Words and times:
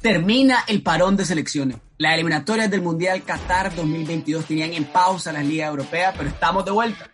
Termina 0.00 0.64
el 0.68 0.82
parón 0.82 1.16
de 1.16 1.24
selecciones. 1.24 1.78
Las 1.98 2.14
eliminatorias 2.14 2.70
del 2.70 2.82
Mundial 2.82 3.24
Qatar 3.24 3.74
2022 3.74 4.44
tenían 4.44 4.72
en 4.72 4.84
pausa 4.84 5.32
las 5.32 5.44
ligas 5.44 5.70
europeas, 5.70 6.14
pero 6.16 6.28
estamos 6.28 6.64
de 6.64 6.70
vuelta. 6.70 7.10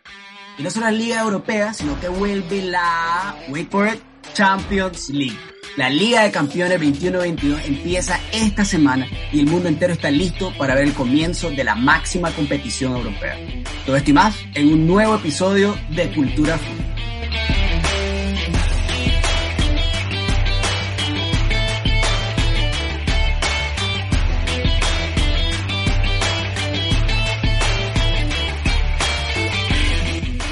Y 0.58 0.62
no 0.62 0.70
solo 0.70 0.86
las 0.86 0.94
ligas 0.94 1.22
europeas, 1.22 1.78
sino 1.78 1.98
que 1.98 2.08
vuelve 2.08 2.60
la, 2.62 3.36
wait 3.48 3.70
for 3.70 3.88
it, 3.88 4.00
Champions 4.34 5.08
League. 5.08 5.38
La 5.76 5.88
Liga 5.88 6.22
de 6.22 6.30
Campeones 6.30 6.78
21-22 6.78 7.64
empieza 7.64 8.20
esta 8.32 8.64
semana 8.64 9.08
y 9.32 9.40
el 9.40 9.46
mundo 9.46 9.68
entero 9.68 9.94
está 9.94 10.10
listo 10.10 10.52
para 10.56 10.74
ver 10.74 10.84
el 10.84 10.92
comienzo 10.92 11.50
de 11.50 11.64
la 11.64 11.74
máxima 11.74 12.30
competición 12.30 12.94
europea. 12.96 13.36
Todo 13.84 13.96
esto 13.96 14.10
y 14.10 14.12
más 14.12 14.36
en 14.54 14.72
un 14.72 14.86
nuevo 14.86 15.16
episodio 15.16 15.76
de 15.90 16.12
Cultura 16.12 16.58
Fútbol. 16.58 16.93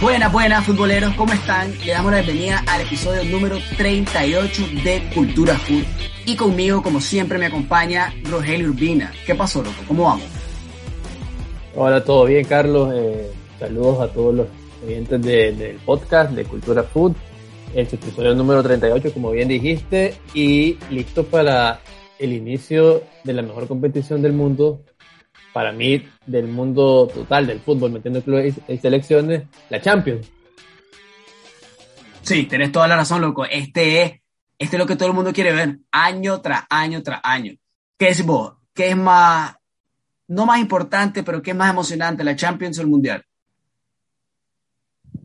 Buenas, 0.02 0.33
buenas 0.33 0.66
futboleros, 0.66 1.15
¿cómo 1.15 1.33
están? 1.33 1.73
Le 1.87 1.92
damos 1.92 2.11
la 2.11 2.23
bienvenida 2.23 2.65
al 2.66 2.80
episodio 2.80 3.23
número 3.23 3.59
38 3.77 4.62
de 4.83 5.01
Cultura 5.15 5.56
Food. 5.56 5.84
Y 6.27 6.34
conmigo, 6.34 6.83
como 6.83 7.01
siempre, 7.01 7.38
me 7.38 7.47
acompaña 7.47 8.12
Rogelio 8.28 8.70
Urbina. 8.70 9.12
¿Qué 9.25 9.37
pasó, 9.37 9.62
loco? 9.62 9.77
¿Cómo 9.87 10.02
vamos? 10.06 10.25
Hola, 11.77 12.02
todo 12.02 12.25
bien, 12.25 12.45
Carlos. 12.47 12.92
Eh, 12.92 13.30
saludos 13.61 14.01
a 14.01 14.12
todos 14.12 14.34
los 14.34 14.47
oyentes 14.84 15.23
del 15.23 15.77
podcast 15.87 16.33
de 16.33 16.47
Cultura 16.47 16.83
Food. 16.83 17.12
El 17.73 17.87
episodio 17.87 18.34
número 18.34 18.61
38, 18.61 19.14
como 19.14 19.30
bien 19.30 19.47
dijiste, 19.47 20.16
y 20.34 20.78
listo 20.91 21.25
para 21.27 21.78
el 22.19 22.33
inicio 22.33 23.05
de 23.23 23.34
la 23.34 23.42
mejor 23.42 23.69
competición 23.69 24.20
del 24.20 24.33
mundo, 24.33 24.80
para 25.52 25.73
mí, 25.73 26.03
del 26.27 26.48
mundo 26.48 27.08
total 27.12 27.47
del 27.47 27.61
fútbol, 27.61 27.92
metiendo 27.92 28.22
clubes 28.22 28.56
y 28.69 28.78
selecciones, 28.78 29.45
la 29.69 29.81
Champions. 29.81 30.31
Sí, 32.22 32.44
tenés 32.44 32.72
toda 32.72 32.89
la 32.89 32.97
razón, 32.97 33.20
loco. 33.20 33.44
Este 33.44 34.03
es, 34.03 34.12
este 34.59 34.77
es 34.77 34.78
lo 34.78 34.86
que 34.86 34.97
todo 34.97 35.09
el 35.09 35.14
mundo 35.14 35.33
quiere 35.33 35.53
ver, 35.53 35.78
año 35.91 36.41
tras 36.41 36.64
año 36.70 37.03
tras 37.03 37.20
año. 37.22 37.55
¿Qué 37.98 38.09
es 38.09 38.25
vos? 38.25 38.55
¿Qué 38.72 38.91
es 38.91 38.97
más, 38.97 39.56
no 40.28 40.47
más 40.47 40.61
importante, 40.61 41.22
pero 41.22 41.42
qué 41.42 41.50
es 41.50 41.56
más 41.56 41.70
emocionante, 41.70 42.25
la 42.25 42.37
Champions 42.37 42.78
o 42.78 42.83
el 42.83 42.89
Mundial? 42.89 43.25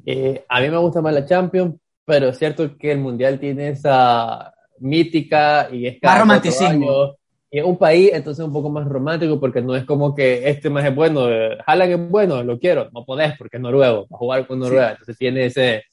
Eh, 0.06 0.46
a 0.48 0.60
mí 0.60 0.70
me 0.70 0.78
gusta 0.78 1.02
más 1.02 1.14
la 1.14 1.26
Champions, 1.26 1.76
pero 2.04 2.30
es 2.30 2.38
cierto 2.38 2.78
que 2.78 2.92
el 2.92 3.00
Mundial 3.00 3.40
tiene 3.40 3.70
esa 3.70 4.54
mítica 4.80 5.70
y 5.72 5.88
es 5.88 5.98
más 6.02 6.20
romanticismo 6.20 7.18
y 7.50 7.60
es 7.60 7.66
un 7.66 7.78
país 7.78 8.12
entonces 8.14 8.46
un 8.46 8.52
poco 8.52 8.70
más 8.70 8.88
romántico 8.88 9.40
porque 9.40 9.62
no 9.62 9.76
es 9.76 9.86
como 9.86 10.14
que 10.14 10.50
este 10.50 10.70
más 10.70 10.86
es 10.86 10.94
bueno, 10.94 11.30
eh, 11.30 11.58
Haaland 11.66 11.92
es 11.92 12.10
bueno, 12.10 12.44
lo 12.44 12.60
quiero, 12.60 12.90
no 12.94 13.06
podés 13.06 13.38
porque 13.38 13.58
es 13.58 13.64
noruego, 13.64 14.08
va 14.12 14.16
a 14.16 14.18
jugar 14.18 14.48
con 14.48 14.60
Noruega, 14.60 14.92
entonces 14.92 15.18
tiene 15.18 15.46
ese, 15.46 15.84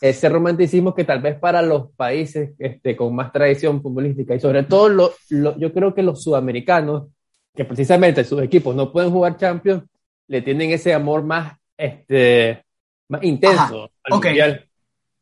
ese 0.00 0.28
romanticismo 0.28 0.94
que 0.94 1.04
tal 1.04 1.20
vez 1.20 1.38
para 1.38 1.62
los 1.62 1.90
países 1.92 2.50
este, 2.58 2.96
con 2.96 3.14
más 3.14 3.32
tradición 3.32 3.82
futbolística. 3.82 4.34
Y 4.34 4.40
sobre 4.40 4.62
todo 4.64 4.88
lo, 4.88 5.12
lo, 5.30 5.58
yo 5.58 5.72
creo 5.72 5.94
que 5.94 6.02
los 6.02 6.22
sudamericanos, 6.22 7.08
que 7.54 7.64
precisamente 7.64 8.24
sus 8.24 8.42
equipos 8.42 8.74
no 8.74 8.92
pueden 8.92 9.10
jugar 9.10 9.36
Champions, 9.36 9.84
le 10.28 10.42
tienen 10.42 10.70
ese 10.70 10.94
amor 10.94 11.22
más, 11.22 11.54
este, 11.76 12.64
más 13.08 13.22
intenso 13.22 13.90
al 14.04 14.14
mundial. 14.14 14.66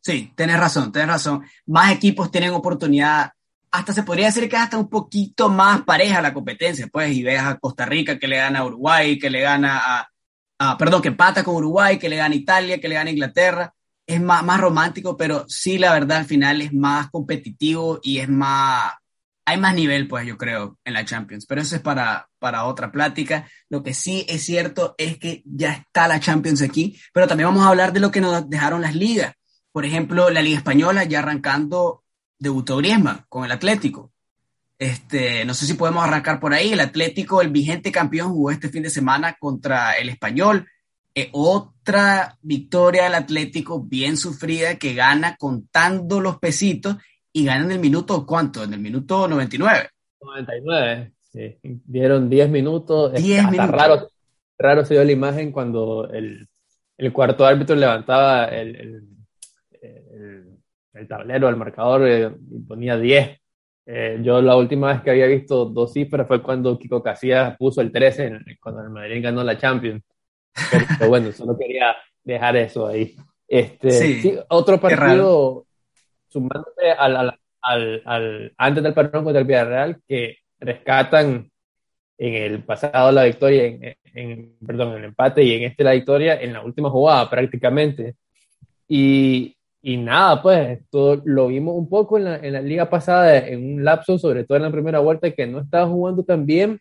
Sí, 0.01 0.33
tenés 0.35 0.61
razón, 0.61 0.93
tenés 0.93 1.09
razón. 1.09 1.43
Más 1.67 1.93
equipos 1.93 2.31
tienen 2.31 2.53
oportunidad 2.53 3.31
hasta 3.71 3.93
se 3.93 4.03
podría 4.03 4.27
decir 4.27 4.49
que 4.49 4.57
hasta 4.57 4.79
un 4.79 4.89
poquito 4.89 5.49
más 5.49 5.83
pareja 5.83 6.23
la 6.23 6.35
competencia, 6.35 6.89
pues, 6.89 7.15
y 7.15 7.23
ves 7.23 7.41
a 7.41 7.59
Costa 7.59 7.87
Rica 7.87 8.19
que 8.19 8.29
le 8.29 8.37
gana 8.37 8.61
a 8.61 8.65
Uruguay, 8.65 9.19
que 9.19 9.31
le 9.31 9.41
gana 9.41 10.09
a, 10.59 10.79
perdón, 10.79 11.03
que 11.03 11.09
empata 11.09 11.45
con 11.45 11.57
Uruguay, 11.57 11.99
que 11.99 12.09
le 12.09 12.17
gana 12.17 12.35
a 12.35 12.39
Italia, 12.39 12.81
que 12.81 12.89
le 12.89 12.95
gana 12.95 13.11
a 13.11 13.13
Inglaterra, 13.13 13.75
es 14.07 14.21
más, 14.21 14.43
más 14.43 14.61
romántico, 14.61 15.17
pero 15.17 15.45
sí, 15.49 15.79
la 15.79 15.93
verdad, 15.93 16.19
al 16.19 16.25
final 16.25 16.63
es 16.63 16.73
más 16.73 17.11
competitivo 17.11 18.01
y 18.03 18.19
es 18.19 18.29
más, 18.29 18.93
hay 19.45 19.59
más 19.59 19.75
nivel, 19.75 20.09
pues, 20.09 20.27
yo 20.27 20.37
creo, 20.39 20.79
en 20.85 20.95
la 20.95 21.05
Champions, 21.05 21.47
pero 21.47 21.61
eso 21.61 21.77
es 21.77 21.83
para, 21.83 22.29
para 22.39 22.65
otra 22.65 22.91
plática. 22.91 23.49
Lo 23.69 23.83
que 23.83 23.95
sí 23.95 24.25
es 24.29 24.43
cierto 24.43 24.95
es 24.99 25.19
que 25.19 25.43
ya 25.45 25.73
está 25.73 26.09
la 26.09 26.21
Champions 26.21 26.63
aquí, 26.63 26.99
pero 27.13 27.29
también 27.29 27.49
vamos 27.49 27.65
a 27.65 27.69
hablar 27.69 27.93
de 27.93 28.01
lo 28.01 28.11
que 28.11 28.21
nos 28.21 28.49
dejaron 28.49 28.81
las 28.81 28.95
ligas. 28.95 29.35
Por 29.73 29.85
ejemplo, 29.85 30.31
la 30.31 30.43
Liga 30.43 30.57
Española 30.57 31.05
ya 31.05 31.21
arrancando 31.21 32.03
debutó 32.39 32.77
Griezmann 32.77 33.25
con 33.29 33.45
el 33.45 33.53
Atlético. 33.53 34.13
Este, 34.79 35.45
no 35.45 35.55
sé 35.55 35.67
si 35.67 35.75
podemos 35.75 36.05
arrancar 36.05 36.39
por 36.39 36.55
ahí. 36.55 36.73
El 36.73 36.81
Atlético, 36.81 37.43
el 37.43 37.51
vigente 37.51 37.91
campeón, 37.91 38.31
jugó 38.31 38.51
este 38.51 38.69
fin 38.69 38.83
de 38.83 38.91
semana 38.91 39.37
contra 39.39 39.93
el 39.95 40.09
Español. 40.09 40.67
Eh, 41.15 41.31
otra 41.33 42.39
victoria 42.43 43.05
del 43.05 43.15
Atlético 43.15 43.83
bien 43.83 44.17
sufrida 44.17 44.77
que 44.77 44.95
gana 44.95 45.37
contando 45.37 46.21
los 46.21 46.39
pesitos 46.39 46.97
y 47.33 47.45
gana 47.45 47.65
en 47.65 47.73
el 47.73 47.81
minuto, 47.81 48.25
¿cuánto? 48.25 48.63
En 48.63 48.73
el 48.73 48.81
minuto 48.81 49.27
99. 49.27 49.89
99, 50.21 51.13
sí. 51.33 51.59
Dieron 51.63 52.31
10 52.31 52.51
minutos. 52.51 53.15
10 53.15 53.51
minutos. 53.51 53.71
Raro, 53.71 54.09
raro 54.57 54.85
se 54.85 54.95
dio 54.95 55.05
la 55.05 55.13
imagen 55.13 55.51
cuando 55.51 56.09
el, 56.09 56.49
el 56.97 57.13
cuarto 57.13 57.45
árbitro 57.45 57.75
levantaba 57.75 58.45
el 58.45 58.77
el 58.77 59.18
tablero, 61.07 61.49
el 61.49 61.57
marcador, 61.57 62.09
eh, 62.09 62.31
ponía 62.67 62.97
10. 62.97 63.39
Eh, 63.87 64.19
yo 64.23 64.43
la 64.43 64.57
última 64.57 64.93
vez 64.93 65.03
que 65.03 65.11
había 65.11 65.27
visto 65.27 65.65
dos 65.65 65.93
cifras 65.93 66.27
fue 66.27 66.43
cuando 66.43 66.79
Kiko 66.79 67.03
Casillas 67.03 67.57
puso 67.57 67.81
el 67.81 67.91
13 67.91 68.33
cuando 68.61 68.83
el 68.83 68.91
Madrid 68.91 69.23
ganó 69.23 69.43
la 69.43 69.57
Champions. 69.57 70.03
Pero, 70.99 71.09
bueno, 71.09 71.33
solo 71.33 71.57
quería 71.57 71.97
dejar 72.23 72.57
eso 72.57 72.87
ahí. 72.87 73.15
Este, 73.47 73.91
sí, 73.91 74.39
otro 74.49 74.79
partido 74.79 75.65
sumándose 76.29 76.91
al, 76.91 77.39
al, 77.63 78.03
al, 78.05 78.53
antes 78.59 78.83
del 78.83 78.93
partido 78.93 79.25
contra 79.25 79.41
el 79.41 79.47
Villarreal 79.47 80.03
que 80.07 80.39
rescatan 80.61 81.51
en 82.19 82.35
el 82.35 82.65
pasado 82.65 83.13
la 83.13 83.25
victoria, 83.25 83.65
en, 83.65 83.97
en, 84.13 84.57
perdón, 84.67 84.99
el 84.99 85.05
empate 85.05 85.43
y 85.43 85.55
en 85.55 85.63
este 85.63 85.85
la 85.85 85.93
victoria 85.93 86.41
en 86.41 86.53
la 86.53 86.63
última 86.63 86.91
jugada 86.91 87.31
prácticamente. 87.31 88.17
Y 88.89 89.57
y 89.81 89.97
nada, 89.97 90.43
pues 90.43 90.81
esto 90.81 91.23
lo 91.25 91.47
vimos 91.49 91.77
un 91.77 91.89
poco 91.89 92.19
en 92.19 92.25
la, 92.25 92.37
en 92.37 92.53
la, 92.53 92.61
liga 92.61 92.91
pasada, 92.91 93.39
en 93.39 93.75
un 93.75 93.85
lapso, 93.85 94.19
sobre 94.19 94.45
todo 94.45 94.57
en 94.57 94.65
la 94.65 94.73
primera 94.73 94.99
vuelta, 94.99 95.31
que 95.31 95.47
no 95.47 95.61
estaba 95.61 95.87
jugando 95.87 96.25
tan 96.25 96.45
bien, 96.47 96.81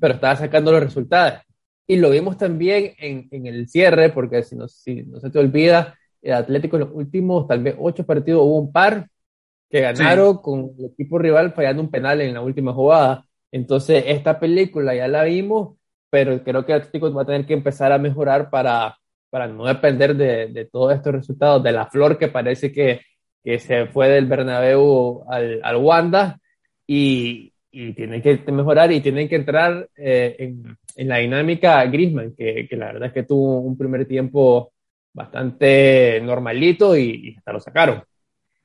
pero 0.00 0.14
estaba 0.14 0.36
sacando 0.36 0.72
los 0.72 0.82
resultados. 0.82 1.40
Y 1.86 1.96
lo 1.96 2.10
vimos 2.10 2.36
también 2.36 2.92
en, 2.98 3.28
en 3.30 3.46
el 3.46 3.68
cierre, 3.68 4.10
porque 4.10 4.42
si 4.42 4.56
no, 4.56 4.68
si 4.68 5.04
no 5.04 5.20
se 5.20 5.30
te 5.30 5.38
olvida, 5.38 5.96
el 6.20 6.32
Atlético 6.32 6.76
en 6.76 6.80
los 6.80 6.90
últimos 6.92 7.46
tal 7.46 7.62
vez 7.62 7.76
ocho 7.78 8.04
partidos 8.04 8.42
hubo 8.42 8.58
un 8.58 8.72
par 8.72 9.08
que 9.70 9.80
ganaron 9.80 10.38
con 10.38 10.72
el 10.78 10.86
equipo 10.86 11.18
rival 11.18 11.52
fallando 11.52 11.82
un 11.82 11.90
penal 11.90 12.20
en 12.20 12.34
la 12.34 12.40
última 12.40 12.72
jugada. 12.72 13.24
Entonces, 13.52 14.04
esta 14.06 14.40
película 14.40 14.94
ya 14.94 15.08
la 15.08 15.24
vimos, 15.24 15.76
pero 16.10 16.42
creo 16.42 16.66
que 16.66 16.72
el 16.72 16.78
Atlético 16.78 17.12
va 17.12 17.22
a 17.22 17.26
tener 17.26 17.46
que 17.46 17.54
empezar 17.54 17.92
a 17.92 17.98
mejorar 17.98 18.50
para 18.50 18.97
para 19.30 19.46
no 19.46 19.66
depender 19.66 20.16
de, 20.16 20.48
de, 20.48 20.64
todos 20.66 20.94
estos 20.94 21.12
resultados, 21.12 21.62
de 21.62 21.72
la 21.72 21.86
flor 21.86 22.18
que 22.18 22.28
parece 22.28 22.72
que, 22.72 23.00
que 23.42 23.58
se 23.58 23.86
fue 23.86 24.08
del 24.08 24.26
Bernabéu 24.26 25.24
al, 25.28 25.60
al 25.62 25.76
Wanda 25.76 26.38
y, 26.86 27.52
y, 27.70 27.92
tienen 27.92 28.22
que 28.22 28.40
mejorar 28.50 28.90
y 28.92 29.00
tienen 29.00 29.28
que 29.28 29.36
entrar 29.36 29.88
eh, 29.96 30.36
en, 30.38 30.76
en, 30.96 31.08
la 31.08 31.18
dinámica 31.18 31.84
Griezmann, 31.84 32.34
que, 32.36 32.66
que, 32.68 32.76
la 32.76 32.86
verdad 32.86 33.08
es 33.08 33.12
que 33.12 33.22
tuvo 33.24 33.60
un 33.60 33.76
primer 33.76 34.06
tiempo 34.06 34.72
bastante 35.12 36.20
normalito 36.22 36.96
y, 36.96 37.34
hasta 37.36 37.52
lo 37.52 37.60
sacaron. 37.60 38.02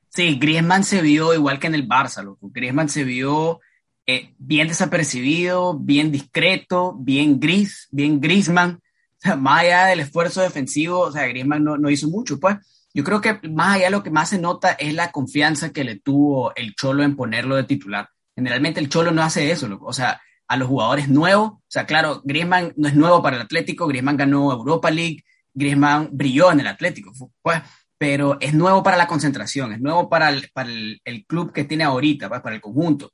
Sí, 0.08 0.38
Griezmann 0.38 0.84
se 0.84 1.02
vio 1.02 1.34
igual 1.34 1.58
que 1.58 1.66
en 1.66 1.74
el 1.74 1.88
Barça, 1.88 2.22
loco. 2.22 2.48
Griezmann 2.52 2.88
se 2.88 3.04
vio 3.04 3.60
eh, 4.06 4.32
bien 4.38 4.68
desapercibido, 4.68 5.76
bien 5.78 6.12
discreto, 6.12 6.94
bien 6.98 7.40
gris, 7.40 7.88
bien 7.90 8.20
Griezmann 8.20 8.80
más 9.38 9.60
allá 9.60 9.86
del 9.86 10.00
esfuerzo 10.00 10.42
defensivo, 10.42 11.00
o 11.00 11.12
sea, 11.12 11.26
Griezmann 11.26 11.64
no, 11.64 11.76
no, 11.76 11.90
hizo 11.90 12.08
mucho, 12.08 12.38
pues. 12.38 12.56
Yo 12.92 13.02
creo 13.02 13.20
que 13.20 13.40
más 13.48 13.76
allá 13.76 13.90
lo 13.90 14.02
que 14.02 14.10
más 14.10 14.28
se 14.28 14.38
nota 14.38 14.72
es 14.72 14.94
la 14.94 15.10
confianza 15.10 15.72
que 15.72 15.82
le 15.82 15.98
tuvo 15.98 16.54
el 16.54 16.74
Cholo 16.76 17.02
en 17.02 17.16
ponerlo 17.16 17.56
de 17.56 17.64
titular. 17.64 18.08
Generalmente 18.36 18.78
el 18.78 18.88
Cholo 18.88 19.10
no 19.10 19.22
hace 19.22 19.50
eso, 19.50 19.68
o 19.82 19.92
sea, 19.92 20.20
a 20.46 20.56
los 20.56 20.68
jugadores 20.68 21.08
nuevos, 21.08 21.52
o 21.52 21.62
sea, 21.66 21.86
claro, 21.86 22.20
Griezmann 22.24 22.72
no 22.76 22.88
es 22.88 22.94
nuevo 22.94 23.22
para 23.22 23.36
el 23.36 23.42
Atlético, 23.42 23.86
Griezmann 23.86 24.16
ganó 24.16 24.52
Europa 24.52 24.90
League, 24.90 25.24
Griezmann 25.52 26.10
brilló 26.12 26.52
en 26.52 26.60
el 26.60 26.66
Atlético, 26.66 27.12
pues, 27.42 27.62
pero 27.98 28.38
es 28.40 28.54
nuevo 28.54 28.82
para 28.82 28.96
la 28.96 29.06
concentración, 29.06 29.72
es 29.72 29.80
nuevo 29.80 30.08
para 30.08 30.28
el, 30.28 30.50
para 30.52 30.70
el 30.70 31.24
club 31.26 31.52
que 31.52 31.64
tiene 31.64 31.84
ahorita, 31.84 32.28
pues, 32.28 32.42
para 32.42 32.54
el 32.54 32.60
conjunto. 32.60 33.10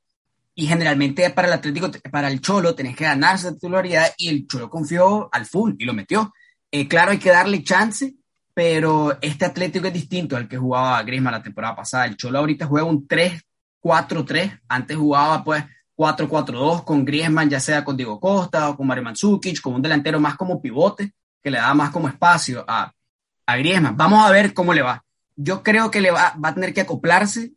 Y 0.61 0.67
generalmente 0.67 1.27
para 1.31 1.47
el 1.47 1.55
Atlético, 1.55 1.89
para 2.11 2.27
el 2.27 2.39
Cholo, 2.39 2.75
tenés 2.75 2.95
que 2.95 3.05
ganarse 3.05 3.47
la 3.47 3.53
titularidad 3.53 4.13
y 4.15 4.29
el 4.29 4.45
Cholo 4.45 4.69
confió 4.69 5.27
al 5.31 5.47
full 5.47 5.73
y 5.79 5.85
lo 5.85 5.93
metió. 5.95 6.31
Eh, 6.69 6.87
claro, 6.87 7.09
hay 7.09 7.17
que 7.17 7.31
darle 7.31 7.63
chance, 7.63 8.13
pero 8.53 9.17
este 9.23 9.45
Atlético 9.45 9.87
es 9.87 9.93
distinto 9.93 10.37
al 10.37 10.47
que 10.47 10.57
jugaba 10.57 11.01
Griezmann 11.01 11.33
la 11.33 11.41
temporada 11.41 11.75
pasada. 11.75 12.05
El 12.05 12.15
Cholo 12.15 12.37
ahorita 12.37 12.67
juega 12.67 12.85
un 12.85 13.07
3-4-3, 13.07 14.59
antes 14.67 14.95
jugaba 14.95 15.43
pues 15.43 15.63
4-4-2 15.97 16.83
con 16.83 17.05
Griezmann, 17.05 17.49
ya 17.49 17.59
sea 17.59 17.83
con 17.83 17.97
Diego 17.97 18.19
Costa 18.19 18.69
o 18.69 18.77
con 18.77 18.85
Mario 18.85 19.05
Mandzukic, 19.05 19.61
con 19.61 19.73
un 19.73 19.81
delantero 19.81 20.19
más 20.19 20.35
como 20.35 20.61
pivote, 20.61 21.11
que 21.41 21.49
le 21.49 21.57
da 21.57 21.73
más 21.73 21.89
como 21.89 22.07
espacio 22.07 22.63
a, 22.67 22.93
a 23.47 23.57
Griezmann. 23.57 23.97
Vamos 23.97 24.23
a 24.23 24.29
ver 24.29 24.53
cómo 24.53 24.75
le 24.75 24.83
va. 24.83 25.03
Yo 25.35 25.63
creo 25.63 25.89
que 25.89 26.01
le 26.01 26.11
va, 26.11 26.35
va 26.37 26.49
a 26.49 26.53
tener 26.53 26.71
que 26.71 26.81
acoplarse 26.81 27.53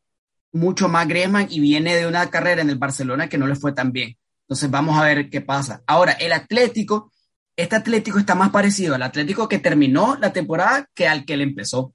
mucho 0.54 0.88
más 0.88 1.06
Griezmann 1.08 1.48
y 1.50 1.60
viene 1.60 1.96
de 1.96 2.06
una 2.06 2.30
carrera 2.30 2.62
en 2.62 2.70
el 2.70 2.78
Barcelona 2.78 3.28
que 3.28 3.36
no 3.36 3.46
le 3.46 3.56
fue 3.56 3.72
tan 3.72 3.92
bien. 3.92 4.16
Entonces 4.42 4.70
vamos 4.70 4.96
a 4.98 5.02
ver 5.02 5.28
qué 5.28 5.40
pasa. 5.40 5.82
Ahora, 5.86 6.12
el 6.12 6.32
Atlético, 6.32 7.12
este 7.56 7.76
Atlético 7.76 8.18
está 8.18 8.34
más 8.34 8.50
parecido 8.50 8.94
al 8.94 9.02
Atlético 9.02 9.48
que 9.48 9.58
terminó 9.58 10.16
la 10.20 10.32
temporada 10.32 10.88
que 10.94 11.08
al 11.08 11.24
que 11.24 11.36
le 11.36 11.44
empezó. 11.44 11.92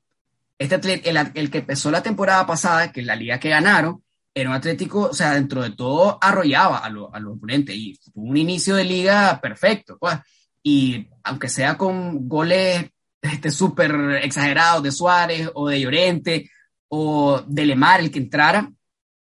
Este 0.57 0.75
el, 1.09 1.31
el, 1.33 1.49
que 1.49 1.59
empezó 1.59 1.89
la 1.89 2.03
temporada 2.03 2.45
pasada, 2.45 2.91
que 2.91 3.01
la 3.01 3.15
liga 3.15 3.39
que 3.39 3.49
ganaron, 3.49 4.03
era 4.33 4.49
un 4.49 4.55
Atlético, 4.55 5.09
o 5.09 5.13
sea, 5.13 5.33
dentro 5.33 5.63
de 5.63 5.71
todo 5.71 6.17
arrollaba 6.21 6.79
a, 6.79 6.89
los 6.89 7.09
oponentes 7.13 7.75
y 7.75 7.97
tuvo 8.13 8.27
un 8.27 8.37
inicio 8.37 8.75
de 8.75 8.83
liga 8.83 9.39
perfecto. 9.41 9.97
Pues. 9.97 10.17
Y 10.61 11.07
aunque 11.23 11.47
sea 11.47 11.77
con 11.77 12.27
goles 12.27 12.89
este, 13.21 13.51
súper 13.51 14.19
exagerados 14.21 14.83
de 14.83 14.91
Suárez 14.91 15.49
o 15.53 15.69
de 15.69 15.79
Llorente 15.79 16.49
o 16.89 17.41
de 17.47 17.65
Lemar, 17.65 18.01
el 18.01 18.11
que 18.11 18.19
entrara, 18.19 18.71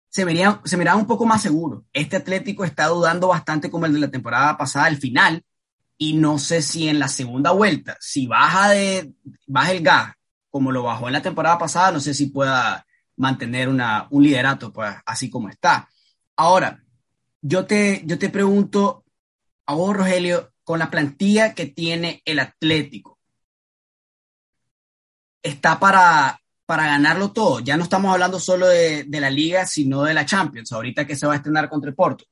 se, 0.09 0.23
vería, 0.23 0.61
se 0.63 0.77
un 0.77 1.07
poco 1.07 1.25
más 1.25 1.41
seguro. 1.41 1.85
Este 1.91 2.15
Atlético 2.15 2.63
está 2.63 2.87
dudando 2.87 3.27
bastante 3.27 3.69
como 3.69 3.85
el 3.85 3.93
de 3.93 3.99
la 3.99 4.11
temporada 4.11 4.57
pasada, 4.57 4.85
al 4.85 4.97
final, 4.97 5.43
y 5.97 6.13
no 6.13 6.39
sé 6.39 6.61
si 6.61 6.87
en 6.87 6.99
la 6.99 7.07
segunda 7.07 7.51
vuelta, 7.51 7.97
si 7.99 8.27
baja, 8.27 8.69
de, 8.69 9.13
baja 9.47 9.71
el 9.71 9.83
gas 9.83 10.15
como 10.55 10.71
lo 10.71 10.83
bajó 10.83 11.07
en 11.07 11.13
la 11.13 11.21
temporada 11.21 11.57
pasada, 11.57 11.91
no 11.91 11.99
sé 11.99 12.13
si 12.13 12.27
pueda 12.27 12.87
mantener 13.17 13.67
una, 13.67 14.07
un 14.09 14.23
liderato 14.23 14.71
pues, 14.71 14.95
así 15.05 15.29
como 15.29 15.49
está. 15.49 15.89
Ahora, 16.37 16.81
yo 17.41 17.65
te, 17.65 18.03
yo 18.05 18.17
te 18.17 18.29
pregunto 18.29 19.03
a 19.65 19.73
vos, 19.73 19.97
Rogelio, 19.97 20.53
con 20.63 20.79
la 20.79 20.89
plantilla 20.89 21.53
que 21.53 21.65
tiene 21.65 22.21
el 22.23 22.39
Atlético, 22.39 23.19
¿está 25.43 25.77
para, 25.77 26.39
para 26.65 26.85
ganarlo 26.85 27.31
todo. 27.31 27.59
Ya 27.59 27.77
no 27.77 27.83
estamos 27.83 28.11
hablando 28.11 28.39
solo 28.39 28.67
de, 28.67 29.05
la 29.09 29.29
liga, 29.29 29.65
sino 29.65 30.03
de 30.03 30.13
la 30.13 30.25
Champions, 30.25 30.71
ahorita 30.71 31.05
que 31.05 31.15
se 31.15 31.27
va 31.27 31.33
a 31.33 31.35
estrenar 31.37 31.69
contra 31.69 31.89
el 31.89 31.95
Porto. 31.95 32.25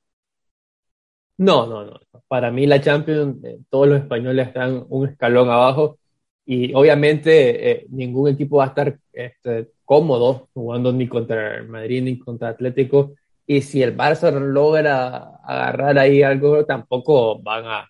No, 1.37 1.65
no, 1.67 1.85
no. 1.85 1.99
Para 2.27 2.51
mí 2.51 2.65
la 2.65 2.81
Champions, 2.81 3.43
eh, 3.43 3.59
todos 3.69 3.87
los 3.87 3.99
españoles 3.99 4.47
están 4.47 4.85
un 4.89 5.07
escalón 5.07 5.49
abajo 5.49 5.97
y 6.45 6.73
obviamente 6.73 7.71
eh, 7.71 7.85
ningún 7.89 8.29
equipo 8.29 8.57
va 8.57 8.65
a 8.65 8.67
estar 8.67 8.97
este, 9.11 9.71
cómodo 9.85 10.49
jugando 10.53 10.91
ni 10.91 11.07
contra 11.07 11.57
el 11.57 11.69
Madrid 11.69 12.03
ni 12.03 12.19
contra 12.19 12.49
Atlético. 12.49 13.13
Y 13.45 13.61
si 13.61 13.83
el 13.83 13.95
Barça 13.95 14.31
logra 14.31 15.37
agarrar 15.43 15.97
ahí 15.99 16.23
algo, 16.23 16.65
tampoco 16.65 17.39
van 17.39 17.65
a, 17.65 17.89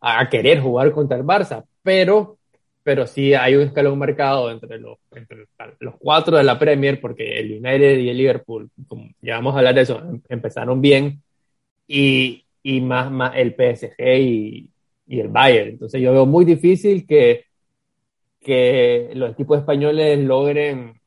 a 0.00 0.28
querer 0.28 0.60
jugar 0.60 0.90
contra 0.92 1.16
el 1.16 1.24
Barça. 1.24 1.64
Pero 1.82 2.38
pero 2.84 3.06
sí 3.06 3.32
hay 3.32 3.56
un 3.56 3.62
escalón 3.62 3.98
marcado 3.98 4.50
entre 4.50 4.78
los, 4.78 4.98
entre 5.12 5.46
los 5.80 5.94
cuatro 5.98 6.36
de 6.36 6.44
la 6.44 6.58
Premier, 6.58 7.00
porque 7.00 7.40
el 7.40 7.52
United 7.52 7.98
y 7.98 8.10
el 8.10 8.18
Liverpool, 8.18 8.70
como 8.86 9.08
ya 9.22 9.36
vamos 9.36 9.54
a 9.54 9.58
hablar 9.58 9.74
de 9.74 9.80
eso, 9.80 9.98
em, 9.98 10.20
empezaron 10.28 10.82
bien, 10.82 11.22
y, 11.88 12.44
y 12.62 12.80
más, 12.82 13.10
más 13.10 13.32
el 13.36 13.54
PSG 13.54 14.18
y, 14.18 14.70
y, 15.06 15.20
el 15.20 15.28
Bayern. 15.28 15.70
Entonces 15.70 16.00
yo 16.00 16.12
veo 16.12 16.26
muy 16.26 16.44
difícil 16.44 17.06
que, 17.06 17.46
que 18.40 19.10
los 19.14 19.32
equipos 19.32 19.58
españoles 19.58 20.18
logren, 20.18 21.00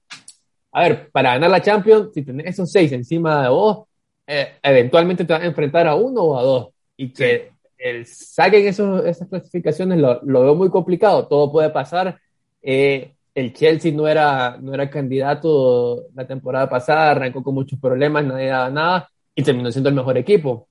a 0.72 0.82
ver, 0.82 1.12
para 1.12 1.34
ganar 1.34 1.52
la 1.52 1.62
Champions, 1.62 2.10
si 2.12 2.24
tenés 2.24 2.48
esos 2.48 2.72
seis 2.72 2.92
encima 2.92 3.44
de 3.44 3.50
vos, 3.50 3.86
eh, 4.26 4.54
eventualmente 4.64 5.26
te 5.26 5.34
vas 5.34 5.44
a 5.44 5.46
enfrentar 5.46 5.88
a 5.88 5.96
uno 5.96 6.22
o 6.24 6.40
a 6.40 6.44
dos, 6.44 6.70
y 6.98 7.14
que 7.14 7.52
el, 7.78 8.06
saquen 8.06 8.68
esos, 8.68 9.06
esas 9.06 9.28
clasificaciones 9.28 10.00
lo, 10.00 10.22
veo 10.24 10.56
muy 10.56 10.70
complicado, 10.70 11.28
todo 11.28 11.52
puede 11.52 11.70
pasar. 11.70 12.20
Eh, 12.62 13.14
el 13.36 13.54
Chelsea 13.54 13.92
no 13.92 14.08
era, 14.08 14.58
no 14.60 14.74
era 14.74 14.90
candidato 14.90 16.06
la 16.16 16.26
temporada 16.26 16.68
pasada, 16.68 17.12
arrancó 17.12 17.44
con 17.44 17.54
muchos 17.54 17.80
problemas, 17.80 18.26
nadie 18.26 18.48
daba 18.48 18.70
nada 18.70 19.10
y 19.36 19.44
terminó 19.44 19.72
siendo 19.72 19.90
el 19.90 19.96
mejor 19.96 20.18
equipo. 20.18 20.68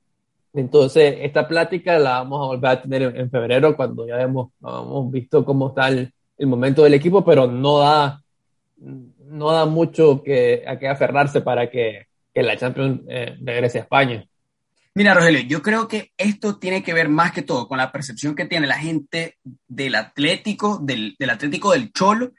Entonces, 0.53 1.17
esta 1.20 1.47
plática 1.47 1.99
la 1.99 2.19
vamos 2.19 2.43
a 2.43 2.47
volver 2.47 2.70
a 2.70 2.82
tener 2.82 3.03
en, 3.03 3.31
febrero 3.31 3.76
cuando 3.76 4.06
ya 4.06 4.20
hemos, 4.20 4.50
hemos 4.61 5.11
visto 5.12 5.44
cómo 5.44 5.69
está 5.69 5.88
el, 5.88 6.11
el, 6.38 6.47
momento 6.47 6.82
del 6.82 6.94
equipo, 6.94 7.25
pero 7.25 7.47
no 7.47 7.79
da, 7.79 8.20
no 8.79 9.52
da 9.52 9.67
mucho 9.67 10.23
que, 10.23 10.64
a 10.67 10.79
qué 10.79 10.88
aferrarse 10.88 11.43
para 11.43 11.70
que, 11.70 12.06
que 12.35 12.43
la 12.43 12.56
Champions 12.56 13.02
eh, 13.09 13.37
regrese 13.43 13.79
a 13.79 13.82
España. 13.82 14.26
Mira, 14.97 15.13
Rogelio, 15.13 15.43
yo 15.43 15.61
creo 15.61 15.89
que 15.89 16.15
esto 16.17 16.57
tiene 16.57 16.83
que 16.83 16.95
ver 16.95 17.11
más 17.11 17.31
que 17.33 17.43
todo 17.43 17.69
con 17.69 17.77
la 17.77 17.93
percepción 17.93 18.35
que 18.35 18.47
tiene 18.47 18.67
la 18.67 18.79
gente 18.79 19.37
del 19.69 19.95
Atlético, 19.95 20.79
del, 20.83 21.15
del 21.19 21.29
Atlético 21.29 21.73
del 21.73 21.93
Cholo, 21.93 22.33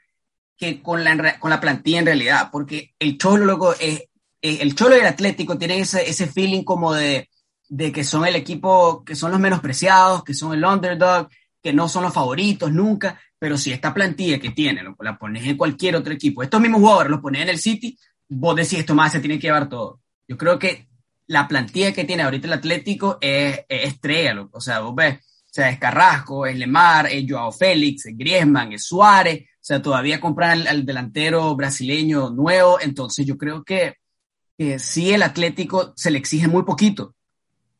que 0.56 0.82
con 0.82 1.04
la, 1.04 1.38
con 1.38 1.50
la 1.50 1.60
plantilla 1.60 2.00
en 2.00 2.06
realidad, 2.06 2.48
porque 2.50 2.96
el 2.98 3.16
Cholo, 3.16 3.44
luego, 3.44 3.74
es, 3.78 4.08
el 4.42 4.74
Cholo 4.74 4.96
y 4.96 4.98
el 4.98 5.06
Atlético 5.06 5.56
tienen 5.56 5.82
ese, 5.82 6.10
ese 6.10 6.26
feeling 6.26 6.64
como 6.64 6.92
de, 6.92 7.30
de 7.68 7.92
que 7.92 8.02
son 8.02 8.26
el 8.26 8.34
equipo, 8.34 9.04
que 9.04 9.14
son 9.14 9.30
los 9.30 9.38
menospreciados, 9.38 10.24
que 10.24 10.34
son 10.34 10.52
el 10.52 10.64
underdog, 10.64 11.28
que 11.62 11.72
no 11.72 11.88
son 11.88 12.02
los 12.02 12.12
favoritos 12.12 12.72
nunca, 12.72 13.20
pero 13.38 13.56
si 13.56 13.70
esta 13.70 13.94
plantilla 13.94 14.40
que 14.40 14.50
tiene, 14.50 14.82
la 14.98 15.16
pones 15.16 15.46
en 15.46 15.56
cualquier 15.56 15.94
otro 15.94 16.12
equipo, 16.12 16.42
estos 16.42 16.60
mismos 16.60 16.80
jugadores 16.80 17.12
los 17.12 17.20
pones 17.20 17.42
en 17.42 17.50
el 17.50 17.58
City, 17.60 17.96
vos 18.28 18.56
decís, 18.56 18.80
esto 18.80 18.96
más 18.96 19.12
se 19.12 19.20
tiene 19.20 19.38
que 19.38 19.46
llevar 19.46 19.68
todo. 19.68 20.00
Yo 20.26 20.36
creo 20.36 20.58
que 20.58 20.88
la 21.28 21.46
plantilla 21.46 21.92
que 21.92 22.04
tiene 22.04 22.22
ahorita 22.22 22.46
el 22.46 22.54
Atlético 22.54 23.18
es, 23.20 23.60
estrella, 23.68 24.48
o 24.50 24.60
sea, 24.60 24.80
vos 24.80 24.94
ves, 24.94 25.16
o 25.16 25.52
sea, 25.52 25.70
es 25.70 25.78
Carrasco, 25.78 26.46
es 26.46 26.56
Lemar, 26.56 27.06
es 27.06 27.24
Joao 27.28 27.52
Félix, 27.52 28.06
es 28.06 28.16
Griezmann, 28.16 28.72
es 28.72 28.84
Suárez, 28.84 29.42
o 29.42 29.58
sea, 29.60 29.82
todavía 29.82 30.20
compran 30.20 30.66
al, 30.66 30.86
delantero 30.86 31.54
brasileño 31.54 32.30
nuevo, 32.30 32.80
entonces 32.80 33.26
yo 33.26 33.36
creo 33.36 33.62
que, 33.62 33.96
que 34.56 34.78
sí 34.78 35.12
el 35.12 35.22
Atlético 35.22 35.92
se 35.96 36.10
le 36.10 36.18
exige 36.18 36.48
muy 36.48 36.62
poquito, 36.62 37.14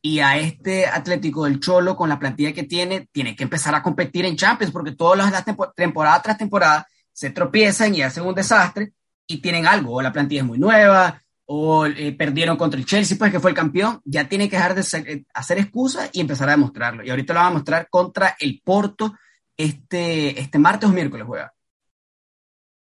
y 0.03 0.21
a 0.21 0.37
este 0.37 0.87
Atlético 0.87 1.45
del 1.45 1.59
Cholo, 1.59 1.97
con 1.97 2.09
la 2.09 2.19
plantilla 2.19 2.53
que 2.53 2.65
tiene, 2.65 3.09
tiene 3.11 3.35
que 3.35 3.45
empezar 3.45 3.75
a 3.75 3.83
competir 3.83 4.27
en 4.27 4.37
Champions, 4.37 4.73
porque 4.73 4.93
todas 4.93 5.19
las 5.31 5.45
temporadas 5.75 6.23
tras 6.23 6.39
temporada 6.39 6.87
se 7.13 7.31
tropiezan 7.31 7.95
y 7.95 8.03
hacen 8.03 8.25
un 8.25 8.35
desastre 8.35 8.93
y 9.27 9.39
tienen 9.39 9.67
algo, 9.67 9.95
o 9.95 10.03
la 10.03 10.13
plantilla 10.13 10.43
es 10.43 10.47
muy 10.47 10.59
nueva, 10.59 11.21
o 11.51 11.87
eh, 11.87 12.13
perdieron 12.13 12.59
contra 12.59 12.79
el 12.79 12.85
Chelsea, 12.85 13.17
pues 13.17 13.33
que 13.33 13.41
fue 13.41 13.51
el 13.51 13.57
campeón, 13.57 14.03
ya 14.05 14.29
tiene 14.29 14.51
que 14.51 14.57
dejar 14.57 14.75
de 14.75 14.83
eh, 14.83 15.25
hacer 15.33 15.59
excusas 15.59 16.11
y 16.13 16.21
empezar 16.21 16.49
a 16.49 16.53
demostrarlo. 16.53 17.03
Y 17.03 17.09
ahorita 17.09 17.33
lo 17.33 17.41
va 17.41 17.47
a 17.47 17.53
mostrar 17.53 17.89
contra 17.89 18.37
el 18.39 18.61
Porto 18.63 19.15
este, 19.57 20.39
este 20.39 20.59
martes 20.59 20.91
o 20.91 20.93
miércoles 20.93 21.27
juega. 21.27 21.53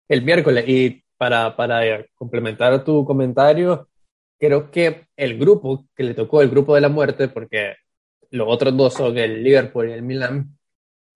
El 0.09 0.23
miércoles, 0.23 0.65
y 0.67 1.01
para, 1.15 1.55
para 1.55 2.05
complementar 2.13 2.83
tu 2.83 3.05
comentario, 3.05 3.87
creo 4.37 4.69
que 4.69 5.07
el 5.15 5.37
grupo 5.37 5.85
que 5.95 6.03
le 6.03 6.13
tocó, 6.13 6.41
el 6.41 6.49
grupo 6.49 6.75
de 6.75 6.81
la 6.81 6.89
muerte, 6.89 7.29
porque 7.29 7.75
los 8.31 8.47
otros 8.49 8.75
dos 8.75 8.93
son 8.93 9.17
el 9.17 9.41
Liverpool 9.41 9.87
y 9.87 9.93
el 9.93 10.01
Milan, 10.01 10.57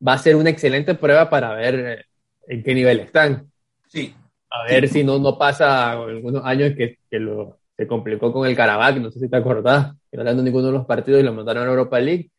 va 0.07 0.13
a 0.13 0.19
ser 0.19 0.37
una 0.37 0.51
excelente 0.51 0.95
prueba 0.95 1.29
para 1.29 1.53
ver 1.53 1.75
eh, 1.75 2.05
en 2.47 2.63
qué 2.63 2.73
nivel 2.73 3.01
están. 3.01 3.51
Sí. 3.89 4.15
A 4.49 4.63
ver 4.65 4.87
si 4.87 5.03
no, 5.03 5.19
no 5.19 5.37
pasa 5.37 5.91
algunos 5.91 6.43
años 6.45 6.73
que, 6.77 6.99
que 7.09 7.19
lo, 7.19 7.57
se 7.75 7.87
complicó 7.87 8.31
con 8.31 8.47
el 8.47 8.55
Karabakh, 8.55 8.97
no 8.97 9.11
sé 9.11 9.19
si 9.19 9.29
te 9.29 9.35
acordás, 9.35 9.93
que 10.09 10.17
no 10.17 10.23
ganando 10.23 10.43
ninguno 10.43 10.67
de 10.67 10.73
los 10.73 10.85
partidos 10.85 11.21
y 11.21 11.23
lo 11.23 11.33
mandaron 11.33 11.67
a 11.67 11.71
Europa 11.71 11.99
League. 11.99 12.29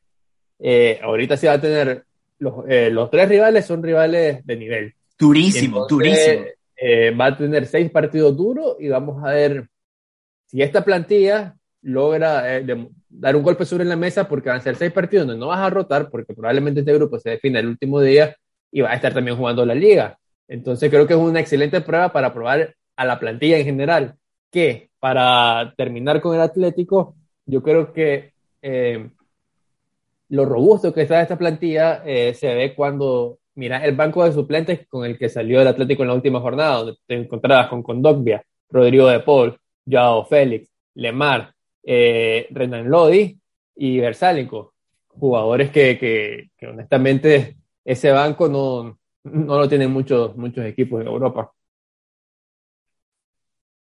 Eh, 0.59 0.99
ahorita 1.03 1.37
sí 1.37 1.47
va 1.47 1.55
a 1.55 1.61
tener, 1.61 2.05
los, 2.39 2.65
eh, 2.69 2.91
los, 2.91 3.11
tres 3.11 3.29
rivales 3.29 3.67
son 3.67 3.83
rivales 3.83 4.45
de 4.47 4.57
nivel. 4.57 4.95
Durísimo, 5.19 5.87
durísimo. 5.87 6.47
Eh, 6.77 7.11
va 7.11 7.27
a 7.27 7.37
tener 7.37 7.67
seis 7.67 7.91
partidos 7.91 8.37
duros 8.37 8.77
y 8.79 8.89
vamos 8.89 9.23
a 9.25 9.31
ver 9.31 9.69
si 10.47 10.63
esta 10.63 10.85
plantilla 10.85 11.57
logra 11.83 12.43
de, 12.43 12.89
dar 13.09 13.37
un 13.37 13.43
golpe 13.43 13.65
sobre 13.65 13.85
la 13.85 13.97
mesa 13.97 14.29
porque 14.29 14.49
van 14.49 14.59
a 14.59 14.63
ser 14.63 14.77
seis 14.77 14.93
partidos 14.93 15.27
donde 15.27 15.41
no 15.41 15.49
vas 15.49 15.61
a 15.61 15.71
rotar 15.71 16.11
porque 16.11 16.35
probablemente 16.35 16.81
este 16.81 16.93
grupo 16.93 17.19
se 17.19 17.31
define 17.31 17.61
el 17.61 17.69
último 17.69 18.01
día 18.01 18.37
y 18.71 18.83
va 18.83 18.91
a 18.91 18.95
estar 18.95 19.15
también 19.15 19.37
jugando 19.37 19.65
la 19.65 19.75
liga. 19.75 20.19
Entonces 20.49 20.91
creo 20.91 21.07
que 21.07 21.15
es 21.15 21.19
una 21.19 21.41
excelente 21.41 21.81
prueba 21.81 22.13
para 22.13 22.33
probar 22.33 22.75
a 22.97 23.05
la 23.05 23.19
plantilla 23.19 23.59
en 23.59 23.65
general, 23.65 24.17
que 24.51 24.91
para 24.99 25.75
terminar 25.77 26.21
con 26.21 26.35
el 26.35 26.41
Atlético, 26.41 27.15
yo 27.45 27.63
creo 27.63 27.93
que 27.93 28.33
eh, 28.63 29.11
lo 30.29 30.45
robusto 30.45 30.93
que 30.93 31.03
está 31.03 31.21
esta 31.21 31.39
plantilla 31.39 32.03
eh, 32.05 32.35
se 32.35 32.55
ve 32.55 32.75
cuando 32.75 33.39
miras 33.55 33.85
el 33.85 33.95
banco 33.95 34.25
de 34.25 34.33
suplentes 34.33 34.87
con 34.89 35.05
el 35.05 35.19
que 35.19 35.29
salió 35.29 35.61
el 35.61 35.69
Atlético 35.69 36.03
en 36.03 36.09
la 36.09 36.15
última 36.15 36.41
jornada, 36.41 36.79
donde 36.79 36.97
te 37.07 37.15
encontrabas 37.15 37.69
con 37.69 37.83
Condogbia, 37.83 38.43
Rodrigo 38.71 39.09
de 39.09 39.21
Paul, 39.21 39.59
Joao 39.89 40.25
Félix, 40.27 40.71
Lemar, 40.95 41.55
eh, 41.83 42.47
Renan 42.51 42.89
Lodi 42.89 43.39
y 43.77 44.01
Versálico, 44.01 44.75
jugadores 45.09 45.71
que, 45.71 45.99
que, 45.99 46.51
que 46.59 46.67
honestamente 46.67 47.57
ese 47.85 48.11
banco 48.11 48.49
no, 48.49 48.99
no 49.33 49.59
lo 49.59 49.69
tienen 49.69 49.93
muchos, 49.93 50.37
muchos 50.37 50.65
equipos 50.65 51.01
en 51.01 51.09
Europa. 51.09 51.53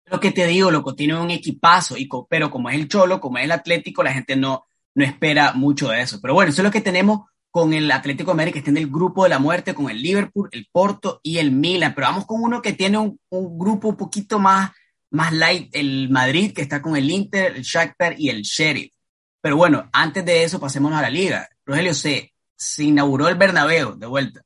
Lo 0.07 0.21
que 0.21 0.33
te 0.33 0.47
digo, 0.47 0.71
loco, 0.71 0.95
tiene 0.95 1.21
un 1.21 1.31
equipazo, 1.31 1.97
y 1.97 2.09
pero 2.29 2.51
como 2.51 2.71
es 2.71 2.77
el 2.77 2.89
Cholo, 2.89 3.21
como 3.21 3.39
es 3.39 3.45
el 3.45 3.53
Atlético, 3.53 4.03
la 4.03 4.13
gente 4.13 4.37
no, 4.37 4.67
no 4.95 5.05
espera 5.05 5.53
mucho 5.53 5.89
de 5.89 6.01
eso. 6.01 6.19
Pero 6.21 6.35
bueno, 6.35 6.51
eso 6.51 6.63
es 6.63 6.65
lo 6.65 6.71
que 6.71 6.81
tenemos 6.81 7.29
con 7.51 7.73
el 7.73 7.91
Atlético 7.91 8.31
de 8.31 8.37
Madrid, 8.37 8.53
que 8.53 8.59
está 8.61 8.71
en 8.71 8.79
el 8.79 8.89
grupo 8.89 9.25
de 9.25 9.31
la 9.31 9.39
muerte, 9.39 9.75
con 9.75 9.91
el 9.91 10.03
Liverpool, 10.03 10.49
el 10.53 10.69
Porto 10.71 11.21
y 11.23 11.39
el 11.39 11.51
Milan. 11.51 11.95
Pero 11.95 12.07
vamos 12.07 12.27
con 12.27 12.43
uno 12.43 12.63
que 12.63 12.73
tiene 12.73 12.99
un, 12.99 13.19
grupo 13.31 13.89
un 13.89 13.97
poquito 13.97 14.39
más, 14.39 14.71
más 15.11 15.33
light, 15.33 15.69
el 15.75 16.09
Madrid, 16.11 16.53
que 16.55 16.63
está 16.63 16.81
con 16.81 16.97
el 16.97 17.11
Inter, 17.11 17.57
el 17.57 17.63
Shakhtar 17.63 18.19
y 18.19 18.31
el 18.31 18.43
Sheriff. 18.43 18.93
Pero 19.41 19.57
bueno, 19.57 19.89
antes 19.93 20.25
de 20.25 20.45
eso, 20.45 20.59
pasémonos 20.59 20.99
a 20.99 21.03
la 21.03 21.11
liga. 21.11 21.49
Rogelio 21.65 21.95
C. 21.95 22.33
Se 22.57 22.85
inauguró 22.85 23.29
el 23.29 23.37
Bernabéu 23.37 23.97
de 23.97 24.07
vuelta. 24.07 24.43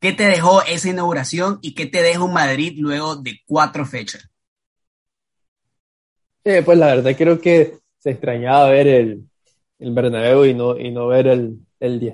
¿Qué 0.00 0.12
te 0.14 0.24
dejó 0.24 0.62
esa 0.62 0.88
inauguración 0.88 1.58
y 1.60 1.74
qué 1.74 1.84
te 1.84 2.02
deja 2.02 2.24
un 2.24 2.32
Madrid 2.32 2.74
luego 2.78 3.16
de 3.16 3.38
cuatro 3.46 3.84
fechas? 3.84 4.30
Eh, 6.42 6.62
pues 6.64 6.78
la 6.78 6.86
verdad 6.94 7.14
creo 7.16 7.38
que 7.38 7.74
se 7.98 8.12
extrañaba 8.12 8.70
ver 8.70 8.88
el, 8.88 9.24
el 9.78 9.92
Bernabéu 9.92 10.46
y 10.46 10.54
no, 10.54 10.78
y 10.78 10.90
no 10.90 11.08
ver 11.08 11.26
el, 11.26 11.58
el 11.78 12.00
Di 12.00 12.12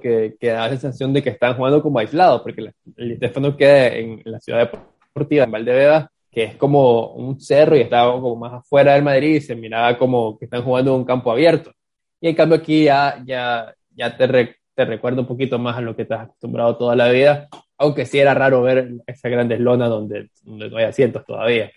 que, 0.00 0.36
que, 0.38 0.48
da 0.48 0.68
la 0.68 0.68
sensación 0.68 1.12
de 1.12 1.24
que 1.24 1.30
están 1.30 1.56
jugando 1.56 1.82
como 1.82 1.98
aislados, 1.98 2.40
porque 2.42 2.72
el 2.96 3.08
Di 3.08 3.16
Stéfano 3.16 3.56
queda 3.56 3.88
en, 3.88 4.22
la 4.24 4.38
ciudad 4.38 4.70
deportiva, 4.70 5.44
en 5.44 5.50
Valdebeba, 5.50 6.12
que 6.30 6.44
es 6.44 6.56
como 6.56 7.14
un 7.14 7.40
cerro 7.40 7.76
y 7.76 7.80
estaba 7.80 8.12
como 8.12 8.36
más 8.36 8.52
afuera 8.52 8.94
del 8.94 9.02
Madrid 9.02 9.36
y 9.36 9.40
se 9.40 9.56
miraba 9.56 9.98
como 9.98 10.38
que 10.38 10.44
están 10.44 10.62
jugando 10.62 10.94
en 10.94 11.00
un 11.00 11.04
campo 11.04 11.32
abierto. 11.32 11.72
Y 12.20 12.28
en 12.28 12.36
cambio 12.36 12.58
aquí 12.58 12.84
ya, 12.84 13.20
ya, 13.26 13.74
ya 13.90 14.16
te, 14.16 14.56
te 14.74 14.84
recuerdo 14.84 15.22
un 15.22 15.26
poquito 15.26 15.58
más 15.58 15.76
a 15.76 15.80
lo 15.80 15.94
que 15.94 16.02
estás 16.02 16.22
acostumbrado 16.22 16.76
toda 16.76 16.96
la 16.96 17.08
vida, 17.08 17.48
aunque 17.78 18.06
sí 18.06 18.18
era 18.18 18.34
raro 18.34 18.62
ver 18.62 18.92
esa 19.06 19.28
grandes 19.28 19.60
lona 19.60 19.88
donde, 19.88 20.30
donde 20.42 20.70
no 20.70 20.76
hay 20.76 20.84
asientos 20.84 21.24
todavía, 21.24 21.70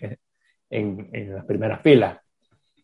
en, 0.70 1.08
en 1.12 1.34
las 1.34 1.44
primeras 1.44 1.80
filas. 1.82 2.18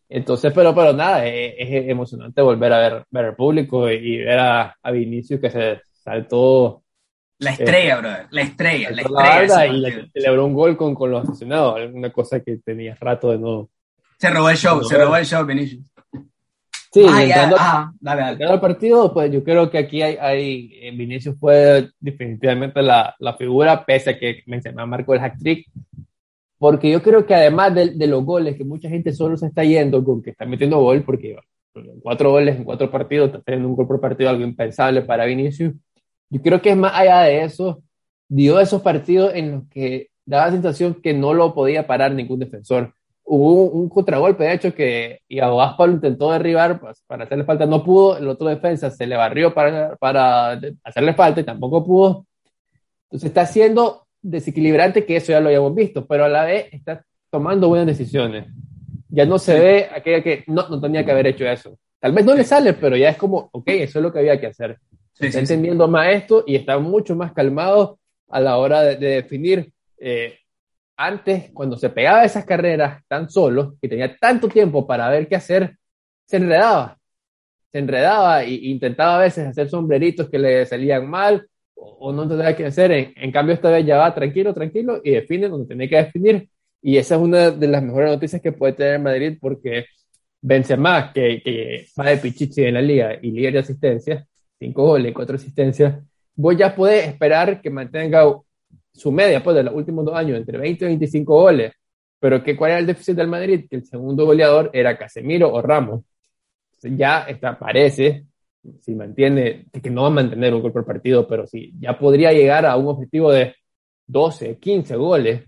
Entonces, 0.07 0.53
pero, 0.53 0.73
pero 0.75 0.93
nada, 0.93 1.25
es, 1.25 1.55
es, 1.57 1.89
emocionante 1.89 2.41
volver 2.41 2.73
a 2.73 2.79
ver, 2.79 3.05
ver 3.09 3.25
el 3.25 3.35
público 3.35 3.89
y, 3.89 4.17
ver 4.17 4.39
a, 4.39 4.75
a, 4.81 4.91
Vinicius 4.91 5.41
que 5.41 5.49
se 5.49 5.81
saltó. 5.91 6.83
La 7.39 7.51
estrella, 7.51 7.95
eh, 7.95 7.99
brother, 7.99 8.27
la 8.29 8.41
estrella, 8.41 8.91
la 8.91 9.01
estrella. 9.01 9.65
y 9.67 9.77
le, 9.79 10.09
celebró 10.13 10.45
un 10.45 10.53
gol 10.53 10.77
con, 10.77 10.93
con 10.93 11.11
los 11.11 11.27
aficionados, 11.27 11.79
una 11.91 12.11
cosa 12.11 12.39
que 12.39 12.57
tenía 12.57 12.95
rato 12.95 13.31
de 13.31 13.39
no. 13.39 13.69
Se 14.17 14.29
robó 14.29 14.49
el 14.49 14.57
show, 14.57 14.83
se 14.83 14.97
robó 14.97 15.17
el 15.17 15.25
show, 15.25 15.45
Vinicius. 15.45 15.83
Sí, 16.95 17.03
ah, 17.09 17.23
entrando, 17.25 17.57
dale, 17.99 18.21
dale. 18.21 18.45
al 18.45 18.61
partido, 18.61 19.13
pues 19.13 19.29
yo 19.29 19.43
creo 19.43 19.69
que 19.69 19.79
aquí 19.79 20.01
hay, 20.01 20.15
hay 20.15 20.79
eh, 20.81 20.91
Vinicius 20.91 21.37
fue 21.37 21.89
definitivamente 21.99 22.81
la, 22.81 23.13
la 23.19 23.33
figura, 23.33 23.83
pese 23.83 24.11
a 24.11 24.17
que 24.17 24.43
mencionaba 24.45 24.85
Marco 24.85 25.13
el 25.13 25.19
hat-trick, 25.19 25.67
porque 26.57 26.89
yo 26.89 27.03
creo 27.03 27.25
que 27.25 27.35
además 27.35 27.75
de, 27.75 27.89
de, 27.89 28.07
los 28.07 28.23
goles, 28.23 28.55
que 28.55 28.63
mucha 28.63 28.87
gente 28.87 29.11
solo 29.11 29.35
se 29.35 29.47
está 29.47 29.65
yendo 29.65 30.05
con 30.05 30.23
que 30.23 30.29
está 30.29 30.45
metiendo 30.45 30.79
gol, 30.79 31.03
porque 31.03 31.35
cuatro 32.01 32.31
goles 32.31 32.55
en 32.55 32.63
cuatro 32.63 32.89
partidos, 32.89 33.27
está 33.27 33.41
teniendo 33.41 33.67
un 33.67 33.75
gol 33.75 33.87
por 33.89 33.99
partido, 33.99 34.29
algo 34.29 34.45
impensable 34.45 35.01
para 35.01 35.25
Vinicius. 35.25 35.73
Yo 36.29 36.41
creo 36.41 36.61
que 36.61 36.69
es 36.69 36.77
más 36.77 36.93
allá 36.95 37.23
de 37.23 37.43
eso, 37.43 37.83
dio 38.29 38.57
esos 38.57 38.81
partidos 38.81 39.35
en 39.35 39.51
los 39.51 39.67
que 39.67 40.11
daba 40.25 40.45
la 40.45 40.53
sensación 40.53 40.93
que 40.93 41.13
no 41.13 41.33
lo 41.33 41.53
podía 41.53 41.87
parar 41.87 42.13
ningún 42.13 42.39
defensor. 42.39 42.93
Hubo 43.27 43.63
un, 43.71 43.89
contragolpe, 43.89 44.43
de 44.43 44.53
hecho, 44.53 44.73
que 44.75 45.21
Iago 45.27 45.59
lo 45.79 45.91
intentó 45.91 46.31
derribar 46.31 46.79
pues, 46.79 47.01
para 47.07 47.23
hacerle 47.23 47.43
falta, 47.43 47.65
no 47.65 47.83
pudo, 47.83 48.17
el 48.17 48.27
otro 48.27 48.47
defensa 48.47 48.91
se 48.91 49.07
le 49.07 49.15
barrió 49.15 49.51
para, 49.51 49.95
para 49.95 50.59
hacerle 50.83 51.13
falta 51.15 51.41
y 51.41 51.43
tampoco 51.43 51.83
pudo. 51.83 52.27
Entonces 53.05 53.29
está 53.29 53.41
haciendo 53.41 54.05
desequilibrante, 54.21 55.05
que 55.05 55.15
eso 55.15 55.31
ya 55.31 55.39
lo 55.39 55.47
habíamos 55.47 55.73
visto, 55.73 56.05
pero 56.05 56.25
a 56.25 56.29
la 56.29 56.45
vez 56.45 56.67
está 56.71 57.03
tomando 57.31 57.67
buenas 57.67 57.87
decisiones. 57.87 58.47
Ya 59.09 59.25
no 59.25 59.39
se 59.39 59.59
ve 59.59 59.89
aquella 59.93 60.21
que 60.21 60.43
no, 60.47 60.67
no 60.69 60.79
tenía 60.79 61.03
que 61.03 61.11
haber 61.11 61.27
hecho 61.27 61.45
eso. 61.45 61.77
Tal 61.99 62.11
vez 62.11 62.25
no 62.25 62.35
le 62.35 62.43
sale, 62.43 62.73
pero 62.73 62.95
ya 62.95 63.09
es 63.09 63.17
como, 63.17 63.49
ok, 63.51 63.67
eso 63.69 63.99
es 63.99 64.03
lo 64.03 64.13
que 64.13 64.19
había 64.19 64.39
que 64.39 64.47
hacer. 64.47 64.77
está 65.19 65.39
entendiendo 65.39 65.87
más 65.87 66.13
esto 66.13 66.43
y 66.45 66.55
está 66.55 66.77
mucho 66.77 67.15
más 67.15 67.33
calmado 67.33 67.97
a 68.29 68.39
la 68.39 68.57
hora 68.57 68.81
de, 68.81 68.97
definir. 68.97 69.71
Eh, 69.97 70.37
antes, 70.97 71.51
cuando 71.51 71.77
se 71.77 71.89
pegaba 71.89 72.25
esas 72.25 72.45
carreras 72.45 73.03
tan 73.07 73.29
solo, 73.29 73.75
que 73.81 73.89
tenía 73.89 74.15
tanto 74.17 74.47
tiempo 74.47 74.87
para 74.87 75.09
ver 75.09 75.27
qué 75.27 75.35
hacer, 75.35 75.77
se 76.25 76.37
enredaba. 76.37 76.97
Se 77.71 77.79
enredaba 77.79 78.43
e 78.43 78.53
intentaba 78.53 79.17
a 79.17 79.21
veces 79.21 79.47
hacer 79.47 79.69
sombreritos 79.69 80.29
que 80.29 80.39
le 80.39 80.65
salían 80.65 81.09
mal 81.09 81.47
o 81.75 82.11
no 82.13 82.27
tendrá 82.27 82.55
que 82.55 82.65
hacer. 82.65 82.91
En, 83.15 83.31
cambio, 83.31 83.53
esta 83.55 83.69
vez 83.69 83.85
ya 83.85 83.97
va 83.97 84.13
tranquilo, 84.15 84.53
tranquilo 84.53 85.01
y 85.03 85.11
define 85.11 85.49
donde 85.49 85.67
tiene 85.67 85.89
que 85.89 85.97
definir. 85.97 86.49
Y 86.81 86.97
esa 86.97 87.15
es 87.15 87.21
una 87.21 87.51
de 87.51 87.67
las 87.67 87.83
mejores 87.83 88.11
noticias 88.11 88.41
que 88.41 88.51
puede 88.51 88.73
tener 88.73 88.99
Madrid 88.99 89.37
porque 89.41 89.85
Benzema, 90.41 91.11
que, 91.13 91.41
que 91.43 91.87
va 91.99 92.09
de 92.09 92.17
pichichi 92.17 92.63
en 92.63 92.75
la 92.75 92.81
liga 92.81 93.17
y 93.21 93.31
líder 93.31 93.53
de 93.53 93.59
asistencia, 93.59 94.27
cinco 94.59 94.85
goles, 94.85 95.13
cuatro 95.13 95.35
asistencias, 95.35 95.95
vos 96.35 96.55
ya 96.55 96.75
puedes 96.75 97.07
esperar 97.07 97.61
que 97.61 97.69
mantenga 97.69 98.21
su 98.95 99.11
media 99.11 99.43
pues, 99.43 99.55
de 99.55 99.63
los 99.63 99.75
últimos 99.75 100.05
dos 100.05 100.15
años 100.15 100.37
entre 100.37 100.57
20 100.57 100.85
y 100.85 100.87
25 100.87 101.41
goles. 101.41 101.73
Pero 102.19 102.41
¿qué, 102.41 102.55
¿cuál 102.55 102.71
era 102.71 102.79
el 102.79 102.87
déficit 102.87 103.15
del 103.15 103.27
Madrid? 103.27 103.65
Que 103.69 103.75
el 103.75 103.85
segundo 103.85 104.25
goleador 104.25 104.69
era 104.73 104.97
Casemiro 104.97 105.53
o 105.53 105.61
Ramos. 105.61 106.01
ya 106.81 107.23
está, 107.23 107.57
parece 107.57 108.25
si 108.81 108.95
mantiene, 108.95 109.65
que 109.71 109.89
no 109.89 110.03
va 110.03 110.07
a 110.07 110.11
mantener 110.11 110.53
un 110.53 110.61
gol 110.61 110.71
por 110.71 110.85
partido, 110.85 111.27
pero 111.27 111.45
si 111.45 111.73
ya 111.79 111.97
podría 111.97 112.31
llegar 112.31 112.65
a 112.65 112.75
un 112.75 112.87
objetivo 112.87 113.31
de 113.31 113.55
12, 114.07 114.57
15 114.57 114.95
goles, 114.95 115.43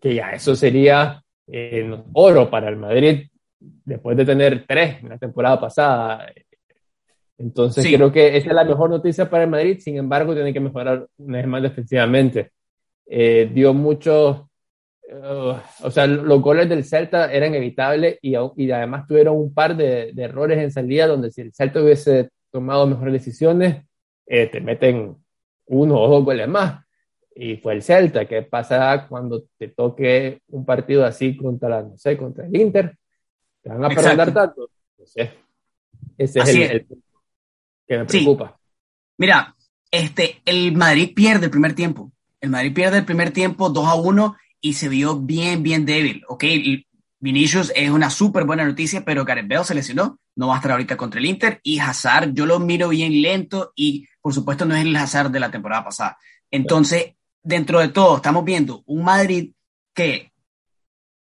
que 0.00 0.14
ya 0.14 0.30
eso 0.30 0.54
sería 0.54 1.22
eh, 1.46 2.02
oro 2.14 2.50
para 2.50 2.68
el 2.68 2.76
Madrid 2.76 3.28
después 3.58 4.16
de 4.16 4.24
tener 4.24 4.66
tres 4.66 5.02
en 5.02 5.10
la 5.10 5.18
temporada 5.18 5.60
pasada. 5.60 6.26
Entonces 7.38 7.84
creo 7.86 8.12
que 8.12 8.36
esa 8.36 8.48
es 8.50 8.54
la 8.54 8.64
mejor 8.64 8.90
noticia 8.90 9.28
para 9.28 9.44
el 9.44 9.50
Madrid, 9.50 9.78
sin 9.80 9.96
embargo 9.96 10.34
tiene 10.34 10.52
que 10.52 10.60
mejorar 10.60 11.06
una 11.18 11.38
vez 11.38 11.46
más 11.46 11.62
defensivamente. 11.62 12.52
Eh, 13.06 13.50
dio 13.52 13.74
mucho 13.74 14.48
o 15.82 15.90
sea, 15.90 16.06
los 16.06 16.40
goles 16.40 16.68
del 16.68 16.84
Celta 16.84 17.30
eran 17.32 17.54
evitables 17.54 18.18
y, 18.22 18.34
y 18.56 18.70
además 18.70 19.06
tuvieron 19.06 19.36
un 19.36 19.52
par 19.52 19.76
de, 19.76 20.12
de, 20.12 20.22
errores 20.22 20.58
en 20.58 20.70
salida 20.70 21.06
donde 21.06 21.30
si 21.30 21.42
el 21.42 21.52
Celta 21.52 21.82
hubiese 21.82 22.30
tomado 22.50 22.86
mejores 22.86 23.12
decisiones, 23.12 23.84
eh, 24.26 24.46
te 24.46 24.60
meten 24.60 25.16
uno 25.66 26.00
o 26.00 26.08
dos 26.08 26.24
goles 26.24 26.48
más. 26.48 26.84
Y 27.34 27.56
fue 27.56 27.74
el 27.74 27.82
Celta. 27.82 28.26
¿Qué 28.26 28.42
pasa 28.42 29.06
cuando 29.08 29.44
te 29.58 29.68
toque 29.68 30.40
un 30.48 30.64
partido 30.64 31.04
así 31.04 31.36
contra, 31.36 31.82
no 31.82 31.96
sé, 31.96 32.16
contra 32.16 32.46
el 32.46 32.56
Inter? 32.56 32.96
¿Te 33.62 33.70
van 33.70 33.84
a 33.84 33.88
perder 33.88 34.32
tanto? 34.32 34.68
No 34.98 35.06
sé. 35.06 35.30
Ese 36.18 36.40
es 36.40 36.48
el, 36.48 36.86
que 37.86 37.98
me 37.98 38.04
preocupa. 38.04 38.58
Mira, 39.18 39.54
este, 39.90 40.40
el 40.44 40.74
Madrid 40.76 41.12
pierde 41.14 41.46
el 41.46 41.50
primer 41.50 41.74
tiempo. 41.74 42.12
El 42.40 42.50
Madrid 42.50 42.74
pierde 42.74 42.98
el 42.98 43.04
primer 43.04 43.30
tiempo 43.30 43.68
2 43.68 43.86
a 43.86 43.94
1 43.94 44.36
y 44.60 44.72
se 44.72 44.88
vio 44.88 45.18
bien, 45.20 45.62
bien 45.62 45.84
débil. 45.84 46.24
Ok, 46.28 46.44
Vinicius 47.20 47.72
es 47.76 47.90
una 47.90 48.10
súper 48.10 48.44
buena 48.44 48.64
noticia, 48.64 49.04
pero 49.04 49.24
Gareth 49.24 49.46
Bale 49.48 49.64
se 49.64 49.74
lesionó, 49.74 50.18
no 50.34 50.48
va 50.48 50.54
a 50.54 50.56
estar 50.56 50.72
ahorita 50.72 50.96
contra 50.96 51.20
el 51.20 51.26
Inter 51.26 51.60
y 51.62 51.78
Hazard 51.78 52.32
yo 52.32 52.46
lo 52.46 52.58
miro 52.58 52.88
bien 52.88 53.22
lento 53.22 53.72
y 53.76 54.08
por 54.20 54.34
supuesto 54.34 54.64
no 54.64 54.74
es 54.74 54.82
el 54.82 54.96
Hazard 54.96 55.30
de 55.30 55.38
la 55.38 55.50
temporada 55.50 55.84
pasada. 55.84 56.18
Entonces, 56.50 57.14
dentro 57.42 57.78
de 57.80 57.88
todo, 57.88 58.16
estamos 58.16 58.44
viendo 58.44 58.82
un 58.86 59.04
Madrid 59.04 59.52
que, 59.94 60.32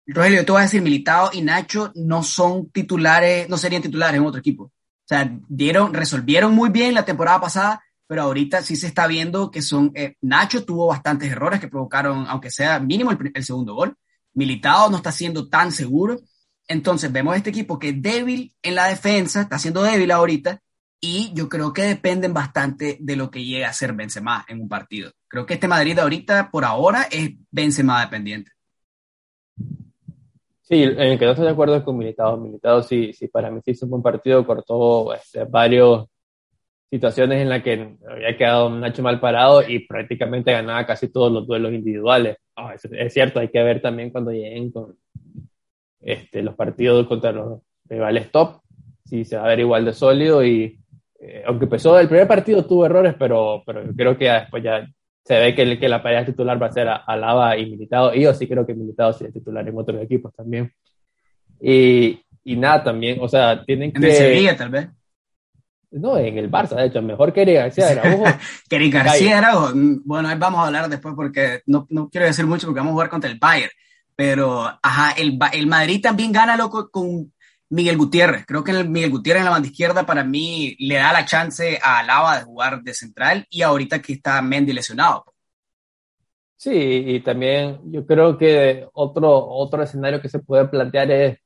Rogelio, 0.05 0.45
te 0.45 0.51
voy 0.51 0.59
a 0.59 0.63
decir, 0.63 0.81
Militao 0.81 1.31
y 1.33 1.41
Nacho 1.41 1.91
no 1.95 2.23
son 2.23 2.69
titulares, 2.69 3.49
no 3.49 3.57
serían 3.57 3.81
titulares 3.81 4.17
en 4.17 4.25
otro 4.25 4.39
equipo. 4.39 4.71
O 5.09 5.15
sea, 5.15 5.35
dieron, 5.47 5.91
resolvieron 5.91 6.53
muy 6.53 6.69
bien 6.69 6.93
la 6.93 7.03
temporada 7.03 7.41
pasada, 7.41 7.83
pero 8.05 8.21
ahorita 8.21 8.61
sí 8.61 8.75
se 8.75 8.85
está 8.85 9.07
viendo 9.07 9.49
que 9.49 9.63
son, 9.63 9.91
eh, 9.95 10.17
Nacho 10.21 10.63
tuvo 10.63 10.85
bastantes 10.85 11.31
errores 11.31 11.59
que 11.59 11.67
provocaron, 11.67 12.27
aunque 12.27 12.51
sea 12.51 12.79
mínimo 12.79 13.09
el, 13.11 13.43
segundo 13.43 13.73
gol, 13.73 13.97
Militado 14.35 14.87
no 14.91 14.97
está 14.97 15.11
siendo 15.11 15.49
tan 15.49 15.71
seguro, 15.71 16.19
entonces 16.67 17.11
vemos 17.11 17.35
este 17.35 17.49
equipo 17.49 17.79
que 17.79 17.89
es 17.89 17.99
débil 17.99 18.53
en 18.61 18.75
la 18.75 18.85
defensa, 18.85 19.41
está 19.41 19.57
siendo 19.57 19.81
débil 19.81 20.11
ahorita, 20.11 20.61
y 21.01 21.31
yo 21.33 21.49
creo 21.49 21.73
que 21.73 21.81
dependen 21.81 22.31
bastante 22.31 22.99
de 22.99 23.15
lo 23.15 23.31
que 23.31 23.43
llegue 23.43 23.65
a 23.65 23.73
ser 23.73 23.93
Benzema 23.93 24.45
en 24.47 24.61
un 24.61 24.69
partido. 24.69 25.11
Creo 25.27 25.47
que 25.47 25.55
este 25.55 25.67
Madrid 25.67 25.97
ahorita, 25.97 26.51
por 26.51 26.65
ahora, 26.65 27.07
es 27.09 27.31
Benzema 27.49 28.01
dependiente. 28.01 28.51
Sí, 30.69 30.83
en 30.83 30.99
el 30.99 31.17
que 31.17 31.25
no 31.25 31.31
estoy 31.31 31.45
de 31.45 31.51
acuerdo 31.51 31.75
es 31.75 31.83
con 31.83 31.97
Militado. 31.97 32.37
Militado 32.37 32.83
sí, 32.83 33.11
sí, 33.13 33.27
para 33.27 33.49
mí 33.49 33.59
sí 33.65 33.71
hizo 33.71 33.87
un 33.87 33.91
buen 33.91 34.03
partido, 34.03 34.45
cortó 34.45 35.11
este, 35.15 35.45
varios 35.45 36.05
situaciones 36.91 37.41
en 37.41 37.49
las 37.49 37.63
que 37.63 37.97
había 38.07 38.37
quedado 38.37 38.69
Nacho 38.69 39.01
mal 39.01 39.19
parado 39.19 39.67
y 39.67 39.79
prácticamente 39.87 40.51
ganaba 40.51 40.85
casi 40.85 41.07
todos 41.11 41.31
los 41.31 41.47
duelos 41.47 41.73
individuales. 41.73 42.37
Ah, 42.55 42.75
es, 42.75 43.13
cierto, 43.13 43.39
hay 43.39 43.49
que 43.49 43.63
ver 43.63 43.81
también 43.81 44.11
cuando 44.11 44.31
lleguen 44.31 44.71
con 44.71 44.95
este, 46.01 46.43
los 46.43 46.55
partidos 46.55 47.07
contra 47.07 47.31
los 47.31 47.61
rivales 47.85 48.31
top, 48.31 48.61
si 49.05 49.25
se 49.25 49.37
va 49.37 49.45
a 49.45 49.47
ver 49.47 49.61
igual 49.61 49.85
de 49.85 49.93
sólido 49.93 50.43
y 50.43 50.79
eh, 51.19 51.43
aunque 51.47 51.65
empezó 51.65 51.99
el 51.99 52.07
primer 52.07 52.27
partido 52.27 52.63
tuvo 52.65 52.85
errores, 52.85 53.15
pero, 53.17 53.63
pero 53.65 53.83
creo 53.95 54.15
que 54.15 54.29
después 54.29 54.63
ya 54.63 54.87
se 55.29 55.39
ve 55.39 55.53
que, 55.53 55.77
que 55.77 55.87
la 55.87 56.01
pareja 56.01 56.25
titular 56.25 56.59
va 56.59 56.65
a 56.65 56.71
ser 56.71 56.87
Alaba 56.87 57.55
y 57.55 57.69
Militado, 57.69 58.15
y 58.15 58.21
yo 58.21 58.33
sí 58.33 58.47
creo 58.47 58.65
que 58.65 58.73
Militado 58.73 59.13
sería 59.13 59.31
titular 59.31 59.67
en 59.67 59.77
otros 59.77 60.01
equipos 60.01 60.33
también. 60.33 60.73
Y, 61.61 62.19
y 62.43 62.55
nada, 62.55 62.83
también, 62.85 63.19
o 63.21 63.29
sea, 63.29 63.63
tienen 63.63 63.91
que... 63.91 63.99
En 63.99 64.05
el 64.05 64.11
Sevilla, 64.13 64.57
tal 64.57 64.69
vez. 64.69 64.89
No, 65.91 66.17
en 66.17 66.35
el 66.35 66.49
Barça, 66.49 66.77
de 66.77 66.87
hecho, 66.87 67.03
mejor 67.03 67.31
que 67.31 67.45
García 67.45 67.89
Araujo. 68.01 68.23
que 68.67 68.89
García 68.89 69.37
Araujo. 69.37 69.71
Bueno, 70.03 70.29
vamos 70.39 70.61
a 70.61 70.65
hablar 70.65 70.89
después 70.89 71.13
porque 71.15 71.61
no, 71.67 71.85
no, 71.91 72.09
quiero 72.09 72.25
decir 72.25 72.47
mucho 72.47 72.65
porque 72.65 72.79
vamos 72.79 72.89
a 72.89 72.93
jugar 72.93 73.09
contra 73.09 73.29
el 73.29 73.37
Bayern. 73.37 73.71
Pero, 74.15 74.63
ajá, 74.81 75.11
el, 75.15 75.37
el 75.53 75.67
Madrid 75.67 76.01
también 76.01 76.31
gana 76.31 76.57
loco 76.57 76.89
con 76.89 77.31
Miguel 77.69 77.97
Gutiérrez. 77.97 78.45
Creo 78.45 78.63
que 78.63 78.71
el 78.71 78.89
Miguel 78.89 79.11
Gutiérrez 79.11 79.41
en 79.41 79.45
la 79.45 79.51
banda 79.51 79.67
izquierda 79.67 80.05
para 80.05 80.23
mí 80.23 80.75
le 80.79 80.95
da 80.95 81.13
la 81.13 81.25
chance 81.25 81.79
a 81.81 81.99
Alaba 81.99 82.39
de 82.39 82.45
jugar 82.45 82.81
de 82.81 82.93
central 82.93 83.45
y 83.49 83.61
ahorita 83.61 84.01
que 84.01 84.13
está 84.13 84.41
Mendy 84.41 84.73
lesionado. 84.73 85.25
Sí, 86.57 86.71
y 86.73 87.19
también 87.21 87.79
yo 87.85 88.05
creo 88.05 88.37
que 88.37 88.85
otro, 88.93 89.47
otro 89.47 89.81
escenario 89.81 90.21
que 90.21 90.27
se 90.27 90.39
puede 90.39 90.67
plantear 90.67 91.09
es 91.09 91.37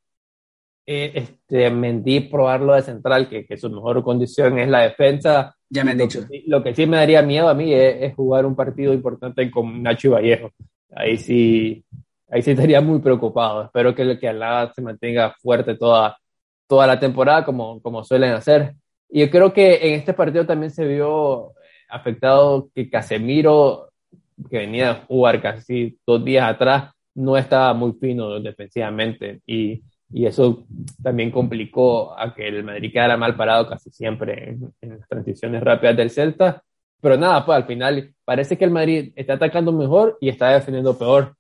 eh, 0.86 1.12
este, 1.14 1.70
Mendy 1.70 2.22
probarlo 2.22 2.74
de 2.74 2.82
central, 2.82 3.30
que, 3.30 3.46
que, 3.46 3.56
su 3.56 3.70
mejor 3.70 4.04
condición 4.04 4.58
es 4.60 4.68
la 4.68 4.82
defensa. 4.82 5.56
Ya 5.70 5.84
me 5.84 5.92
han 5.92 5.98
dicho. 5.98 6.26
lo 6.48 6.62
que 6.64 6.76
sí 6.76 6.86
me 6.86 6.98
daría 6.98 7.22
miedo 7.22 7.48
a 7.48 7.54
mí 7.54 7.74
es, 7.74 8.14
jugar 8.16 8.46
un 8.46 8.56
partido 8.56 8.94
importante 8.94 9.50
con 9.50 9.82
Nacho 9.82 10.10
y 10.10 10.12
Vallejo. 10.12 10.52
Ahí 10.96 11.18
sí, 11.18 11.86
ahí 12.34 12.42
sí 12.42 12.52
estaría 12.52 12.82
muy 12.82 13.00
preocupado. 13.00 13.64
Espero 13.64 13.94
que, 13.94 14.18
que 14.20 14.28
Alaba 14.28 14.74
se 14.74 14.82
mantenga 14.82 15.36
fuerte 15.42 15.76
toda, 15.76 16.18
toda 16.68 16.88
la 16.88 17.00
temporada 17.00 17.46
como, 17.46 17.82
como 17.82 18.04
suelen 18.04 18.34
hacer. 18.34 18.76
Y 19.10 19.22
yo 19.22 19.30
creo 19.30 19.54
que 19.54 19.76
en 19.88 19.94
este 19.94 20.14
partido 20.14 20.46
también 20.46 20.72
se 20.72 20.86
vio 20.86 21.54
afectado 21.90 22.70
que 22.74 22.90
Casemiro, 22.90 23.90
que 24.50 24.58
venía 24.60 24.92
a 24.92 25.06
jugar 25.06 25.42
casi 25.42 25.98
dos 26.06 26.24
días 26.26 26.50
atrás, 26.50 26.92
no 27.16 27.38
estaba 27.38 27.74
muy 27.74 27.94
fino 27.94 28.40
defensivamente. 28.40 29.42
Y 29.46 29.84
y 30.14 30.28
eso 30.28 30.66
también 31.02 31.32
complicó 31.32 32.18
a 32.18 32.36
que 32.36 32.48
el 32.48 32.64
Madrid 32.64 32.92
quedara 32.94 33.18
mal 33.18 33.36
parado 33.36 33.68
casi 33.68 33.90
siempre 33.90 34.60
en, 34.80 34.90
las 35.00 35.08
transiciones 35.10 35.64
rápidas 35.64 35.98
del 35.98 36.12
Celta. 36.12 36.62
Pero 37.02 37.18
nada, 37.18 37.44
pues 37.44 37.56
al 37.58 37.66
final 37.66 38.14
parece 38.24 38.56
que 38.56 38.64
el 38.64 38.72
Madrid 38.72 39.12
está 39.16 39.34
atacando 39.34 39.72
mejor 39.72 40.18
y 40.22 40.30
está 40.30 40.50
defendiendo 40.52 40.98
peor. 40.98 41.36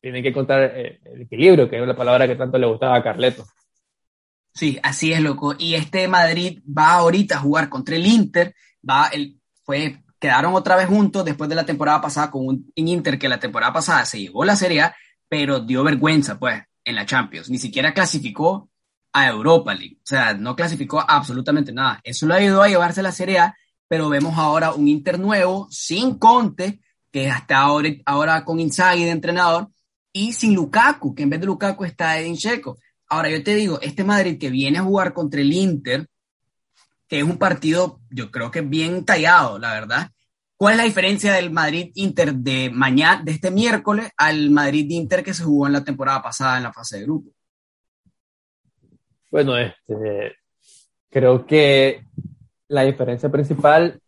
Tienen 0.00 0.22
que 0.22 0.28
encontrar 0.28 0.72
eh, 0.74 1.00
el 1.04 1.22
equilibrio, 1.22 1.68
que 1.68 1.80
es 1.80 1.86
la 1.86 1.96
palabra 1.96 2.26
que 2.26 2.36
tanto 2.36 2.58
le 2.58 2.66
gustaba 2.66 2.96
a 2.96 3.02
Carleto. 3.02 3.44
Sí, 4.54 4.78
así 4.82 5.12
es, 5.12 5.20
loco. 5.20 5.54
Y 5.58 5.74
este 5.74 6.08
Madrid 6.08 6.60
va 6.66 6.94
ahorita 6.94 7.36
a 7.36 7.40
jugar 7.40 7.68
contra 7.68 7.96
el 7.96 8.06
Inter. 8.06 8.54
Va, 8.88 9.08
el, 9.08 9.38
fue, 9.64 10.02
quedaron 10.18 10.54
otra 10.54 10.76
vez 10.76 10.86
juntos 10.86 11.24
después 11.24 11.48
de 11.48 11.56
la 11.56 11.66
temporada 11.66 12.00
pasada 12.00 12.30
con 12.30 12.46
un 12.46 12.72
Inter 12.74 13.18
que 13.18 13.28
la 13.28 13.38
temporada 13.38 13.72
pasada 13.72 14.04
se 14.04 14.20
llevó 14.20 14.44
la 14.44 14.56
Serie 14.56 14.82
A, 14.82 14.96
pero 15.28 15.60
dio 15.60 15.84
vergüenza, 15.84 16.38
pues 16.38 16.62
en 16.84 16.94
la 16.94 17.06
Champions, 17.06 17.50
ni 17.50 17.58
siquiera 17.58 17.92
clasificó 17.92 18.70
a 19.12 19.28
Europa 19.28 19.74
League, 19.74 19.98
o 19.98 20.06
sea, 20.06 20.34
no 20.34 20.56
clasificó 20.56 21.04
absolutamente 21.06 21.72
nada. 21.72 22.00
Eso 22.02 22.26
lo 22.26 22.34
ayudó 22.34 22.62
a 22.62 22.68
llevarse 22.68 23.02
la 23.02 23.12
Serie 23.12 23.38
A, 23.38 23.56
pero 23.86 24.08
vemos 24.08 24.38
ahora 24.38 24.72
un 24.72 24.88
Inter 24.88 25.18
nuevo, 25.18 25.68
sin 25.70 26.18
Conte, 26.18 26.80
que 27.10 27.30
hasta 27.30 27.58
ahora, 27.58 27.90
ahora 28.06 28.44
con 28.44 28.60
Inzaghi 28.60 29.04
de 29.04 29.10
entrenador, 29.10 29.68
y 30.18 30.32
sin 30.32 30.54
Lukaku, 30.54 31.14
que 31.14 31.22
en 31.22 31.30
vez 31.30 31.40
de 31.40 31.46
Lukaku 31.46 31.84
está 31.84 32.18
Edin 32.18 32.36
Checo. 32.36 32.78
Ahora 33.08 33.30
yo 33.30 33.42
te 33.42 33.54
digo, 33.54 33.78
este 33.80 34.04
Madrid 34.04 34.38
que 34.38 34.50
viene 34.50 34.78
a 34.78 34.82
jugar 34.82 35.12
contra 35.12 35.40
el 35.40 35.52
Inter, 35.52 36.06
que 37.06 37.18
es 37.18 37.24
un 37.24 37.38
partido, 37.38 38.00
yo 38.10 38.30
creo 38.30 38.50
que 38.50 38.60
bien 38.60 39.04
tallado, 39.04 39.58
la 39.58 39.72
verdad, 39.72 40.10
¿Cuál 40.58 40.72
es 40.72 40.78
la 40.78 40.84
diferencia 40.86 41.32
del 41.34 41.52
Madrid-Inter 41.52 42.34
de 42.34 42.68
mañana, 42.68 43.22
de 43.22 43.30
este 43.30 43.52
miércoles, 43.52 44.10
al 44.16 44.50
Madrid-Inter 44.50 45.22
que 45.22 45.32
se 45.32 45.44
jugó 45.44 45.68
en 45.68 45.74
la 45.74 45.84
temporada 45.84 46.20
pasada 46.20 46.56
en 46.56 46.64
la 46.64 46.72
fase 46.72 46.96
de 46.96 47.04
grupo? 47.04 47.30
Bueno, 49.30 49.56
este, 49.56 50.34
creo 51.08 51.46
que 51.46 52.02
la 52.66 52.82
diferencia 52.82 53.30
principal 53.30 54.00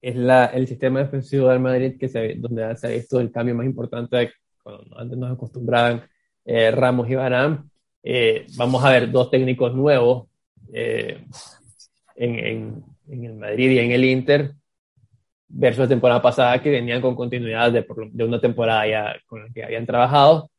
es 0.00 0.16
la, 0.16 0.46
el 0.46 0.66
sistema 0.66 1.00
defensivo 1.00 1.50
del 1.50 1.60
Madrid, 1.60 1.98
que 2.00 2.08
donde 2.38 2.74
se 2.78 2.86
ha 2.86 2.90
visto 2.90 3.20
el 3.20 3.30
cambio 3.30 3.54
más 3.54 3.66
importante 3.66 4.32
cuando 4.68 4.98
antes 4.98 5.18
nos 5.18 5.32
acostumbraban 5.32 6.08
eh, 6.44 6.70
Ramos 6.70 7.08
y 7.08 7.14
Barán. 7.14 7.70
Eh, 8.02 8.46
vamos 8.56 8.84
a 8.84 8.90
ver 8.90 9.10
dos 9.10 9.30
técnicos 9.30 9.74
nuevos 9.74 10.28
eh, 10.72 11.24
en, 12.16 12.38
en, 12.38 12.84
en, 13.08 13.24
el 13.24 13.34
Madrid 13.34 13.70
y 13.70 13.78
en 13.78 13.90
el 13.90 14.04
Inter 14.04 14.52
versus 15.48 15.80
la 15.80 15.88
temporada 15.88 16.22
pasada 16.22 16.62
que 16.62 16.70
venían 16.70 17.00
con 17.00 17.14
continuidad 17.14 17.72
de, 17.72 17.86
de 18.12 18.24
una 18.24 18.40
temporada 18.40 18.86
ya 18.86 19.16
con 19.26 19.44
la 19.44 19.52
que 19.52 19.64
habían 19.64 19.86
trabajado. 19.86 20.50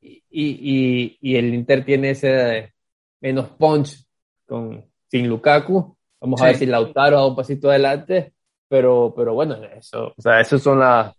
Y, 0.00 0.22
y, 0.30 1.18
y, 1.20 1.36
el 1.36 1.54
Inter 1.54 1.84
tiene 1.84 2.10
ese 2.10 2.72
menos 3.20 3.48
punch 3.50 4.04
con, 4.46 4.84
sin 5.08 5.28
Lukaku. 5.28 5.96
Vamos 6.20 6.40
a 6.40 6.46
ver 6.46 6.56
si 6.56 6.66
Lautaro 6.66 7.16
da 7.16 7.26
un 7.26 7.36
pasito 7.36 7.70
adelante, 7.70 8.32
pero, 8.68 9.12
pero 9.16 9.34
bueno, 9.34 9.56
eso, 9.64 10.12
o 10.16 10.22
sea, 10.22 10.40
eso 10.40 10.58
son 10.58 10.80
las, 10.80 11.14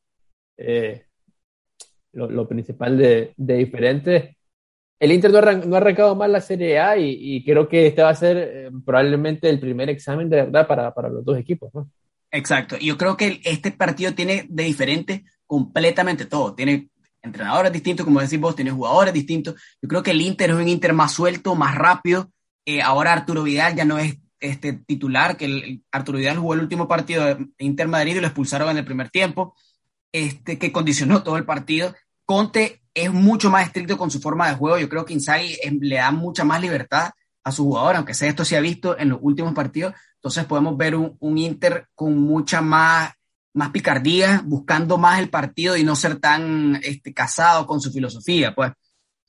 eh, 0.58 1.07
lo, 2.18 2.48
principal 2.48 2.98
de, 2.98 3.34
de 3.38 3.54
diferente. 3.56 4.38
El 5.00 5.12
Inter 5.12 5.32
no, 5.32 5.42
no, 5.42 5.76
ha 5.76 5.78
arrancado 5.78 6.16
mal 6.16 6.32
la 6.32 6.42
Serie 6.42 6.80
A 6.80 6.98
y, 6.98 7.44
creo 7.46 7.68
que 7.70 7.88
este 7.88 8.02
va 8.02 8.10
a 8.10 8.16
ser 8.16 8.38
eh, 8.38 8.72
probablemente 8.86 9.50
el 9.50 9.60
primer 9.60 9.90
examen 9.90 10.30
de 10.30 10.38
verdad 10.38 10.68
para, 10.68 10.94
para 10.94 11.10
los 11.10 11.24
dos 11.24 11.38
equipos. 11.38 11.74
¿no? 11.74 11.90
Exacto. 12.32 12.78
Yo 12.78 12.98
creo 12.98 13.16
que 13.16 13.40
este 13.44 13.72
partido 13.72 14.14
tiene 14.14 14.46
de 14.50 14.64
diferente 14.64 15.26
completamente 15.46 16.26
todo. 16.26 16.56
Tiene 16.56 16.90
entrenadores 17.22 17.72
distintos, 17.72 18.06
como 18.06 18.22
decís 18.22 18.40
vos, 18.40 18.56
tiene 18.56 18.72
jugadores 18.72 19.14
distintos. 19.14 19.56
Yo 19.82 19.88
creo 19.88 20.04
que 20.04 20.12
el 20.12 20.22
Inter 20.22 20.52
es 20.52 20.56
un 20.56 20.68
Inter 20.68 20.94
más 20.94 21.14
suelto, 21.14 21.56
más 21.56 21.76
rápido. 21.76 22.32
Eh, 22.66 22.82
ahora 22.82 23.14
Arturo 23.14 23.44
Vidal 23.44 23.76
ya 23.76 23.86
no 23.86 23.98
es 23.98 24.18
este 24.40 24.74
titular, 24.74 25.38
que 25.38 25.82
Arturo 25.92 26.18
Vidal 26.18 26.38
jugó 26.38 26.54
el 26.54 26.60
último 26.62 26.88
partido 26.88 27.26
de 27.26 27.48
Inter 27.60 27.88
Madrid 27.88 28.18
y 28.18 28.20
lo 28.20 28.28
expulsaron 28.28 28.70
en 28.70 28.78
el 28.78 28.86
primer 28.86 29.10
tiempo, 29.10 29.56
este, 30.12 30.60
que 30.60 30.72
condicionó 30.72 31.24
todo 31.24 31.38
el 31.38 31.46
partido. 31.46 31.96
Conte 32.28 32.82
es 32.94 33.14
mucho 33.14 33.50
más 33.50 33.66
estricto 33.66 33.98
con 33.98 34.12
su 34.12 34.20
forma 34.20 34.50
de 34.50 34.56
juego. 34.56 34.78
Yo 34.78 34.90
creo 34.90 35.06
que 35.06 35.14
Inzaghi 35.14 35.56
le 35.80 35.96
da 35.96 36.12
mucha 36.12 36.44
más 36.44 36.60
libertad 36.60 37.12
a 37.42 37.52
su 37.54 37.64
jugador, 37.64 37.96
aunque 37.96 38.14
sea 38.14 38.28
esto 38.28 38.44
se 38.44 38.58
ha 38.58 38.60
visto 38.60 39.00
en 39.00 39.08
los 39.08 39.20
últimos 39.22 39.54
partidos, 39.54 39.94
entonces 40.16 40.44
podemos 40.44 40.76
ver 40.76 40.96
un, 40.96 41.38
Inter 41.38 41.88
con 41.96 42.18
mucha 42.18 42.60
más, 42.62 43.14
más 43.54 43.70
picardía, 43.70 44.42
buscando 44.44 44.98
más 44.98 45.20
el 45.20 45.30
partido 45.30 45.78
y 45.78 45.86
no 45.86 45.96
ser 45.96 46.20
tan 46.20 46.82
este, 46.84 47.14
casado 47.14 47.66
con 47.66 47.80
su 47.80 47.94
filosofía, 47.94 48.54
pues. 48.54 48.74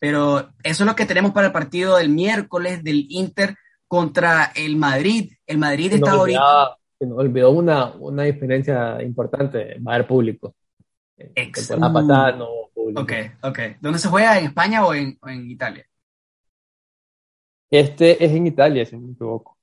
Pero 0.01 0.51
eso 0.65 0.83
es 0.83 0.87
lo 0.87 0.97
que 0.97 1.07
tenemos 1.07 1.31
para 1.31 1.47
el 1.47 1.53
partido 1.53 1.97
del 1.97 2.09
miércoles 2.09 2.83
del 2.83 3.07
Inter 3.11 3.55
contra 3.87 4.51
el 4.57 4.77
Madrid. 4.77 5.33
El 5.47 5.59
Madrid 5.59 5.93
está 5.93 6.11
ahorita. 6.11 6.77
Se 6.99 7.07
nos 7.07 7.19
olvidó 7.19 7.51
una, 7.51 7.93
una 7.93 8.25
diferencia 8.25 9.01
importante, 9.01 9.79
va 9.79 9.93
a 9.93 9.95
haber 9.95 10.09
público. 10.09 10.57
Exacto. 11.35 11.93
pasada 11.93 12.33
no 12.33 12.49
público. 12.73 13.03
Ok, 13.03 13.13
ok. 13.43 13.59
¿Dónde 13.81 13.99
se 13.99 14.09
juega? 14.09 14.39
¿En 14.39 14.47
España 14.47 14.85
o 14.85 14.95
en, 14.95 15.19
o 15.21 15.29
en 15.29 15.51
Italia? 15.51 15.85
Este 17.71 18.25
es 18.25 18.33
en 18.33 18.47
Italia, 18.47 18.87
si 18.87 18.97
no 18.97 19.07
me 19.07 19.13
equivoco. 19.13 19.59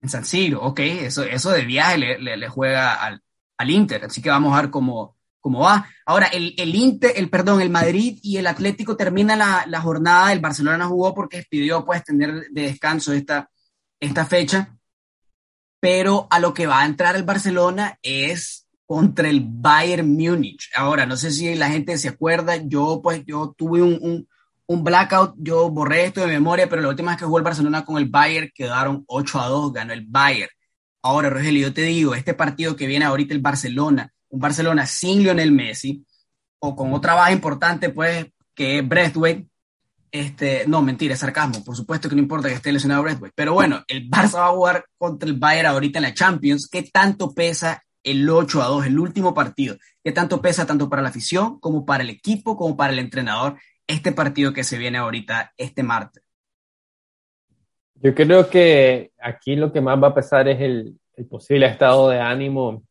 En 0.00 0.08
San 0.08 0.24
Siro, 0.24 0.60
ok, 0.62 0.80
eso, 0.80 1.22
eso 1.22 1.50
de 1.50 1.64
viaje 1.64 1.98
le, 1.98 2.36
le, 2.36 2.48
juega 2.48 2.94
al, 2.94 3.22
al, 3.56 3.70
Inter, 3.70 4.04
así 4.04 4.20
que 4.20 4.30
vamos 4.30 4.52
a 4.52 4.62
ver 4.62 4.70
cómo, 4.70 5.16
cómo 5.40 5.60
va. 5.60 5.86
Ahora, 6.04 6.26
el, 6.26 6.54
el 6.58 6.74
Inter, 6.74 7.12
el 7.14 7.30
perdón, 7.30 7.60
el 7.60 7.70
Madrid 7.70 8.18
y 8.20 8.38
el 8.38 8.48
Atlético 8.48 8.96
terminan 8.96 9.38
la, 9.38 9.64
la 9.68 9.80
jornada, 9.80 10.32
el 10.32 10.40
Barcelona 10.40 10.78
no 10.78 10.88
jugó 10.88 11.14
porque 11.14 11.44
pidió 11.48 11.84
pues 11.84 12.02
tener 12.02 12.48
de 12.50 12.62
descanso 12.62 13.12
esta, 13.12 13.48
esta 14.00 14.26
fecha, 14.26 14.76
pero 15.80 16.26
a 16.30 16.40
lo 16.40 16.52
que 16.52 16.66
va 16.66 16.80
a 16.80 16.86
entrar 16.86 17.14
el 17.14 17.22
Barcelona 17.22 18.00
es 18.02 18.61
contra 18.92 19.26
el 19.26 19.40
Bayern 19.42 20.06
Múnich. 20.06 20.68
Ahora, 20.74 21.06
no 21.06 21.16
sé 21.16 21.30
si 21.30 21.54
la 21.54 21.70
gente 21.70 21.96
se 21.96 22.08
acuerda, 22.08 22.56
yo 22.56 23.00
pues 23.02 23.24
yo 23.24 23.54
tuve 23.56 23.80
un, 23.80 24.28
un 24.66 24.84
blackout, 24.84 25.34
yo 25.38 25.70
borré 25.70 26.04
esto 26.04 26.20
de 26.20 26.26
memoria, 26.26 26.68
pero 26.68 26.82
la 26.82 26.90
última 26.90 27.12
vez 27.12 27.18
que 27.18 27.24
jugó 27.24 27.38
el 27.38 27.44
Barcelona 27.44 27.86
con 27.86 27.96
el 27.96 28.10
Bayern 28.10 28.50
quedaron 28.54 29.02
8 29.06 29.40
a 29.40 29.48
2, 29.48 29.72
ganó 29.72 29.94
el 29.94 30.04
Bayern. 30.06 30.50
Ahora, 31.00 31.30
Rogelio, 31.30 31.68
yo 31.68 31.72
te 31.72 31.80
digo, 31.84 32.14
este 32.14 32.34
partido 32.34 32.76
que 32.76 32.86
viene 32.86 33.06
ahorita 33.06 33.32
el 33.32 33.40
Barcelona, 33.40 34.12
un 34.28 34.40
Barcelona 34.40 34.84
sin 34.84 35.22
Lionel 35.22 35.52
Messi, 35.52 36.04
o 36.58 36.76
con 36.76 36.92
otra 36.92 37.14
baja 37.14 37.32
importante, 37.32 37.88
pues, 37.88 38.26
que 38.54 38.80
es 38.80 38.86
Breathwaite, 38.86 39.48
este, 40.10 40.64
no, 40.66 40.82
mentira, 40.82 41.14
es 41.14 41.20
sarcasmo, 41.20 41.64
por 41.64 41.74
supuesto 41.74 42.10
que 42.10 42.14
no 42.14 42.20
importa 42.20 42.48
que 42.48 42.56
esté 42.56 42.70
lesionado 42.70 43.04
Breathwaite, 43.04 43.32
pero 43.34 43.54
bueno, 43.54 43.82
el 43.88 44.10
Barça 44.10 44.34
va 44.34 44.48
a 44.48 44.52
jugar 44.52 44.84
contra 44.98 45.26
el 45.26 45.38
Bayern 45.38 45.68
ahorita 45.68 45.98
en 45.98 46.02
la 46.02 46.12
Champions, 46.12 46.68
¿qué 46.70 46.82
tanto 46.92 47.32
pesa 47.32 47.82
el 48.04 48.28
8 48.28 48.62
a 48.62 48.66
2, 48.66 48.86
el 48.86 48.98
último 48.98 49.34
partido? 49.34 49.76
¿Qué 50.02 50.12
tanto 50.12 50.40
pesa 50.40 50.66
tanto 50.66 50.88
para 50.88 51.02
la 51.02 51.08
afición 51.08 51.58
como 51.60 51.84
para 51.84 52.02
el 52.02 52.10
equipo, 52.10 52.56
como 52.56 52.76
para 52.76 52.92
el 52.92 52.98
entrenador? 52.98 53.56
este 53.86 54.12
partido 54.12 54.52
que 54.52 54.64
se 54.64 54.78
viene 54.78 54.98
ahorita 54.98 55.52
este 55.56 55.82
martes? 55.82 56.22
Yo 57.94 58.14
creo 58.14 58.48
que 58.48 59.12
aquí 59.18 59.54
lo 59.54 59.72
que 59.72 59.80
más 59.80 60.02
va 60.02 60.08
a 60.08 60.14
pesar 60.14 60.48
es 60.48 60.60
el, 60.60 60.98
posible 61.30 61.66
estado 61.66 62.08
de 62.08 62.18
ánimo 62.18 62.82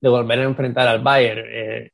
de 0.00 0.08
volver 0.10 0.40
a 0.40 0.44
enfrentar 0.44 0.86
al 0.88 1.02
Bayern. 1.02 1.42
Eh, 1.46 1.90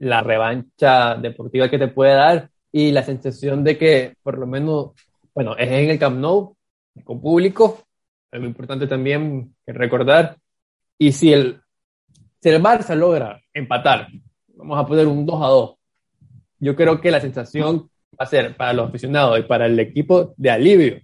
la 0.00 0.22
revancha 0.22 1.14
deportiva 1.14 1.70
que 1.70 1.78
te 1.78 1.86
puede 1.86 2.14
dar 2.14 2.50
y 2.72 2.90
la 2.90 3.04
sensación 3.04 3.62
de 3.62 3.78
que 3.78 4.14
por 4.22 4.38
lo 4.38 4.46
menos, 4.46 4.90
bueno, 5.32 5.56
es 5.56 5.70
en 5.70 5.90
el 5.90 5.98
Camp 6.00 6.18
Nou, 6.18 6.56
con 7.04 7.20
público, 7.20 7.84
es 8.32 8.40
muy 8.40 8.48
importante 8.48 8.88
también 8.88 9.54
recordar, 9.66 10.36
y 11.02 11.10
si 11.10 11.32
el, 11.32 11.60
si 12.40 12.48
el 12.48 12.62
Barça 12.62 12.94
logra 12.94 13.42
empatar, 13.52 14.06
vamos 14.54 14.78
a 14.78 14.86
poner 14.86 15.08
un 15.08 15.26
2 15.26 15.42
a 15.42 15.46
2, 15.48 15.74
yo 16.60 16.76
creo 16.76 17.00
que 17.00 17.10
la 17.10 17.20
sensación 17.20 17.90
va 18.12 18.24
a 18.24 18.26
ser 18.26 18.56
para 18.56 18.72
los 18.72 18.88
aficionados 18.88 19.40
y 19.40 19.42
para 19.42 19.66
el 19.66 19.80
equipo 19.80 20.32
de 20.36 20.50
alivio, 20.50 21.00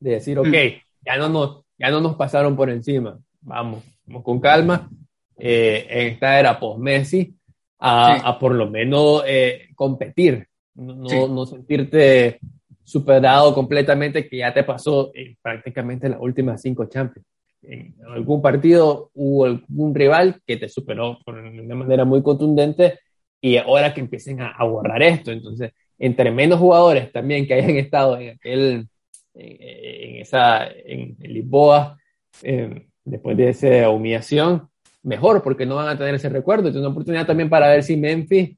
de 0.00 0.10
decir, 0.10 0.36
ok, 0.36 0.48
mm. 0.48 1.06
ya 1.06 1.16
no 1.16 1.28
nos, 1.28 1.60
ya 1.78 1.90
no 1.90 2.00
nos 2.00 2.16
pasaron 2.16 2.56
por 2.56 2.70
encima, 2.70 3.16
vamos, 3.40 3.84
vamos 4.04 4.24
con 4.24 4.40
calma, 4.40 4.90
eh, 5.38 5.86
en 5.88 6.08
esta 6.14 6.40
era 6.40 6.58
post-Messi, 6.58 7.36
a, 7.78 8.36
por 8.40 8.52
lo 8.52 8.68
menos 8.68 9.22
eh, 9.28 9.68
competir, 9.76 10.48
no, 10.74 11.28
no, 11.28 11.46
sentirte 11.46 12.40
superado 12.82 13.54
completamente 13.54 14.28
que 14.28 14.38
ya 14.38 14.52
te 14.52 14.64
pasó 14.64 15.12
en 15.14 15.36
prácticamente 15.40 16.08
las 16.08 16.18
últimas 16.20 16.60
cinco 16.60 16.86
Champions. 16.86 17.28
En 17.66 17.94
algún 18.08 18.42
partido 18.42 19.10
hubo 19.14 19.44
algún 19.44 19.94
rival 19.94 20.40
que 20.46 20.56
te 20.56 20.68
superó 20.68 21.18
de 21.26 21.60
una 21.60 21.74
manera 21.74 22.04
muy 22.04 22.22
contundente 22.22 22.98
y 23.40 23.56
ahora 23.56 23.92
que 23.92 24.00
empiecen 24.00 24.40
a, 24.40 24.62
borrar 24.64 25.02
esto, 25.02 25.30
entonces 25.30 25.72
entre 25.98 26.30
menos 26.30 26.58
jugadores 26.58 27.12
también 27.12 27.46
que 27.46 27.54
hayan 27.54 27.76
estado 27.76 28.18
en 28.18 28.30
aquel 28.36 28.88
en, 29.34 30.16
esa 30.20 30.66
en, 30.68 31.16
Lisboa 31.20 31.98
eh, 32.42 32.86
después 33.04 33.36
de 33.36 33.48
esa 33.50 33.90
humillación 33.90 34.68
mejor, 35.02 35.42
porque 35.42 35.66
no 35.66 35.76
van 35.76 35.88
a 35.88 35.98
tener 35.98 36.14
ese 36.14 36.28
recuerdo. 36.28 36.68
Es 36.68 36.76
una 36.76 36.88
oportunidad 36.88 37.26
también 37.26 37.50
para 37.50 37.68
ver 37.68 37.82
si 37.82 37.96
Memphis 37.96 38.56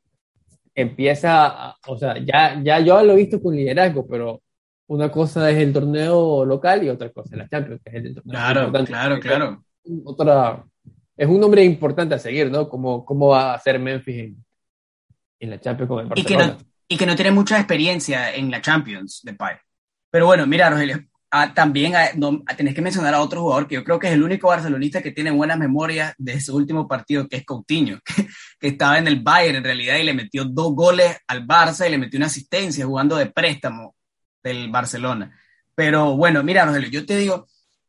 empieza, 0.75 1.75
o 1.87 1.99
sea, 1.99 2.19
ya, 2.19 2.61
ya 2.63 2.81
yo 2.81 3.03
lo 3.03 3.15
he 3.15 3.17
visto 3.17 3.43
con 3.43 3.57
liderazgo, 3.57 4.07
pero 4.07 4.43
una 4.89 5.11
cosa 5.11 5.51
es 5.51 5.59
el 5.59 5.73
torneo 5.73 6.45
local 6.45 6.85
y 6.85 6.89
otra 6.89 7.11
cosa 7.11 7.31
es 7.33 7.39
la 7.39 7.49
Champions, 7.49 7.81
que 7.85 7.91
es 7.91 8.05
el 8.05 8.15
torneo 8.15 8.33
Claro, 8.33 8.73
claro, 8.85 9.21
claro. 9.21 9.65
Otra, 10.05 10.65
es 11.17 11.29
un 11.29 11.41
nombre 11.41 11.65
importante 11.65 12.15
a 12.15 12.19
seguir, 12.19 12.51
¿no? 12.51 12.69
Cómo, 12.69 13.05
cómo 13.05 13.29
va 13.29 13.55
a 13.55 13.59
ser 13.61 13.79
Memphis 13.79 14.35
en, 15.41 15.51
la 15.51 15.61
Champions 15.61 15.89
con 15.89 16.01
el 16.01 16.07
Barcelona. 16.07 16.45
Y 16.45 16.49
que, 16.49 16.53
no, 16.53 16.69
y 16.89 16.97
que 16.97 17.07
no 17.07 17.17
tiene 17.17 17.31
mucha 17.31 17.59
experiencia 17.59 18.35
en 18.35 18.51
la 18.51 18.61
Champions 18.61 19.21
de 19.23 19.35
Pai. 19.35 19.57
Pero 20.11 20.27
bueno, 20.27 20.47
mira, 20.47 20.71
Rogelio, 20.71 21.05
también 21.55 21.93
tenés 22.57 22.75
que 22.75 22.83
mencionar 22.83 23.15
a 23.15 23.21
otro 23.21 23.43
jugador 23.43 23.67
que 23.67 23.75
yo 23.75 23.85
creo 23.85 23.99
que 23.99 24.07
es 24.07 24.15
el 24.15 24.23
único 24.23 24.49
barcelonista 24.49 25.03
que 25.03 25.11
tiene 25.11 25.31
buenas 25.31 25.59
memorias 25.59 26.15
de 26.17 26.41
su 26.41 26.57
último 26.57 26.87
partido, 26.87 27.29
que 27.29 27.37
es 27.37 27.45
Coutinho, 27.45 27.99
que, 28.61 28.69
estaba 28.69 28.99
en 28.99 29.09
el 29.09 29.21
Bayern 29.21 29.57
en 29.57 29.65
realidad 29.65 29.97
y 29.97 30.05
le 30.05 30.15
metió 30.15 30.45
dos 30.45 30.75
goles 30.75 31.17
al 31.27 31.47
Barça 31.47 31.87
y 31.87 31.91
le 31.91 31.99
metió 31.99 32.19
una 32.19 32.27
asistencia 32.27 32.87
jugando 32.87 33.17
de 33.17 33.27
préstamo 33.27 33.96
del 34.47 34.71
Barcelona. 34.71 35.37
Pero 35.75 36.17
bueno, 36.17 36.43
mira, 36.43 36.65
Rogelio, 36.65 36.89
yo 36.89 37.07
te 37.07 37.17
digo, 37.17 37.47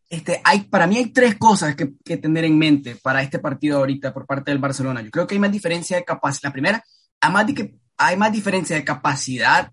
este, 0.09 0.41
hay, 0.43 0.61
para 0.61 0.87
mí 0.87 0.97
hay 0.97 1.07
tres 1.07 1.35
cosas 1.35 1.75
que, 1.75 2.17
tener 2.17 2.45
en 2.45 2.57
mente 2.57 2.95
para 2.95 3.21
este 3.21 3.39
partido 3.39 3.79
ahorita 3.79 4.13
por 4.13 4.25
parte 4.25 4.51
del 4.51 4.59
Barcelona. 4.59 5.01
Yo 5.01 5.11
creo 5.11 5.27
que 5.27 5.35
hay 5.35 5.39
más 5.39 5.51
diferencia 5.51 5.97
de 5.97 6.05
capacidad. 6.05 6.49
La 6.49 6.53
primera, 6.53 6.83
además 7.21 7.47
de 7.47 7.53
que 7.53 7.75
hay 7.97 8.17
más 8.17 8.31
diferencia 8.31 8.75
de 8.75 8.83
capacidad, 8.83 9.71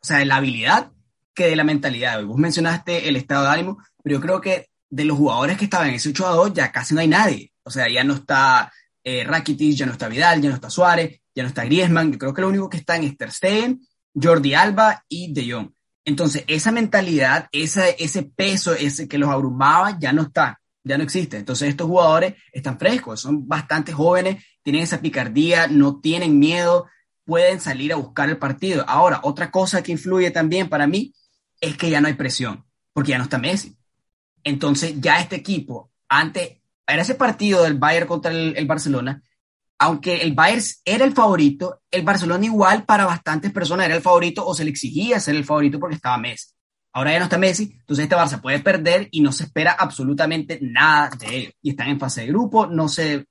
o 0.00 0.06
sea, 0.06 0.18
de 0.18 0.26
la 0.26 0.36
habilidad 0.36 0.92
que 1.34 1.48
de 1.48 1.56
la 1.56 1.64
mentalidad. 1.64 2.22
Vos 2.24 2.38
mencionaste 2.38 3.08
el 3.08 3.16
estado 3.16 3.44
de 3.44 3.50
ánimo, 3.50 3.78
pero 4.02 4.16
yo 4.16 4.20
creo 4.20 4.40
que 4.40 4.68
de 4.88 5.04
los 5.04 5.18
jugadores 5.18 5.58
que 5.58 5.64
estaban 5.64 5.88
en 5.88 5.94
ese 5.94 6.10
8 6.10 6.26
a 6.26 6.30
2 6.30 6.54
ya 6.54 6.72
casi 6.72 6.94
no 6.94 7.00
hay 7.00 7.08
nadie. 7.08 7.52
O 7.62 7.70
sea, 7.70 7.88
ya 7.88 8.04
no 8.04 8.14
está 8.14 8.72
eh, 9.02 9.24
Rakitic, 9.24 9.76
ya 9.76 9.86
no 9.86 9.92
está 9.92 10.08
Vidal, 10.08 10.40
ya 10.40 10.48
no 10.48 10.54
está 10.54 10.70
Suárez, 10.70 11.20
ya 11.34 11.42
no 11.42 11.48
está 11.48 11.64
Griezmann. 11.64 12.12
Yo 12.12 12.18
creo 12.18 12.34
que 12.34 12.42
lo 12.42 12.48
único 12.48 12.68
que 12.68 12.78
está 12.78 12.96
en 12.96 13.16
Ter 13.16 13.32
Stegen, 13.32 13.80
Jordi 14.14 14.54
Alba 14.54 15.04
y 15.08 15.32
De 15.32 15.50
Jong. 15.50 15.75
Entonces, 16.06 16.44
esa 16.46 16.72
mentalidad, 16.72 17.48
ese, 17.52 18.22
peso 18.22 18.72
ese 18.72 19.08
que 19.08 19.18
los 19.18 19.28
abrumaba, 19.28 19.98
ya 19.98 20.12
no 20.12 20.22
está, 20.22 20.60
ya 20.84 20.96
no 20.96 21.04
existe. 21.04 21.36
Entonces, 21.36 21.68
estos 21.68 21.88
jugadores 21.88 22.34
están 22.52 22.78
frescos, 22.78 23.20
son 23.20 23.46
bastante 23.46 23.92
jóvenes, 23.92 24.42
tienen 24.62 24.82
esa 24.82 25.00
picardía, 25.00 25.66
no 25.66 26.00
tienen 26.00 26.38
miedo, 26.38 26.86
pueden 27.24 27.60
salir 27.60 27.92
a 27.92 27.96
buscar 27.96 28.30
el 28.30 28.38
partido. 28.38 28.84
Ahora, 28.86 29.20
otra 29.24 29.50
cosa 29.50 29.82
que 29.82 29.92
influye 29.92 30.30
también 30.30 30.68
para 30.68 30.86
mí 30.86 31.12
es 31.60 31.76
que 31.76 31.90
ya 31.90 32.00
no 32.00 32.06
hay 32.06 32.14
presión, 32.14 32.64
porque 32.92 33.10
ya 33.10 33.18
no 33.18 33.24
está 33.24 33.38
Messi. 33.38 33.76
Entonces 34.44 34.94
ya 35.00 35.18
este 35.18 35.34
equipo, 35.34 35.90
antes, 36.08 36.58
era 36.86 37.02
ese 37.02 37.16
partido 37.16 37.64
del 37.64 37.74
Bayern 37.74 38.06
contra 38.06 38.30
el, 38.30 38.66
Barcelona, 38.66 39.22
aunque 39.78 40.22
el 40.22 40.34
Bayern 40.34 40.62
era 40.84 41.04
el 41.04 41.12
favorito, 41.12 41.82
el 41.90 42.02
Barcelona 42.02 42.44
igual 42.44 42.84
para 42.84 43.06
bastantes 43.06 43.52
personas 43.52 43.86
era 43.86 43.96
el 43.96 44.02
favorito 44.02 44.46
o 44.46 44.54
se 44.54 44.64
le 44.64 44.70
exigía 44.70 45.20
ser 45.20 45.36
el 45.36 45.44
favorito 45.44 45.78
porque 45.78 45.96
estaba 45.96 46.18
Messi. 46.18 46.50
Ahora 46.92 47.12
ya 47.12 47.18
no 47.18 47.24
está 47.24 47.38
Messi, 47.38 47.76
entonces 47.78 48.04
este 48.04 48.16
Barça 48.16 48.40
puede 48.40 48.60
perder 48.60 49.08
y 49.10 49.20
no 49.20 49.30
se 49.32 49.44
espera 49.44 49.72
absolutamente 49.78 50.58
nada 50.62 51.10
de 51.18 51.36
ellos. 51.36 51.52
Y 51.60 51.70
están 51.70 51.88
en 51.88 52.00
fase 52.00 52.22
de 52.22 52.28
grupo, 52.28 52.66
no 52.66 52.88
se, 52.88 53.26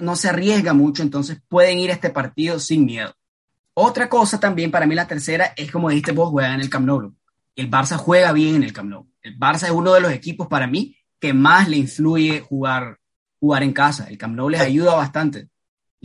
no 0.00 0.16
se 0.16 0.28
arriesga 0.28 0.72
mucho, 0.72 1.02
entonces 1.02 1.38
pueden 1.46 1.78
ir 1.78 1.90
a 1.90 1.94
este 1.94 2.10
partido 2.10 2.58
sin 2.58 2.86
miedo. 2.86 3.12
Otra 3.74 4.08
cosa 4.08 4.40
también, 4.40 4.70
para 4.70 4.86
mí 4.86 4.94
la 4.94 5.06
tercera, 5.06 5.52
es 5.56 5.70
como 5.70 5.90
dijiste 5.90 6.12
vos, 6.12 6.30
juegan 6.30 6.54
en 6.54 6.60
el 6.60 6.70
Camp 6.70 6.86
Nou 6.86 7.14
el 7.56 7.70
Barça 7.70 7.96
juega 7.96 8.32
bien 8.32 8.56
en 8.56 8.62
el 8.62 8.72
Camp 8.72 8.90
Nou. 8.90 9.06
El 9.22 9.38
Barça 9.38 9.64
es 9.64 9.70
uno 9.70 9.94
de 9.94 10.00
los 10.00 10.12
equipos 10.12 10.46
para 10.46 10.66
mí 10.66 10.94
que 11.18 11.32
más 11.32 11.68
le 11.68 11.78
influye 11.78 12.40
jugar, 12.40 12.98
jugar 13.40 13.62
en 13.62 13.72
casa. 13.72 14.08
El 14.08 14.18
Camp 14.18 14.36
Nou 14.36 14.50
les 14.50 14.60
ayuda 14.60 14.94
bastante. 14.94 15.48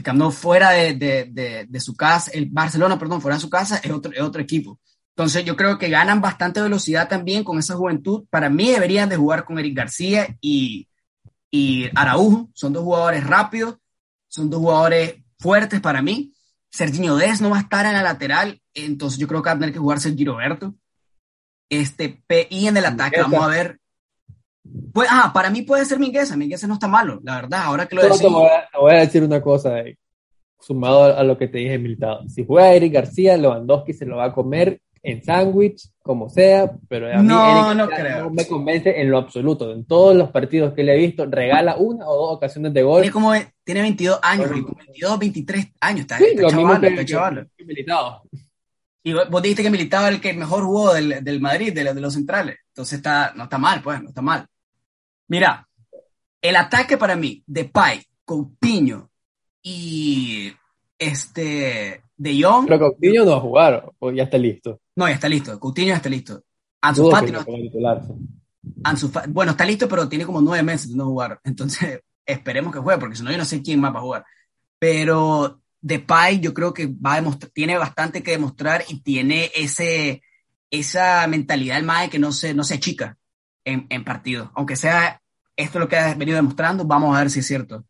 El 0.02 0.04
Camp 0.04 0.18
Nou 0.18 0.32
fuera 0.32 0.72
de, 0.72 1.80
su 1.80 1.96
casa, 1.96 2.32
el 2.34 2.48
Barcelona, 2.50 2.98
perdón, 2.98 3.22
fuera 3.22 3.36
de 3.38 3.42
su 3.42 3.52
casa 3.52 3.80
es 3.84 3.92
otro, 3.92 4.12
otro 4.26 4.42
equipo. 4.42 4.80
Entonces 5.16 5.46
yo 5.46 5.56
creo 5.56 5.78
que 5.78 5.90
ganan 5.90 6.22
bastante 6.22 6.60
velocidad 6.60 7.08
también 7.08 7.44
con 7.44 7.60
esa 7.60 7.76
juventud. 7.76 8.26
Para 8.32 8.50
mí 8.50 8.72
deberían 8.72 9.10
de 9.10 9.18
jugar 9.18 9.46
con 9.46 9.60
Eric 9.60 9.78
García 9.78 10.36
y, 10.42 10.88
y 11.52 11.88
Araujo. 11.94 12.50
Son 12.56 12.74
dos 12.74 12.84
jugadores 12.84 13.28
rápidos, 13.28 13.76
son 14.28 14.50
dos 14.50 14.62
jugadores 14.62 15.18
fuertes 15.38 15.80
para 15.82 16.02
mí. 16.02 16.34
Serginho 16.72 17.16
Dez 17.16 17.40
no 17.40 17.52
va 17.52 17.58
a 17.58 17.62
estar 17.62 17.86
en 17.86 17.94
la 17.94 18.02
lateral, 18.02 18.60
entonces 18.74 19.20
yo 19.20 19.28
creo 19.28 19.44
que 19.44 19.50
va 19.50 19.54
a 19.56 19.60
tener 19.60 19.72
que 19.72 19.80
jugar 19.80 20.00
Sergio 20.00 20.32
Roberto. 20.32 20.74
Este, 21.70 22.24
y 22.50 22.66
en 22.66 22.78
el 22.78 22.86
ataque, 22.86 23.22
vamos 23.22 23.44
a 23.44 23.48
ver. 23.48 23.80
Pues, 24.94 25.08
ah, 25.12 25.32
para 25.34 25.50
mí 25.50 25.62
puede 25.62 25.86
ser 25.86 26.00
Mingueza. 26.00 26.38
Mingueza 26.38 26.68
no 26.68 26.76
está 26.76 26.88
malo, 26.88 27.20
la 27.24 27.36
verdad. 27.36 27.64
Ahora 27.64 27.86
que 27.86 27.96
lo 27.96 28.04
decís. 28.04 28.20
Te 28.20 28.28
voy, 28.28 28.92
a, 28.92 29.00
decir 29.00 29.24
una 29.24 29.42
cosa, 29.42 29.80
eh, 29.80 29.98
sumado 30.60 31.18
a 31.18 31.24
lo 31.24 31.38
que 31.38 31.48
te 31.48 31.60
dije, 31.60 31.78
Militado. 31.78 32.28
Si 32.28 32.46
juega 32.46 32.74
Eric 32.74 32.94
García, 32.94 33.38
Lewandowski 33.38 33.94
se 33.94 34.06
lo 34.06 34.18
va 34.18 34.26
a 34.26 34.34
comer 34.34 34.80
en 35.04 35.24
sándwich, 35.24 35.90
como 36.04 36.30
sea, 36.30 36.72
pero 36.88 37.12
a 37.12 37.22
mí 37.22 37.28
no, 37.28 37.74
no, 37.74 37.90
creo. 37.90 38.26
no 38.26 38.30
me 38.30 38.46
convence 38.46 39.02
en 39.02 39.10
lo 39.10 39.18
absoluto. 39.18 39.72
En 39.72 39.86
todos 39.86 40.16
los 40.16 40.30
partidos 40.30 40.74
que 40.74 40.84
le 40.84 40.94
he 40.94 40.98
visto, 40.98 41.26
regala 41.26 41.76
una 41.78 42.08
o 42.08 42.16
dos 42.16 42.38
ocasiones 42.38 42.74
de 42.74 42.84
gol. 42.84 43.02
Tiene 43.02 43.12
como 43.14 43.34
tiene 43.64 43.82
22 43.82 44.20
años, 44.22 44.50
22, 44.50 45.20
23 45.20 45.68
años, 45.80 46.02
está, 46.02 46.18
sí, 46.18 46.26
está 46.30 46.50
chaval, 46.50 46.84
está 46.84 47.06
chaval. 47.06 47.50
Militado. 47.66 48.22
Y 49.04 49.14
vos 49.14 49.42
dijiste 49.42 49.64
que 49.64 49.72
militaba 49.72 50.10
el 50.10 50.22
que 50.22 50.34
mejor 50.34 50.64
jugó 50.64 50.94
del, 50.94 51.24
del 51.24 51.42
Madrid, 51.42 51.74
de, 51.74 51.92
de, 51.92 52.02
los 52.02 52.14
centrales. 52.14 52.58
Entonces 52.68 52.98
está, 52.98 53.34
no 53.36 53.46
está 53.46 53.58
mal, 53.58 53.82
pues, 53.82 54.02
no 54.02 54.10
está 54.10 54.22
mal. 54.22 54.46
Mira, 55.32 55.66
el 56.42 56.58
ataque 56.58 56.98
para 56.98 57.16
mí 57.16 57.42
de 57.48 57.64
Pai, 57.64 58.04
Coutinho 58.26 59.10
y 59.64 60.52
este 61.00 62.04
de 62.18 62.44
Jong. 62.44 62.68
Pero 62.68 62.80
Coutinho 62.80 63.24
no 63.24 63.32
va 63.32 63.38
a 63.38 63.40
jugar, 63.40 63.92
o 64.00 64.12
ya 64.12 64.24
está 64.24 64.38
listo. 64.38 64.82
No, 64.94 65.08
ya 65.08 65.14
está 65.14 65.30
listo. 65.30 65.58
Coutinho 65.58 65.88
ya 65.88 65.96
está 65.96 66.10
listo. 66.10 66.44
Ansu 66.82 67.10
Fati 67.10 67.32
no. 67.32 67.46
bueno, 69.30 69.52
está 69.52 69.64
listo, 69.64 69.88
pero 69.88 70.10
tiene 70.10 70.26
como 70.26 70.42
nueve 70.42 70.64
meses 70.64 70.90
de 70.90 70.98
no 70.98 71.06
jugar. 71.06 71.40
Entonces, 71.46 72.02
esperemos 72.26 72.74
que 72.74 72.80
juegue, 72.80 73.00
porque 73.00 73.16
si 73.16 73.24
no, 73.24 73.32
yo 73.32 73.38
no 73.38 73.46
sé 73.46 73.62
quién 73.62 73.80
más 73.80 73.96
va 73.96 74.00
a 74.00 74.04
jugar. 74.04 74.26
Pero 74.80 75.62
Depay 75.80 76.42
yo 76.42 76.54
creo 76.54 76.74
que 76.74 76.88
va 76.88 77.16
a 77.16 77.40
tiene 77.54 77.78
bastante 77.78 78.22
que 78.22 78.32
demostrar 78.32 78.84
y 78.90 79.00
tiene 79.00 79.50
ese, 79.56 80.24
esa 80.70 81.26
mentalidad 81.28 81.76
del 81.76 81.86
MAE 81.86 82.10
que 82.10 82.20
no 82.20 82.34
se, 82.34 82.54
no 82.54 82.66
se 82.66 82.74
achica 82.74 83.18
en, 83.64 83.88
en 83.90 84.04
partido. 84.04 84.52
Aunque 84.56 84.76
sea 84.76 85.21
esto 85.62 85.80
lo 85.80 85.88
que 85.88 85.98
ha 85.98 86.14
venido 86.16 86.36
demostrando, 86.36 86.86
vamos 86.86 87.16
a 87.16 87.20
ver 87.20 87.30
si 87.30 87.40
es 87.40 87.48
cierto 87.48 87.86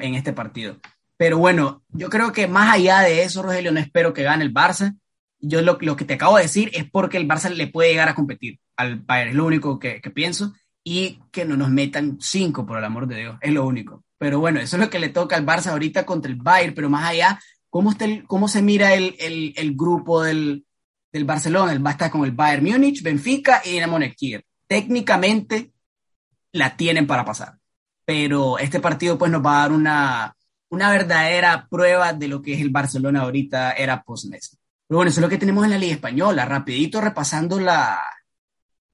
en 0.00 0.14
este 0.14 0.32
partido. 0.32 0.76
Pero 1.16 1.38
bueno, 1.38 1.82
yo 1.90 2.10
creo 2.10 2.32
que 2.32 2.48
más 2.48 2.74
allá 2.74 3.00
de 3.00 3.22
eso, 3.22 3.42
Rogelio, 3.42 3.72
no 3.72 3.80
espero 3.80 4.12
que 4.12 4.22
gane 4.22 4.44
el 4.44 4.52
Barça. 4.52 4.96
Yo 5.38 5.62
lo, 5.62 5.78
lo 5.80 5.96
que 5.96 6.04
te 6.04 6.14
acabo 6.14 6.36
de 6.36 6.44
decir 6.44 6.70
es 6.74 6.88
porque 6.90 7.18
el 7.18 7.28
Barça 7.28 7.50
le 7.50 7.66
puede 7.66 7.90
llegar 7.90 8.08
a 8.08 8.14
competir 8.14 8.58
al 8.76 8.96
Bayern, 8.96 9.30
es 9.30 9.36
lo 9.36 9.46
único 9.46 9.78
que, 9.78 10.00
que 10.00 10.10
pienso. 10.10 10.54
Y 10.86 11.20
que 11.30 11.46
no 11.46 11.56
nos 11.56 11.70
metan 11.70 12.18
cinco, 12.20 12.66
por 12.66 12.76
el 12.76 12.84
amor 12.84 13.06
de 13.06 13.16
Dios, 13.16 13.36
es 13.40 13.52
lo 13.52 13.66
único. 13.66 14.04
Pero 14.18 14.38
bueno, 14.38 14.60
eso 14.60 14.76
es 14.76 14.82
lo 14.82 14.90
que 14.90 14.98
le 14.98 15.08
toca 15.08 15.36
al 15.36 15.46
Barça 15.46 15.68
ahorita 15.68 16.04
contra 16.04 16.30
el 16.30 16.36
Bayern, 16.36 16.74
pero 16.74 16.90
más 16.90 17.08
allá, 17.08 17.40
¿cómo, 17.70 17.90
está 17.90 18.06
cómo 18.26 18.48
se 18.48 18.60
mira 18.60 18.92
el, 18.94 19.16
el, 19.18 19.54
el 19.56 19.74
grupo 19.74 20.22
del, 20.22 20.66
del, 21.10 21.24
Barcelona? 21.24 21.72
El 21.72 21.84
va 21.84 21.90
a 21.90 21.92
estar 21.92 22.10
con 22.10 22.24
el 22.24 22.32
Bayern 22.32 22.64
Múnich, 22.64 23.02
Benfica 23.02 23.62
y 23.64 23.72
Dinamo 23.72 23.98
Kiev. 24.16 24.42
Técnicamente 24.66 25.73
la 26.54 26.76
tienen 26.76 27.06
para 27.06 27.24
pasar. 27.24 27.58
pero 28.06 28.58
este 28.58 28.80
partido 28.80 29.18
pues 29.18 29.30
nos 29.30 29.44
va 29.44 29.58
a 29.58 29.60
dar 29.62 29.72
una, 29.72 30.36
una 30.68 30.90
verdadera 30.90 31.66
prueba 31.70 32.12
de 32.12 32.28
lo 32.28 32.42
que 32.42 32.54
es 32.54 32.60
el 32.60 32.70
Barcelona 32.70 33.22
ahorita 33.22 33.72
era 33.72 34.02
post-Messi. 34.02 34.56
Pero 34.86 34.98
bueno, 34.98 35.10
eso 35.10 35.20
es 35.20 35.22
lo 35.22 35.30
que 35.30 35.38
tenemos 35.38 35.64
en 35.64 35.70
la 35.70 35.78
Liga 35.78 35.94
Española. 35.94 36.44
Rapidito 36.44 37.00
repasando 37.00 37.58
la, 37.58 37.98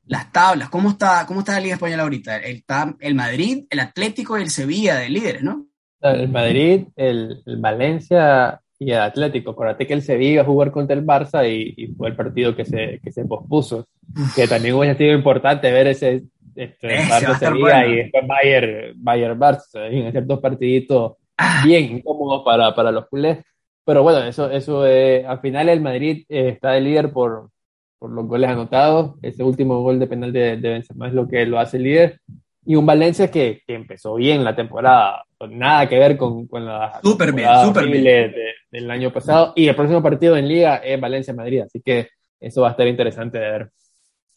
las 0.06 0.30
tablas. 0.32 0.68
¿Cómo 0.70 0.90
está, 0.90 1.26
¿Cómo 1.26 1.40
está 1.40 1.54
la 1.54 1.60
Liga 1.60 1.74
Española 1.74 2.04
ahorita? 2.04 2.36
Está 2.38 2.94
el 3.00 3.14
Madrid, 3.16 3.64
el 3.68 3.80
Atlético 3.80 4.38
y 4.38 4.42
el 4.42 4.50
Sevilla 4.50 4.96
de 4.96 5.08
líderes, 5.08 5.42
¿no? 5.42 5.66
El 6.00 6.28
Madrid, 6.28 6.86
el, 6.94 7.42
Valencia 7.58 8.60
y 8.78 8.92
el 8.92 9.00
Atlético. 9.00 9.50
Acuérdate 9.50 9.88
que 9.88 9.94
el 9.94 10.02
Sevilla 10.02 10.32
iba 10.32 10.42
a 10.42 10.46
jugar 10.46 10.70
contra 10.70 10.96
el 10.96 11.04
Barça 11.04 11.44
y, 11.44 11.88
fue 11.96 12.08
el 12.08 12.16
partido 12.16 12.54
que 12.54 12.64
se, 12.64 13.00
que 13.02 13.10
se 13.10 13.24
pospuso. 13.24 13.88
Que 14.36 14.46
también 14.46 14.76
hubiera 14.76 14.96
sido 14.96 15.12
importante 15.12 15.70
ver 15.72 15.88
ese, 15.88 16.22
este, 16.60 16.98
Barça 16.98 17.38
Sevilla 17.38 17.86
y 17.86 17.96
después 17.96 18.26
Bayern, 18.26 18.92
Bayern 18.96 19.38
Barça. 19.38 19.88
En 19.90 20.10
ciertos 20.12 20.40
partiditos 20.40 21.12
ah. 21.36 21.62
bien 21.64 21.96
incómodos 21.96 22.42
para, 22.44 22.74
para 22.74 22.90
los 22.90 23.08
culés. 23.08 23.38
Pero 23.84 24.02
bueno, 24.02 24.22
eso, 24.24 24.50
eso 24.50 24.86
eh, 24.86 25.24
al 25.26 25.40
final 25.40 25.68
el 25.68 25.80
Madrid 25.80 26.24
eh, 26.28 26.50
está 26.50 26.72
de 26.72 26.80
líder 26.80 27.12
por, 27.12 27.50
por 27.98 28.10
los 28.10 28.26
goles 28.26 28.50
anotados. 28.50 29.14
Ese 29.22 29.42
último 29.42 29.82
gol 29.82 29.98
de 29.98 30.06
penal 30.06 30.32
de, 30.32 30.56
de 30.56 30.68
Benzema 30.68 31.08
es 31.08 31.14
lo 31.14 31.26
que 31.26 31.46
lo 31.46 31.58
hace 31.58 31.78
líder. 31.78 32.20
Y 32.66 32.76
un 32.76 32.84
Valencia 32.84 33.30
que, 33.30 33.62
que 33.66 33.74
empezó 33.74 34.16
bien 34.16 34.44
la 34.44 34.54
temporada, 34.54 35.24
nada 35.48 35.88
que 35.88 35.98
ver 35.98 36.18
con, 36.18 36.46
con 36.46 36.66
la 36.66 37.00
super 37.02 37.32
bien, 37.32 37.48
super 37.64 37.86
bien. 37.86 38.34
del 38.70 38.90
año 38.90 39.10
pasado. 39.10 39.54
Y 39.56 39.66
el 39.66 39.74
próximo 39.74 40.02
partido 40.02 40.36
en 40.36 40.46
Liga 40.46 40.76
es 40.76 41.00
Valencia-Madrid, 41.00 41.62
así 41.62 41.80
que 41.80 42.08
eso 42.38 42.60
va 42.60 42.68
a 42.68 42.70
estar 42.72 42.86
interesante 42.86 43.38
de 43.38 43.50
ver. 43.50 43.70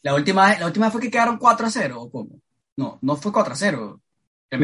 La 0.03 0.13
última, 0.13 0.57
la 0.59 0.67
última 0.67 0.91
fue 0.91 1.01
que 1.01 1.09
quedaron 1.09 1.37
4 1.37 1.65
a 1.65 1.69
0, 1.69 2.01
¿o 2.01 2.11
cómo? 2.11 2.39
No, 2.77 2.99
no 3.01 3.15
fue 3.15 3.31
4 3.31 3.53
a 3.53 3.55
0. 3.55 4.01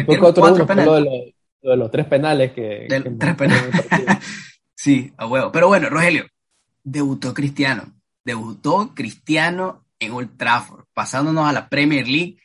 fue 0.05 0.19
4 0.19 0.45
a 0.45 0.51
1, 0.51 0.65
lo 0.65 0.93
de, 0.93 1.01
los, 1.01 1.13
de 1.61 1.77
los 1.77 1.91
tres 1.91 2.05
penales 2.05 2.51
que. 2.51 2.87
tres 3.17 3.35
penales. 3.35 3.75
sí, 4.75 5.11
a 5.17 5.25
huevo. 5.25 5.51
Pero 5.51 5.67
bueno, 5.69 5.89
Rogelio, 5.89 6.27
debutó 6.83 7.33
Cristiano. 7.33 7.93
Debutó 8.23 8.93
Cristiano 8.93 9.85
en 9.97 10.11
Old 10.11 10.37
Trafford, 10.37 10.85
pasándonos 10.93 11.47
a 11.47 11.53
la 11.53 11.67
Premier 11.67 12.07
League 12.07 12.37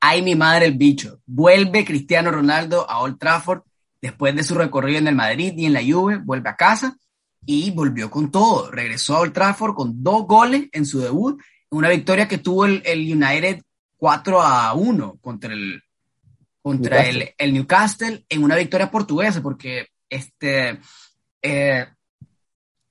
ay 0.00 0.22
mi 0.22 0.34
madre 0.34 0.66
el 0.66 0.74
bicho, 0.74 1.20
vuelve 1.26 1.84
Cristiano 1.84 2.30
Ronaldo 2.30 2.88
a 2.88 3.00
Old 3.00 3.18
Trafford 3.18 3.62
después 4.00 4.34
de 4.36 4.44
su 4.44 4.54
recorrido 4.54 4.98
en 4.98 5.08
el 5.08 5.14
Madrid 5.14 5.52
y 5.56 5.66
en 5.66 5.72
la 5.72 5.82
Juve, 5.82 6.18
vuelve 6.18 6.48
a 6.48 6.56
casa 6.56 6.96
y 7.44 7.70
volvió 7.70 8.10
con 8.10 8.30
todo, 8.30 8.70
regresó 8.70 9.16
a 9.16 9.20
Old 9.20 9.32
Trafford 9.32 9.74
con 9.74 10.02
dos 10.02 10.26
goles 10.26 10.68
en 10.72 10.86
su 10.86 11.00
debut, 11.00 11.40
una 11.70 11.88
victoria 11.88 12.28
que 12.28 12.38
tuvo 12.38 12.66
el, 12.66 12.82
United 12.86 13.62
4 13.96 14.42
a 14.42 14.74
1 14.74 15.18
contra 15.20 15.52
el 15.52 15.82
contra 16.62 17.02
El, 17.02 17.30
el, 17.38 17.52
Newcastle 17.54 18.24
en 18.28 18.42
una 18.42 18.56
victoria 18.56 18.90
portuguesa, 18.90 19.40
porque 19.40 19.86
este 20.08 20.80
eh, 21.40 21.86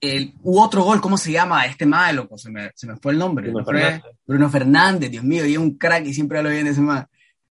el, 0.01 0.33
hubo 0.43 0.63
otro 0.63 0.83
gol, 0.83 1.01
¿cómo 1.01 1.17
se 1.17 1.31
llama? 1.31 1.65
Este 1.65 1.85
malo, 1.85 2.27
se 2.37 2.49
me, 2.51 2.71
se 2.75 2.87
me 2.87 2.95
fue 2.97 3.13
el 3.13 3.17
nombre. 3.17 3.51
Bruno 4.25 4.49
Fernández. 4.49 5.11
Dios 5.11 5.23
mío, 5.23 5.45
y 5.45 5.53
es 5.53 5.57
un 5.57 5.77
crack 5.77 6.05
y 6.05 6.13
siempre 6.13 6.41
lo 6.41 6.49
bien 6.49 6.67
ese 6.67 6.81
más. 6.81 7.05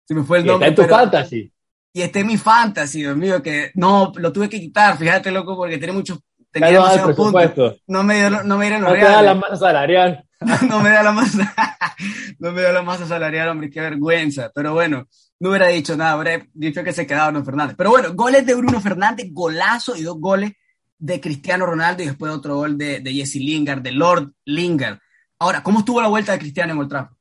Se 0.05 0.13
me 0.13 0.23
fue 0.23 0.39
el 0.39 0.45
nombre. 0.45 0.67
Y 0.67 0.71
está 0.71 0.81
en 0.81 0.87
tu 0.87 0.95
fantasy. 0.95 1.51
Y 1.93 2.01
este 2.01 2.19
es 2.19 2.25
mi 2.25 2.37
fantasy, 2.37 2.99
Dios 2.99 3.15
mío, 3.15 3.41
que 3.41 3.71
no, 3.75 4.11
lo 4.15 4.31
tuve 4.31 4.49
que 4.49 4.59
quitar, 4.59 4.97
fíjate, 4.97 5.29
loco, 5.31 5.55
porque 5.55 5.77
tiene 5.77 5.93
muchos. 5.93 6.19
Tenía 6.51 6.69
demasiados 6.69 7.15
puntos. 7.15 7.81
No 7.87 8.03
me, 8.03 8.15
dio, 8.15 8.43
no 8.43 8.57
me 8.57 8.65
dieron 8.65 8.83
los 8.83 8.97
no 8.97 9.21
la 9.21 9.35
masa 9.35 9.55
salarial. 9.55 10.23
no 10.69 10.81
me 10.81 10.89
da 10.89 11.03
la 11.03 11.11
masa. 11.11 11.53
no 12.39 12.51
me 12.51 12.61
da 12.61 12.71
la 12.71 12.81
masa 12.81 13.07
salarial, 13.07 13.49
hombre, 13.49 13.69
qué 13.69 13.81
vergüenza. 13.81 14.51
Pero 14.53 14.73
bueno, 14.73 15.07
no 15.39 15.49
hubiera 15.49 15.67
dicho 15.67 15.95
nada, 15.97 16.13
habría 16.13 16.45
dicho 16.53 16.83
que 16.83 16.93
se 16.93 17.05
quedaba 17.05 17.31
Bruno 17.31 17.45
Fernández. 17.45 17.75
Pero 17.77 17.89
bueno, 17.89 18.13
goles 18.13 18.45
de 18.45 18.55
Bruno 18.55 18.79
Fernández, 18.79 19.27
golazo 19.31 19.95
y 19.95 20.03
dos 20.03 20.19
goles 20.19 20.53
de 20.97 21.19
Cristiano 21.19 21.65
Ronaldo 21.65 22.03
y 22.03 22.07
después 22.07 22.31
otro 22.31 22.55
gol 22.55 22.77
de, 22.77 23.01
Jesse 23.05 23.35
Lingard, 23.35 23.81
de 23.81 23.91
Lord 23.91 24.31
Lingard. 24.45 24.99
Ahora, 25.39 25.61
¿cómo 25.61 25.79
estuvo 25.79 26.01
la 26.01 26.07
vuelta 26.07 26.31
de 26.31 26.39
Cristiano 26.39 26.73
en 26.73 26.79
Old 26.79 26.89
Trafford? 26.89 27.17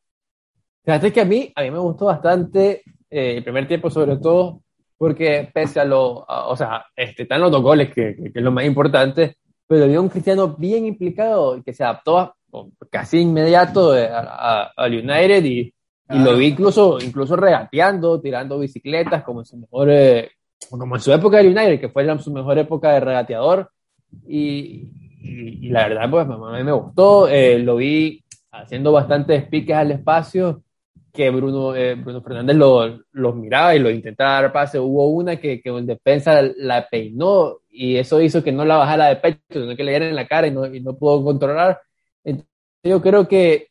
Fíjate 0.84 1.12
que 1.12 1.20
a 1.20 1.24
mí, 1.24 1.52
a 1.54 1.62
mí 1.62 1.70
me 1.70 1.78
gustó 1.78 2.06
bastante 2.06 2.82
eh, 3.10 3.36
el 3.38 3.42
primer 3.42 3.66
tiempo, 3.66 3.90
sobre 3.90 4.16
todo 4.18 4.62
porque 5.02 5.50
pese 5.52 5.80
a 5.80 5.84
lo, 5.84 6.24
o 6.28 6.56
sea, 6.56 6.86
este, 6.94 7.24
están 7.24 7.40
los 7.40 7.50
dos 7.50 7.60
goles, 7.60 7.92
que, 7.92 8.14
que, 8.14 8.30
es 8.32 8.42
lo 8.42 8.52
más 8.52 8.64
importante, 8.64 9.36
pero 9.66 9.88
vio 9.88 10.00
un 10.00 10.08
Cristiano 10.08 10.54
bien 10.56 10.86
implicado 10.86 11.60
que 11.64 11.74
se 11.74 11.82
adaptó 11.82 12.36
casi 12.90 13.20
inmediato 13.20 13.92
al 13.92 14.92
United 14.92 15.44
y, 15.44 15.74
y, 16.10 16.18
lo 16.18 16.36
vi 16.36 16.48
incluso, 16.48 16.98
incluso 17.00 17.36
regateando, 17.36 18.20
tirando 18.20 18.58
bicicletas, 18.58 19.22
como 19.22 19.40
en 19.40 19.46
su 19.46 19.56
mejor, 19.56 19.88
eh, 19.90 20.30
como 20.68 20.96
en 20.96 21.00
su 21.00 21.12
época 21.12 21.38
del 21.38 21.56
United, 21.56 21.80
que 21.80 21.88
fue 21.88 22.18
su 22.18 22.32
mejor 22.32 22.58
época 22.58 22.92
de 22.92 23.00
regateador. 23.00 23.70
Y, 24.26 24.88
y, 25.22 25.68
la 25.70 25.88
verdad, 25.88 26.10
pues 26.10 26.26
a 26.26 26.58
mí 26.58 26.64
me 26.64 26.72
gustó. 26.72 27.28
Eh, 27.28 27.58
lo 27.58 27.76
vi 27.76 28.22
haciendo 28.50 28.92
bastantes 28.92 29.46
piques 29.48 29.76
al 29.76 29.92
espacio 29.92 30.62
que 31.12 31.30
Bruno, 31.30 31.74
eh, 31.76 31.94
Bruno 31.94 32.22
Fernández 32.22 32.56
los 32.56 33.00
lo 33.12 33.32
miraba 33.34 33.74
y 33.74 33.78
lo 33.78 33.90
intentaba 33.90 34.42
dar 34.42 34.52
pase. 34.52 34.78
Hubo 34.78 35.08
una 35.08 35.36
que, 35.36 35.60
que 35.60 35.68
el 35.68 35.86
defensa 35.86 36.40
la 36.56 36.88
peinó 36.88 37.58
y 37.70 37.96
eso 37.96 38.20
hizo 38.20 38.42
que 38.42 38.52
no 38.52 38.64
la 38.64 38.76
bajara 38.76 39.06
de 39.06 39.16
pecho, 39.16 39.38
sino 39.50 39.76
que 39.76 39.84
le 39.84 39.92
diera 39.92 40.08
en 40.08 40.16
la 40.16 40.26
cara 40.26 40.46
y 40.46 40.50
no, 40.50 40.66
y 40.66 40.80
no 40.80 40.96
pudo 40.96 41.22
controlar. 41.22 41.80
Entonces, 42.24 42.48
yo 42.84 43.00
creo 43.00 43.28
que, 43.28 43.68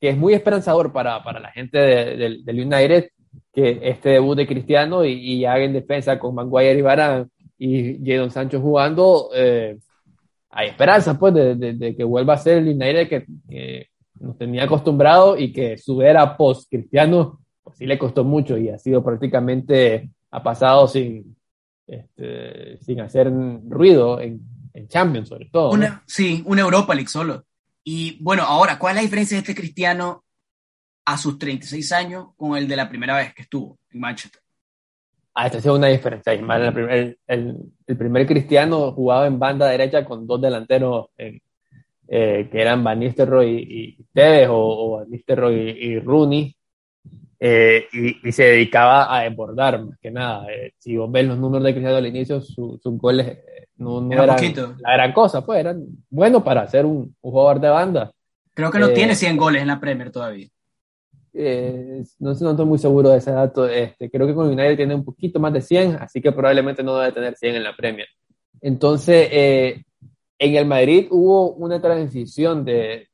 que, 0.00 0.10
es 0.10 0.16
muy 0.16 0.34
esperanzador 0.34 0.92
para, 0.92 1.22
para 1.22 1.40
la 1.40 1.50
gente 1.50 1.78
del 1.78 2.44
United 2.46 3.10
que 3.52 3.80
este 3.82 4.10
debut 4.10 4.36
de 4.36 4.46
Cristiano 4.46 5.04
y, 5.04 5.12
y 5.12 5.44
haga 5.44 5.64
en 5.64 5.72
defensa 5.72 6.18
con 6.18 6.34
Maguire 6.34 6.78
y 6.78 6.82
Varane 6.82 7.26
y 7.56 8.04
Jadon 8.04 8.30
Sancho 8.30 8.60
jugando, 8.60 9.30
eh, 9.34 9.78
hay 10.50 10.68
esperanza 10.68 11.18
pues 11.18 11.34
de, 11.34 11.54
de, 11.54 11.96
que 11.96 12.04
vuelva 12.04 12.34
a 12.34 12.38
ser 12.38 12.58
el 12.58 12.68
United 12.68 13.08
que, 13.08 13.26
que, 13.48 13.88
nos 14.20 14.38
tenía 14.38 14.64
acostumbrado 14.64 15.36
y 15.36 15.52
que 15.52 15.76
su 15.76 16.00
era 16.00 16.36
post 16.36 16.70
Cristiano 16.70 17.40
pues 17.62 17.76
sí 17.76 17.84
le 17.84 17.98
costó 17.98 18.24
mucho 18.24 18.56
y 18.56 18.68
ha 18.68 18.78
sido 18.78 19.04
prácticamente 19.04 20.08
ha 20.30 20.42
pasado 20.42 20.86
sin 20.86 21.36
este, 21.86 22.78
sin 22.78 23.00
hacer 23.00 23.30
ruido 23.68 24.20
en, 24.20 24.40
en 24.72 24.88
Champions 24.88 25.28
sobre 25.28 25.46
todo. 25.46 25.72
Una, 25.72 26.02
Sí, 26.06 26.42
una 26.46 26.62
Europa 26.62 26.94
League 26.94 27.08
solo. 27.08 27.44
Y 27.84 28.18
bueno, 28.22 28.42
ahora, 28.42 28.78
¿cuál 28.78 28.92
es 28.92 28.96
la 28.96 29.02
diferencia 29.02 29.36
de 29.36 29.40
este 29.40 29.54
Cristiano 29.54 30.24
a 31.04 31.18
sus 31.18 31.38
36 31.38 31.92
años 31.92 32.28
con 32.36 32.56
el 32.56 32.66
de 32.66 32.76
la 32.76 32.88
primera 32.88 33.16
vez 33.16 33.34
que 33.34 33.42
estuvo 33.42 33.78
en 33.90 34.00
Manchester. 34.00 34.40
Ah, 35.34 35.46
esta 35.46 35.60
sido 35.60 35.74
una 35.74 35.88
diferencia. 35.88 36.32
El, 36.32 37.18
el, 37.26 37.58
el, 37.86 37.96
primer 37.96 38.26
cristiano 38.26 38.92
jugaba 38.92 39.26
en 39.26 39.38
banda 39.38 39.66
derecha 39.66 40.04
con 40.04 40.26
dos 40.26 40.40
delanteros 40.40 41.06
eh, 41.18 41.40
que 42.06 42.60
eran 42.60 42.84
Van 42.84 43.00
Nistelrooy 43.00 43.66
y, 43.68 44.04
Tevez 44.12 44.48
o, 44.48 44.56
o 44.56 44.90
Van 44.98 45.10
Nistelrooy 45.10 45.70
y, 45.70 45.98
Rooney. 45.98 46.56
Eh, 47.40 47.86
y, 47.92 48.32
se 48.32 48.44
dedicaba 48.44 49.14
a 49.14 49.24
desbordar 49.24 49.84
más 49.84 49.98
que 49.98 50.12
nada. 50.12 50.46
Eh, 50.52 50.72
si 50.78 50.96
vos 50.96 51.10
ves 51.10 51.26
los 51.26 51.38
números 51.38 51.64
de 51.64 51.72
Cristiano 51.72 51.96
al 51.96 52.06
inicio, 52.06 52.40
sus 52.40 52.80
goles 52.84 53.38
no, 53.76 54.00
no 54.00 54.12
eran 54.12 54.36
la 54.78 54.92
gran 54.92 55.12
cosa, 55.12 55.44
pues 55.44 55.60
eran 55.60 55.84
buenos 56.08 56.42
para 56.42 56.66
ser 56.68 56.86
un, 56.86 57.14
un 57.20 57.30
jugador 57.30 57.60
de 57.60 57.68
banda. 57.68 58.12
Creo 58.54 58.70
que 58.70 58.78
no 58.78 58.90
tiene 58.90 59.16
100 59.16 59.36
goles 59.36 59.62
en 59.62 59.68
la 59.68 59.80
Premier 59.80 60.12
todavía. 60.12 60.48
Eh, 61.36 62.04
no, 62.20 62.30
estoy 62.30 62.64
muy 62.64 62.78
seguro 62.78 63.10
de 63.10 63.18
ese 63.18 63.32
dato. 63.32 63.66
Este, 63.66 64.08
creo 64.08 64.26
que 64.26 64.34
con 64.34 64.46
United 64.46 64.76
tiene 64.76 64.94
un 64.94 65.04
poquito 65.04 65.40
más 65.40 65.52
de 65.52 65.60
100, 65.60 65.96
así 65.96 66.20
que 66.22 66.30
probablemente 66.30 66.82
no 66.84 66.96
debe 66.96 67.12
tener 67.12 67.34
100 67.34 67.56
en 67.56 67.64
la 67.64 67.74
Premier. 67.74 68.06
Entonces, 68.60 69.28
eh, 69.32 69.84
en 70.38 70.54
el 70.54 70.66
Madrid 70.66 71.08
hubo 71.10 71.52
una 71.54 71.80
transición 71.80 72.64
de, 72.64 73.08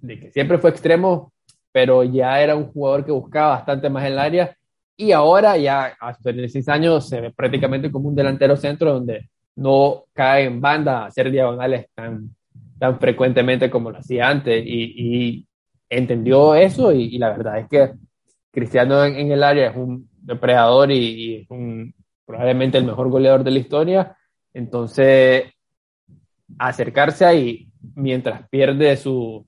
de 0.00 0.20
que 0.20 0.30
siempre 0.30 0.58
fue 0.58 0.70
extremo, 0.70 1.32
pero 1.72 2.04
ya 2.04 2.40
era 2.40 2.54
un 2.54 2.66
jugador 2.66 3.04
que 3.04 3.12
buscaba 3.12 3.56
bastante 3.56 3.90
más 3.90 4.04
el 4.04 4.18
área. 4.18 4.56
Y 4.96 5.10
ahora 5.10 5.56
ya 5.56 5.96
a 6.00 6.14
sus 6.14 6.22
36 6.22 6.68
años 6.68 7.08
se 7.08 7.20
ve 7.20 7.32
prácticamente 7.32 7.90
como 7.90 8.08
un 8.08 8.14
delantero 8.14 8.56
centro 8.56 8.94
donde 8.94 9.28
no 9.56 10.04
cae 10.12 10.44
en 10.44 10.60
banda 10.60 11.06
hacer 11.06 11.30
diagonales 11.30 11.86
tan, 11.94 12.34
tan 12.78 12.98
frecuentemente 13.00 13.70
como 13.70 13.90
lo 13.90 13.98
hacía 13.98 14.28
antes. 14.28 14.64
Y, 14.64 14.94
y 14.96 15.46
entendió 15.88 16.54
eso 16.54 16.92
y, 16.92 17.18
la 17.18 17.30
verdad 17.30 17.58
es 17.58 17.68
que 17.68 17.92
Cristiano 18.50 19.04
en, 19.04 19.32
el 19.32 19.42
área 19.42 19.70
es 19.70 19.76
un 19.76 20.08
depredador 20.20 20.90
y, 20.90 21.36
es 21.36 21.50
un, 21.50 21.94
probablemente 22.24 22.78
el 22.78 22.84
mejor 22.84 23.10
goleador 23.10 23.44
de 23.44 23.50
la 23.50 23.58
historia. 23.58 24.16
Entonces, 24.52 25.44
acercarse 26.58 27.24
ahí 27.24 27.68
mientras 27.94 28.48
pierde 28.48 28.96
su, 28.96 29.46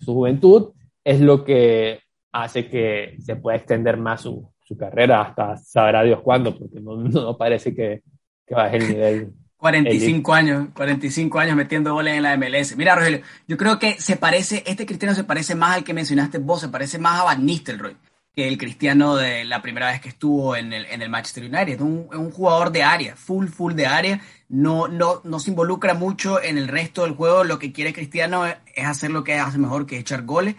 su 0.00 0.14
juventud 0.14 0.72
es 1.04 1.20
lo 1.20 1.44
que 1.44 2.00
hace 2.32 2.68
que 2.68 3.16
se 3.20 3.36
pueda 3.36 3.56
extender 3.56 3.96
más 3.96 4.22
su, 4.22 4.48
su 4.64 4.76
carrera 4.76 5.22
hasta 5.22 5.56
sabrá 5.56 6.02
Dios 6.02 6.20
cuándo, 6.20 6.56
porque 6.56 6.80
no, 6.80 6.96
no 6.96 7.36
parece 7.36 7.74
que, 7.74 8.02
que 8.46 8.54
baje 8.54 8.76
el 8.76 8.88
nivel 8.88 9.32
45 9.60 10.32
años, 10.32 10.68
45 10.72 11.38
años 11.38 11.54
metiendo 11.54 11.92
goles 11.92 12.16
en 12.16 12.22
la 12.22 12.36
MLS. 12.38 12.76
Mira, 12.76 12.96
Rogelio, 12.96 13.20
yo 13.46 13.58
creo 13.58 13.78
que 13.78 14.00
se 14.00 14.16
parece, 14.16 14.64
este 14.66 14.86
Cristiano 14.86 15.14
se 15.14 15.24
parece 15.24 15.54
más 15.54 15.76
al 15.76 15.84
que 15.84 15.92
mencionaste 15.92 16.38
vos, 16.38 16.62
se 16.62 16.68
parece 16.68 16.98
más 16.98 17.20
a 17.20 17.24
Van 17.24 17.44
Nistelrooy. 17.44 17.94
que 18.34 18.48
el 18.48 18.56
Cristiano 18.56 19.16
de 19.16 19.44
la 19.44 19.60
primera 19.60 19.90
vez 19.90 20.00
que 20.00 20.08
estuvo 20.08 20.56
en 20.56 20.72
el, 20.72 20.86
en 20.86 21.02
el 21.02 21.10
Manchester 21.10 21.44
United. 21.44 21.74
Es 21.74 21.80
un, 21.82 22.30
jugador 22.30 22.72
de 22.72 22.84
área, 22.84 23.16
full, 23.16 23.48
full 23.48 23.74
de 23.74 23.86
área. 23.86 24.22
No, 24.48 24.88
no, 24.88 25.20
no 25.24 25.38
se 25.38 25.50
involucra 25.50 25.92
mucho 25.92 26.42
en 26.42 26.56
el 26.56 26.66
resto 26.66 27.02
del 27.02 27.12
juego. 27.12 27.44
Lo 27.44 27.58
que 27.58 27.70
quiere 27.70 27.92
Cristiano 27.92 28.46
es, 28.46 28.56
hacer 28.82 29.10
lo 29.10 29.24
que 29.24 29.34
hace 29.34 29.58
mejor, 29.58 29.86
que 29.86 29.96
es 29.96 30.00
echar 30.00 30.22
goles. 30.22 30.54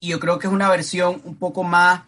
Y 0.00 0.08
yo 0.08 0.18
creo 0.18 0.38
que 0.38 0.46
es 0.46 0.52
una 0.52 0.70
versión 0.70 1.20
un 1.24 1.36
poco 1.36 1.62
más, 1.62 2.04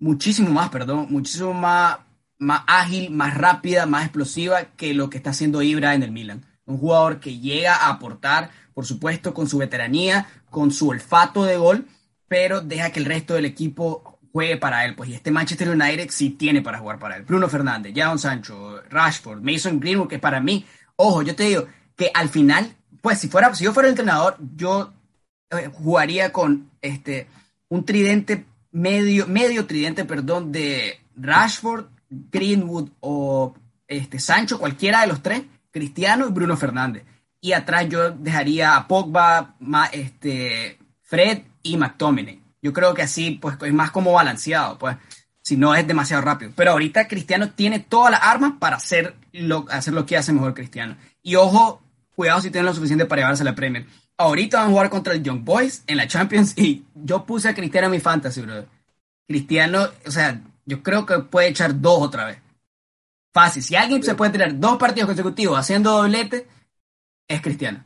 muchísimo 0.00 0.50
más, 0.50 0.68
perdón, 0.70 1.06
muchísimo 1.10 1.54
más, 1.54 1.98
más 2.42 2.62
ágil, 2.66 3.10
más 3.10 3.34
rápida, 3.34 3.86
más 3.86 4.04
explosiva 4.04 4.64
que 4.76 4.94
lo 4.94 5.08
que 5.08 5.16
está 5.16 5.30
haciendo 5.30 5.62
Ibra 5.62 5.94
en 5.94 6.02
el 6.02 6.10
Milan. 6.10 6.44
Un 6.66 6.78
jugador 6.78 7.20
que 7.20 7.38
llega 7.38 7.74
a 7.74 7.88
aportar, 7.88 8.50
por 8.74 8.84
supuesto, 8.86 9.32
con 9.32 9.48
su 9.48 9.58
veteranía, 9.58 10.26
con 10.50 10.70
su 10.70 10.88
olfato 10.88 11.44
de 11.44 11.56
gol, 11.56 11.86
pero 12.28 12.60
deja 12.60 12.90
que 12.90 13.00
el 13.00 13.06
resto 13.06 13.34
del 13.34 13.44
equipo 13.44 14.18
juegue 14.32 14.56
para 14.56 14.84
él. 14.84 14.94
Pues 14.94 15.10
y 15.10 15.14
este 15.14 15.30
Manchester 15.30 15.70
United 15.70 16.08
sí 16.10 16.30
tiene 16.30 16.62
para 16.62 16.78
jugar 16.78 16.98
para 16.98 17.16
él. 17.16 17.22
Bruno 17.22 17.48
Fernández, 17.48 17.92
Jadon 17.94 18.18
Sancho, 18.18 18.82
Rashford, 18.90 19.42
Mason 19.42 19.78
Greenwood, 19.78 20.08
que 20.08 20.18
para 20.18 20.40
mí, 20.40 20.64
ojo, 20.96 21.22
yo 21.22 21.34
te 21.34 21.44
digo 21.44 21.66
que 21.96 22.10
al 22.12 22.28
final, 22.28 22.74
pues 23.00 23.18
si 23.18 23.28
fuera, 23.28 23.54
si 23.54 23.64
yo 23.64 23.72
fuera 23.72 23.88
el 23.88 23.92
entrenador, 23.92 24.36
yo 24.56 24.92
eh, 25.50 25.70
jugaría 25.72 26.32
con 26.32 26.70
este 26.80 27.28
un 27.68 27.84
tridente 27.84 28.46
medio, 28.70 29.26
medio 29.26 29.66
tridente, 29.66 30.04
perdón, 30.04 30.50
de 30.52 31.00
Rashford, 31.16 31.86
Greenwood 32.30 32.90
o 33.00 33.54
este 33.88 34.18
Sancho, 34.18 34.58
cualquiera 34.58 35.00
de 35.02 35.06
los 35.08 35.22
tres, 35.22 35.42
Cristiano 35.70 36.26
y 36.26 36.32
Bruno 36.32 36.56
Fernández. 36.56 37.04
Y 37.40 37.52
atrás 37.52 37.88
yo 37.88 38.10
dejaría 38.10 38.76
a 38.76 38.86
Pogba, 38.86 39.56
este, 39.92 40.78
Fred 41.02 41.42
y 41.62 41.76
McTominay. 41.76 42.40
Yo 42.60 42.72
creo 42.72 42.94
que 42.94 43.02
así 43.02 43.32
pues 43.32 43.56
es 43.60 43.72
más 43.72 43.90
como 43.90 44.12
balanceado, 44.12 44.78
pues 44.78 44.96
si 45.42 45.56
no 45.56 45.74
es 45.74 45.86
demasiado 45.86 46.22
rápido. 46.22 46.52
Pero 46.54 46.72
ahorita 46.72 47.08
Cristiano 47.08 47.50
tiene 47.50 47.80
todas 47.80 48.12
las 48.12 48.22
armas 48.22 48.54
para 48.60 48.76
hacer 48.76 49.16
lo, 49.32 49.66
hacer 49.70 49.94
lo 49.94 50.06
que 50.06 50.16
hace 50.16 50.32
mejor 50.32 50.54
Cristiano. 50.54 50.96
Y 51.22 51.34
ojo, 51.34 51.82
cuidado 52.14 52.40
si 52.40 52.50
tiene 52.50 52.66
lo 52.66 52.74
suficiente 52.74 53.06
para 53.06 53.22
llevarse 53.22 53.42
la 53.42 53.54
Premier. 53.54 53.86
Ahorita 54.16 54.58
van 54.58 54.68
a 54.68 54.70
jugar 54.70 54.90
contra 54.90 55.14
el 55.14 55.22
Young 55.22 55.42
Boys 55.42 55.82
en 55.88 55.96
la 55.96 56.06
Champions 56.06 56.56
y 56.56 56.84
yo 56.94 57.24
puse 57.26 57.48
a 57.48 57.54
Cristiano 57.54 57.86
en 57.86 57.92
mi 57.92 58.00
fantasy, 58.00 58.42
bro. 58.42 58.66
Cristiano, 59.26 59.88
o 60.06 60.10
sea, 60.10 60.40
yo 60.64 60.82
creo 60.82 61.06
que 61.06 61.18
puede 61.20 61.48
echar 61.48 61.80
dos 61.80 62.02
otra 62.02 62.26
vez. 62.26 62.38
Fácil. 63.32 63.62
Si 63.62 63.74
alguien 63.74 64.02
se 64.02 64.14
puede 64.14 64.32
tener 64.32 64.58
dos 64.58 64.76
partidos 64.76 65.08
consecutivos 65.08 65.58
haciendo 65.58 65.92
doblete, 65.92 66.46
es 67.26 67.40
Cristiano. 67.40 67.84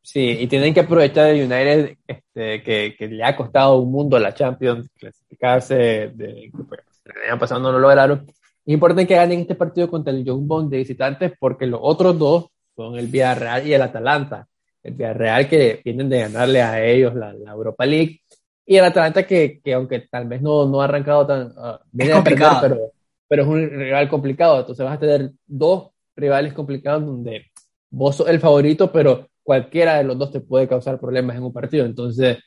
Sí, 0.00 0.20
y 0.40 0.46
tienen 0.48 0.74
que 0.74 0.80
aprovechar 0.80 1.30
el 1.30 1.42
United, 1.42 1.96
este, 2.06 2.62
que, 2.62 2.96
que, 2.98 3.06
le 3.08 3.22
ha 3.22 3.36
costado 3.36 3.78
un 3.78 3.92
mundo 3.92 4.16
a 4.16 4.20
la 4.20 4.34
Champions, 4.34 4.88
clasificarse, 4.98 5.74
de, 5.74 6.50
pues, 6.68 6.80
el 7.04 7.30
año 7.30 7.38
pasado 7.38 7.60
no 7.60 7.72
lo 7.72 7.78
lograron. 7.78 8.26
Es 8.26 8.74
importante 8.74 9.06
que 9.06 9.14
ganen 9.14 9.40
este 9.40 9.54
partido 9.54 9.88
contra 9.88 10.12
el 10.12 10.24
Young 10.24 10.46
Bond 10.46 10.70
de 10.70 10.78
visitantes, 10.78 11.32
porque 11.38 11.66
los 11.66 11.80
otros 11.82 12.18
dos 12.18 12.46
son 12.74 12.96
el 12.98 13.06
Villarreal 13.06 13.66
y 13.66 13.74
el 13.74 13.82
Atalanta. 13.82 14.48
El 14.82 14.94
Villarreal 14.94 15.48
que 15.48 15.80
vienen 15.84 16.08
de 16.08 16.20
ganarle 16.20 16.62
a 16.62 16.84
ellos 16.84 17.14
la, 17.14 17.32
la 17.32 17.52
Europa 17.52 17.86
League, 17.86 18.21
y 18.64 18.76
el 18.76 18.84
Atalanta 18.84 19.26
que, 19.26 19.60
que 19.62 19.74
aunque 19.74 20.00
tal 20.00 20.28
vez 20.28 20.40
no, 20.40 20.66
no 20.66 20.80
ha 20.80 20.84
arrancado 20.84 21.26
tan... 21.26 21.46
Uh, 21.48 21.78
es 21.98 22.10
complicado. 22.10 22.58
pero, 22.62 22.92
pero 23.28 23.42
es 23.42 23.48
un 23.48 23.70
rival 23.70 24.08
complicado, 24.08 24.60
entonces 24.60 24.84
vas 24.84 24.96
a 24.96 25.00
tener 25.00 25.30
dos 25.46 25.90
rivales 26.16 26.52
complicados 26.52 27.04
donde 27.04 27.46
vos 27.90 28.16
sos 28.16 28.28
el 28.28 28.40
favorito, 28.40 28.92
pero 28.92 29.28
cualquiera 29.42 29.96
de 29.96 30.04
los 30.04 30.18
dos 30.18 30.30
te 30.30 30.40
puede 30.40 30.68
causar 30.68 30.98
problemas 30.98 31.36
en 31.36 31.42
un 31.42 31.52
partido. 31.52 31.84
Entonces, 31.84 32.38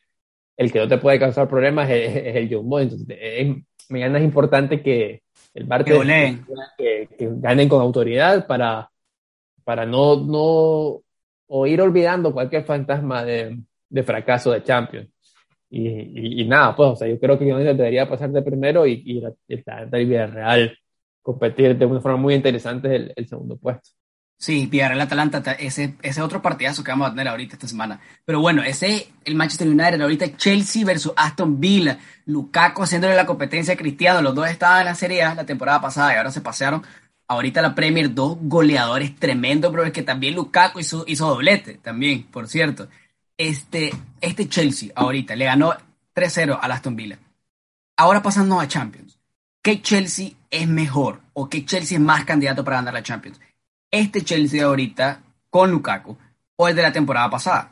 el 0.57 0.71
que 0.71 0.79
no 0.79 0.87
te 0.87 0.97
puede 0.97 1.19
causar 1.19 1.47
problemas 1.47 1.89
es, 1.89 2.35
el 2.35 2.53
Jumbo. 2.53 2.79
Entonces, 2.79 3.07
es, 3.09 3.55
mañana 3.89 4.19
es 4.19 4.25
importante 4.25 4.81
que 4.81 5.21
el 5.53 5.67
Barça 5.67 5.85
que, 6.77 7.09
que, 7.17 7.29
ganen 7.37 7.69
con 7.69 7.81
autoridad 7.81 8.45
para, 8.47 8.89
para 9.63 9.85
no, 9.85 10.17
no 10.17 11.01
o 11.47 11.67
ir 11.67 11.81
olvidando 11.81 12.33
cualquier 12.33 12.63
fantasma 12.63 13.23
de, 13.23 13.59
de 13.89 14.03
fracaso 14.03 14.51
de 14.51 14.63
Champions. 14.63 15.09
Y, 15.69 16.41
y, 16.41 16.45
nada, 16.47 16.75
pues, 16.75 16.89
o 16.91 16.95
sea, 16.95 17.07
yo 17.07 17.19
creo 17.19 17.37
que 17.37 17.51
United 17.51 17.75
debería 17.75 18.07
pasar 18.07 18.31
de 18.31 18.41
primero 18.41 18.85
y, 18.87 19.03
y 19.05 19.21
la, 19.21 19.33
la, 19.47 20.27
Real 20.27 20.77
competir 21.21 21.77
de 21.77 21.85
una 21.85 22.01
forma 22.01 22.17
muy 22.17 22.35
interesante 22.35 22.95
el, 22.95 23.13
el 23.15 23.27
segundo 23.27 23.57
puesto. 23.57 23.89
Sí, 24.37 24.67
Villarreal 24.67 25.01
Atalanta, 25.01 25.53
ese, 25.53 25.95
ese 26.01 26.21
otro 26.21 26.41
partidazo 26.41 26.83
que 26.83 26.91
vamos 26.91 27.07
a 27.07 27.11
tener 27.11 27.27
ahorita 27.29 27.55
esta 27.55 27.67
semana. 27.67 27.99
Pero 28.25 28.41
bueno, 28.41 28.63
ese, 28.63 29.07
el 29.23 29.33
Manchester 29.35 29.67
United, 29.67 30.01
ahorita 30.01 30.35
Chelsea 30.37 30.85
versus 30.85 31.13
Aston 31.15 31.59
Villa, 31.59 31.97
Lukaku 32.25 32.83
haciéndole 32.83 33.15
la 33.15 33.25
competencia 33.25 33.73
a 33.73 33.77
Cristiano, 33.77 34.21
los 34.21 34.35
dos 34.35 34.47
estaban 34.49 34.81
en 34.81 34.85
la 34.85 34.95
Serie 34.95 35.23
A 35.23 35.35
la 35.35 35.45
temporada 35.45 35.81
pasada 35.81 36.13
y 36.13 36.17
ahora 36.17 36.31
se 36.31 36.41
pasearon. 36.41 36.83
Ahorita 37.27 37.61
la 37.61 37.73
Premier, 37.73 38.13
dos 38.13 38.37
goleadores 38.41 39.15
tremendos, 39.15 39.71
pero 39.71 39.85
es 39.85 39.91
que 39.91 40.03
también 40.03 40.35
Lukaku 40.35 40.79
hizo, 40.79 41.05
hizo 41.07 41.27
doblete, 41.27 41.75
también, 41.75 42.23
por 42.23 42.47
cierto. 42.47 42.87
Este, 43.37 43.91
este 44.21 44.47
Chelsea 44.47 44.91
ahorita 44.95 45.35
le 45.35 45.45
ganó 45.45 45.73
3-0 46.15 46.57
al 46.61 46.71
Aston 46.71 46.95
Villa. 46.95 47.19
Ahora 47.97 48.21
pasando 48.21 48.59
a 48.59 48.67
Champions. 48.67 49.19
¿Qué 49.61 49.81
Chelsea 49.81 50.29
es 50.49 50.67
mejor 50.67 51.21
o 51.33 51.49
qué 51.49 51.65
Chelsea 51.65 51.97
es 51.97 52.03
más 52.03 52.23
candidato 52.25 52.63
para 52.63 52.77
ganar 52.77 52.93
la 52.93 53.03
Champions? 53.03 53.39
este 53.99 54.21
Chelsea 54.21 54.63
ahorita 54.63 55.21
con 55.49 55.71
Lukaku 55.71 56.17
o 56.57 56.67
el 56.67 56.75
de 56.75 56.81
la 56.81 56.91
temporada 56.91 57.29
pasada? 57.29 57.71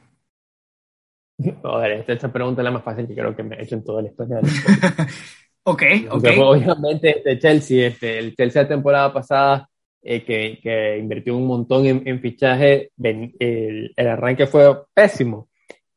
Joder, 1.61 2.05
esta, 2.07 2.31
pregunta 2.31 2.61
es 2.61 2.63
la 2.63 2.71
más 2.71 2.83
fácil 2.83 3.07
que 3.07 3.15
creo 3.15 3.35
que 3.35 3.43
me 3.43 3.55
he 3.55 3.63
hecho 3.63 3.75
en 3.75 3.83
toda 3.83 4.01
la 4.01 4.09
historia. 4.09 4.39
ok, 5.63 5.83
ok. 6.11 6.25
obviamente 6.39 7.17
este 7.17 7.39
Chelsea, 7.39 7.87
este, 7.87 8.19
el 8.19 8.35
Chelsea 8.35 8.61
de 8.61 8.69
la 8.69 8.75
temporada 8.75 9.13
pasada, 9.13 9.69
eh, 10.01 10.23
que, 10.23 10.59
que, 10.61 10.97
invirtió 10.97 11.35
un 11.35 11.47
montón 11.47 11.85
en, 11.85 12.07
en 12.07 12.19
fichaje, 12.19 12.91
el, 13.01 13.93
el, 13.95 14.07
arranque 14.07 14.47
fue 14.47 14.83
pésimo. 14.93 15.49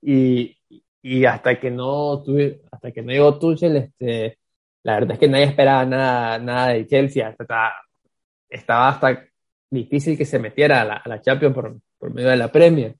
Y, 0.08 0.56
y 1.02 1.24
hasta 1.24 1.58
que 1.58 1.68
no 1.68 2.22
tuve, 2.22 2.62
hasta 2.70 2.92
que 2.92 3.02
no 3.02 3.10
llegó 3.10 3.40
Tuchel, 3.40 3.76
este, 3.76 4.38
la 4.84 4.94
verdad 4.94 5.14
es 5.14 5.18
que 5.18 5.28
nadie 5.28 5.46
esperaba 5.46 5.84
nada, 5.84 6.38
nada 6.38 6.68
de 6.68 6.86
Chelsea. 6.86 7.26
Hasta, 7.26 7.74
estaba 8.48 8.88
hasta 8.88 9.24
difícil 9.68 10.16
que 10.16 10.24
se 10.24 10.38
metiera 10.38 10.82
a 10.82 10.84
la, 10.84 10.94
a 10.98 11.08
la 11.08 11.20
Champions 11.20 11.54
por, 11.56 11.76
por, 11.98 12.14
medio 12.14 12.28
de 12.28 12.36
la 12.36 12.52
Premier. 12.52 12.94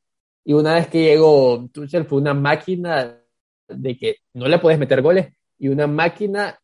Y 0.45 0.53
una 0.53 0.75
vez 0.75 0.89
que 0.89 1.05
llegó 1.05 1.69
Tuchel 1.73 2.07
fue 2.07 2.19
una 2.19 2.35
máquina 2.35 3.21
de 3.69 3.97
que 3.97 4.17
no 4.35 4.49
le 4.49 4.59
puedes 4.59 4.79
meter 4.81 5.01
goles 5.01 5.29
y 5.59 5.69
una 5.69 5.87
máquina 5.87 6.59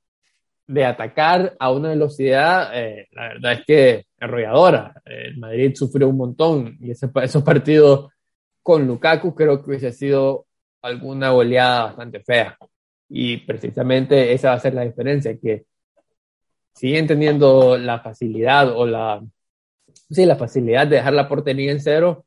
de 0.66 0.84
atacar 0.84 1.56
a 1.60 1.70
una 1.70 1.90
velocidad, 1.90 2.70
eh, 2.74 3.06
la 3.12 3.28
verdad 3.28 3.52
es 3.52 3.64
que 3.64 4.06
arrolladora. 4.18 5.00
El 5.04 5.38
Madrid 5.38 5.72
sufrió 5.76 6.08
un 6.08 6.16
montón 6.16 6.78
y 6.80 6.90
ese, 6.90 7.08
esos 7.22 7.44
partidos 7.44 8.10
con 8.62 8.86
Lukaku 8.86 9.34
creo 9.34 9.62
que 9.62 9.70
hubiese 9.70 9.92
sido 9.92 10.46
alguna 10.82 11.30
goleada 11.30 11.84
bastante 11.84 12.20
fea. 12.20 12.56
Y 13.08 13.38
precisamente 13.38 14.32
esa 14.32 14.48
va 14.48 14.54
a 14.54 14.60
ser 14.60 14.74
la 14.74 14.84
diferencia, 14.84 15.36
que 15.38 15.64
siguen 16.74 17.06
teniendo 17.06 17.76
la 17.76 18.00
facilidad 18.00 18.74
o 18.76 18.86
la, 18.86 19.22
sí, 20.10 20.24
la 20.26 20.36
facilidad 20.36 20.86
de 20.86 20.96
dejar 20.96 21.12
la 21.12 21.28
portería 21.28 21.72
en 21.72 21.80
cero. 21.80 22.24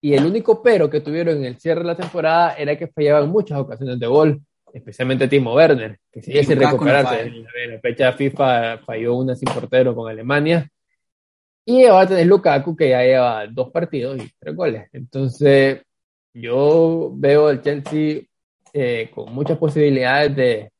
Y 0.00 0.14
el 0.14 0.26
único 0.26 0.62
pero 0.62 0.90
que 0.90 1.00
tuvieron 1.00 1.38
en 1.38 1.44
el 1.44 1.58
cierre 1.58 1.80
de 1.80 1.86
la 1.86 1.96
temporada 1.96 2.54
era 2.54 2.76
que 2.76 2.88
fallaban 2.88 3.30
muchas 3.30 3.58
ocasiones 3.58 4.00
de 4.00 4.06
gol, 4.06 4.42
especialmente 4.74 5.28
Timo 5.28 5.54
Werner, 5.54 5.98
que 6.10 6.22
sigue 6.22 6.42
sin 6.44 6.58
recuperarse. 6.58 7.20
En 7.22 7.44
la, 7.72 7.80
fecha 7.80 8.12
FIFA 8.12 8.78
falló 8.78 9.14
una 9.14 9.36
sin 9.36 9.48
portero 9.52 9.94
con 9.94 10.10
Alemania. 10.10 10.68
Y 11.64 11.84
ahora 11.84 12.08
tenés 12.08 12.26
Lukaku, 12.26 12.76
que 12.76 12.90
ya 12.90 13.02
lleva 13.02 13.46
dos 13.46 13.70
partidos 13.70 14.22
y 14.22 14.30
tres 14.38 14.56
goles. 14.56 14.88
Entonces, 14.92 15.82
yo 16.34 17.12
veo 17.14 17.50
el 17.50 17.60
Chelsea 17.60 18.22
eh, 18.72 19.10
con 19.14 19.32
muchas 19.32 19.58
posibilidades 19.58 20.34
de, 20.34 20.72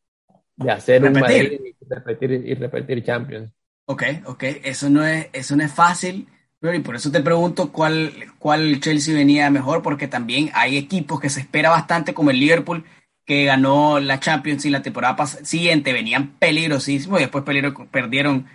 de 0.56 0.70
hacer 0.70 1.04
un 1.04 1.12
Madrid 1.12 1.60
y 1.62 1.88
repetir, 1.88 2.32
y 2.32 2.54
repetir 2.54 3.04
Champions. 3.04 3.52
Ok, 3.86 4.02
ok, 4.26 4.44
eso 4.64 4.88
no 4.88 5.04
es, 5.04 5.28
eso 5.32 5.56
no 5.56 5.64
es 5.64 5.72
fácil, 5.72 6.26
pero 6.58 6.74
y 6.74 6.80
por 6.80 6.96
eso 6.96 7.10
te 7.10 7.20
pregunto 7.20 7.72
cuál, 7.72 8.12
cuál 8.38 8.80
Chelsea 8.80 9.14
venía 9.14 9.50
mejor, 9.50 9.82
porque 9.82 10.08
también 10.08 10.50
hay 10.54 10.76
equipos 10.76 11.20
que 11.20 11.28
se 11.28 11.40
espera 11.40 11.70
bastante, 11.70 12.14
como 12.14 12.30
el 12.30 12.40
Liverpool, 12.40 12.84
que 13.24 13.44
ganó 13.44 14.00
la 14.00 14.18
Champions 14.18 14.64
y 14.64 14.70
la 14.70 14.82
temporada 14.82 15.26
siguiente 15.26 15.92
venían 15.92 16.38
peligrosísimos 16.38 17.20
y 17.20 17.24
después 17.24 17.44
perdieron 17.44 18.46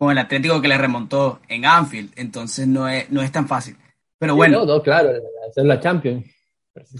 con 0.00 0.10
el 0.10 0.16
Atlético 0.16 0.62
que 0.62 0.68
le 0.68 0.78
remontó 0.78 1.40
en 1.46 1.66
Anfield, 1.66 2.10
entonces 2.16 2.66
no 2.66 2.88
es, 2.88 3.10
no 3.10 3.20
es 3.20 3.30
tan 3.30 3.46
fácil. 3.46 3.76
Pero 4.16 4.34
bueno. 4.34 4.64
no, 4.64 4.82
claro, 4.82 5.10
hacer 5.46 5.66
la 5.66 5.78
Champions. 5.78 6.24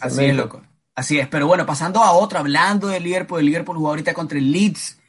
Así 0.02 0.26
es, 0.26 0.36
loco. 0.36 0.60
Así 0.94 1.18
es, 1.18 1.26
pero 1.26 1.46
bueno, 1.46 1.64
pasando 1.64 2.00
a 2.00 2.12
otro, 2.12 2.38
hablando 2.38 2.88
del 2.88 3.04
Liverpool, 3.04 3.40
el 3.40 3.46
Liverpool 3.46 3.78
jugó 3.78 3.88
ahorita 3.88 4.12
contra 4.12 4.36
el 4.36 4.52
Leeds, 4.52 5.00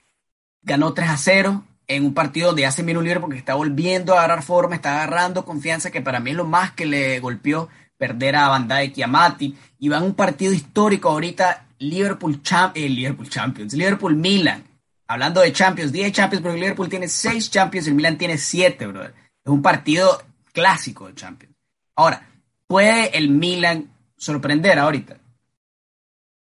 ganó 0.61 0.93
3 0.93 1.09
a 1.09 1.17
0, 1.17 1.63
en 1.85 2.05
un 2.05 2.13
partido 2.13 2.47
donde 2.47 2.65
hace 2.65 2.81
bien 2.81 2.95
un 2.95 3.03
libre 3.03 3.19
porque 3.19 3.37
está 3.37 3.55
volviendo 3.55 4.13
a 4.13 4.19
agarrar 4.19 4.41
forma, 4.41 4.75
está 4.75 4.93
agarrando 4.93 5.43
confianza, 5.43 5.91
que 5.91 5.99
para 5.99 6.21
mí 6.21 6.31
es 6.31 6.37
lo 6.37 6.45
más 6.45 6.71
que 6.71 6.85
le 6.85 7.19
golpeó 7.19 7.67
perder 7.97 8.37
a 8.37 8.47
Van 8.47 8.69
Dijk 8.69 8.99
y 8.99 9.01
a 9.01 9.07
Mati. 9.07 9.57
Y 9.79 9.89
va 9.89 9.97
en 9.97 10.03
un 10.03 10.15
partido 10.15 10.53
histórico 10.53 11.09
ahorita, 11.09 11.65
Liverpool, 11.79 12.41
Champ 12.41 12.77
eh, 12.77 12.87
Liverpool 12.87 13.27
Champions, 13.27 13.73
Liverpool 13.73 14.15
Milan. 14.15 14.63
Hablando 15.11 15.41
de 15.41 15.51
Champions, 15.51 15.91
10 15.91 16.13
Champions, 16.13 16.41
porque 16.41 16.57
Liverpool 16.57 16.87
tiene 16.87 17.09
6 17.09 17.51
Champions, 17.51 17.85
el 17.85 17.95
Milan 17.95 18.17
tiene 18.17 18.37
7, 18.37 18.87
brother. 18.87 19.13
Es 19.43 19.51
un 19.51 19.61
partido 19.61 20.07
clásico 20.53 21.07
de 21.07 21.15
Champions. 21.15 21.53
Ahora, 21.97 22.25
¿puede 22.65 23.17
el 23.17 23.29
Milan 23.29 23.91
sorprender 24.15 24.79
ahorita? 24.79 25.17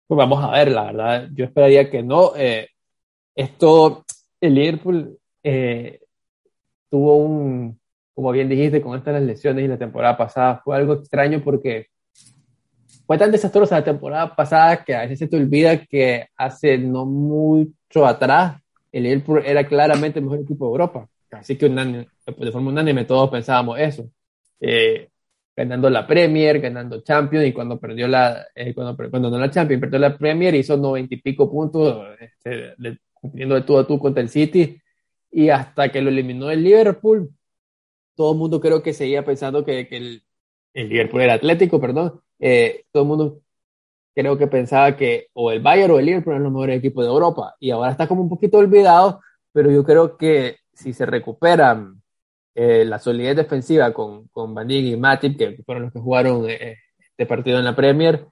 Pues 0.06 0.18
vamos 0.18 0.44
a 0.44 0.52
ver, 0.52 0.72
la 0.72 0.84
verdad, 0.84 1.30
yo 1.34 1.46
esperaría 1.46 1.90
que 1.90 2.04
no. 2.04 2.34
Eh, 2.36 2.68
esto, 3.34 4.04
el 4.42 4.56
Liverpool 4.56 5.18
eh, 5.42 6.02
tuvo 6.90 7.16
un, 7.16 7.80
como 8.14 8.34
bien 8.34 8.50
dijiste, 8.50 8.82
con 8.82 8.98
estas 8.98 9.22
lesiones 9.22 9.64
y 9.64 9.70
la 9.70 9.78
temporada 9.78 10.18
pasada, 10.18 10.62
fue 10.66 10.76
algo 10.76 10.96
extraño 10.96 11.42
porque 11.42 11.89
fue 13.10 13.18
tan 13.18 13.32
desastrosa 13.32 13.80
la 13.80 13.84
temporada 13.84 14.36
pasada 14.36 14.84
que 14.84 14.94
a 14.94 15.02
veces 15.02 15.18
se 15.18 15.28
te 15.28 15.36
olvida 15.36 15.84
que 15.84 16.28
hace 16.38 16.78
no 16.78 17.08
mucho 17.08 18.06
atrás 18.06 18.62
el 18.92 19.02
Liverpool 19.02 19.42
era 19.44 19.68
claramente 19.68 20.20
el 20.20 20.26
mejor 20.26 20.42
equipo 20.42 20.66
de 20.66 20.72
Europa. 20.74 21.10
Así 21.32 21.58
que 21.58 21.70
de 21.70 22.52
forma 22.52 22.70
unánime 22.70 23.06
todos 23.06 23.32
pensábamos 23.32 23.80
eso. 23.80 24.12
Eh, 24.62 25.10
ganando 25.58 25.90
la 25.90 26.06
Premier, 26.06 26.60
ganando 26.60 27.02
Champions 27.02 27.48
y 27.48 27.52
cuando 27.52 27.80
perdió 27.80 28.08
la, 28.08 28.46
eh, 28.54 28.76
cuando, 28.76 28.96
cuando 29.10 29.32
no 29.32 29.40
la 29.40 29.50
Champions, 29.50 29.82
perdió 29.82 29.98
la 29.98 30.16
Premier, 30.16 30.54
hizo 30.54 30.78
noventa 30.78 31.16
y 31.16 31.20
pico 31.20 31.50
puntos, 31.50 32.10
este, 32.20 32.76
cumpliendo 33.12 33.56
de 33.56 33.62
tú 33.64 33.80
a 33.80 33.88
tú 33.88 33.98
contra 33.98 34.22
el 34.22 34.30
City 34.30 34.80
y 35.32 35.50
hasta 35.50 35.92
que 35.92 36.04
lo 36.04 36.12
eliminó 36.12 36.52
el 36.52 36.64
Liverpool, 36.64 37.32
todo 38.14 38.34
el 38.34 38.38
mundo 38.38 38.62
creo 38.62 38.84
que 38.84 38.94
seguía 38.94 39.26
pensando 39.26 39.66
que, 39.66 39.88
que 39.88 39.98
el, 39.98 40.24
el 40.76 40.90
Liverpool 40.90 41.22
era 41.22 41.34
Atlético, 41.34 41.82
perdón, 41.82 42.22
eh, 42.40 42.86
todo 42.92 43.04
el 43.04 43.10
mundo 43.10 43.42
creo 44.16 44.38
que 44.38 44.48
pensaba 44.48 44.96
que 44.96 45.28
o 45.34 45.52
el 45.52 45.62
Bayern 45.62 45.92
o 45.92 46.00
el 46.00 46.06
Liverpool 46.06 46.34
eran 46.34 46.44
los 46.44 46.52
mejores 46.52 46.80
equipos 46.80 47.06
de 47.06 47.12
Europa 47.12 47.56
y 47.60 47.72
ahora 47.72 47.92
está 47.92 48.08
como 48.08 48.22
un 48.22 48.30
poquito 48.30 48.58
olvidado, 48.58 49.22
pero 49.54 49.72
yo 49.72 49.84
creo 49.84 50.18
que 50.18 50.58
si 50.74 50.94
se 50.94 51.06
recuperan 51.06 52.02
eh, 52.56 52.84
la 52.86 53.00
solidez 53.00 53.36
defensiva 53.36 53.94
con, 53.94 54.28
con 54.30 54.54
Van 54.54 54.70
y 54.72 54.96
Matip, 54.98 55.38
que 55.38 55.64
fueron 55.64 55.84
los 55.84 55.94
que 55.94 56.00
jugaron 56.00 56.50
eh, 56.50 56.78
este 57.00 57.26
partido 57.26 57.60
en 57.60 57.66
la 57.66 57.76
Premier, 57.76 58.28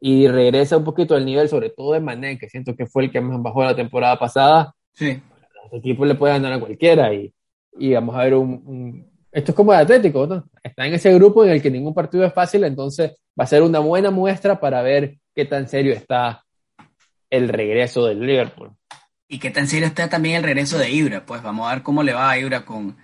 y 0.00 0.28
regresa 0.28 0.76
un 0.76 0.84
poquito 0.84 1.14
al 1.14 1.24
nivel, 1.24 1.48
sobre 1.48 1.70
todo 1.70 1.92
de 1.92 2.00
Mané, 2.00 2.38
que 2.38 2.48
siento 2.48 2.76
que 2.76 2.86
fue 2.86 3.04
el 3.04 3.10
que 3.10 3.20
más 3.20 3.42
bajó 3.42 3.64
la 3.64 3.76
temporada 3.76 4.18
pasada, 4.18 4.74
sí. 4.92 5.20
los 5.64 5.72
equipos 5.72 6.06
le 6.06 6.14
pueden 6.14 6.42
ganar 6.42 6.58
a 6.58 6.60
cualquiera 6.60 7.12
y, 7.14 7.32
y 7.78 7.92
vamos 7.94 8.14
a 8.14 8.24
ver 8.24 8.34
un, 8.34 9.10
esto 9.36 9.52
es 9.52 9.56
como 9.56 9.74
el 9.74 9.80
Atlético, 9.80 10.26
¿no? 10.26 10.48
Está 10.62 10.86
en 10.86 10.94
ese 10.94 11.12
grupo 11.12 11.44
en 11.44 11.50
el 11.50 11.60
que 11.60 11.70
ningún 11.70 11.92
partido 11.92 12.24
es 12.24 12.32
fácil, 12.32 12.64
entonces 12.64 13.10
va 13.38 13.44
a 13.44 13.46
ser 13.46 13.62
una 13.62 13.80
buena 13.80 14.10
muestra 14.10 14.58
para 14.58 14.80
ver 14.80 15.18
qué 15.34 15.44
tan 15.44 15.68
serio 15.68 15.92
está 15.92 16.42
el 17.28 17.50
regreso 17.50 18.06
del 18.06 18.20
Liverpool. 18.20 18.70
Y 19.28 19.38
qué 19.38 19.50
tan 19.50 19.68
serio 19.68 19.88
está 19.88 20.08
también 20.08 20.36
el 20.36 20.42
regreso 20.42 20.78
de 20.78 20.90
Ibra. 20.90 21.26
Pues 21.26 21.42
vamos 21.42 21.68
a 21.68 21.74
ver 21.74 21.82
cómo 21.82 22.02
le 22.02 22.14
va 22.14 22.30
a 22.30 22.38
Ibra 22.38 22.64
con, 22.64 22.96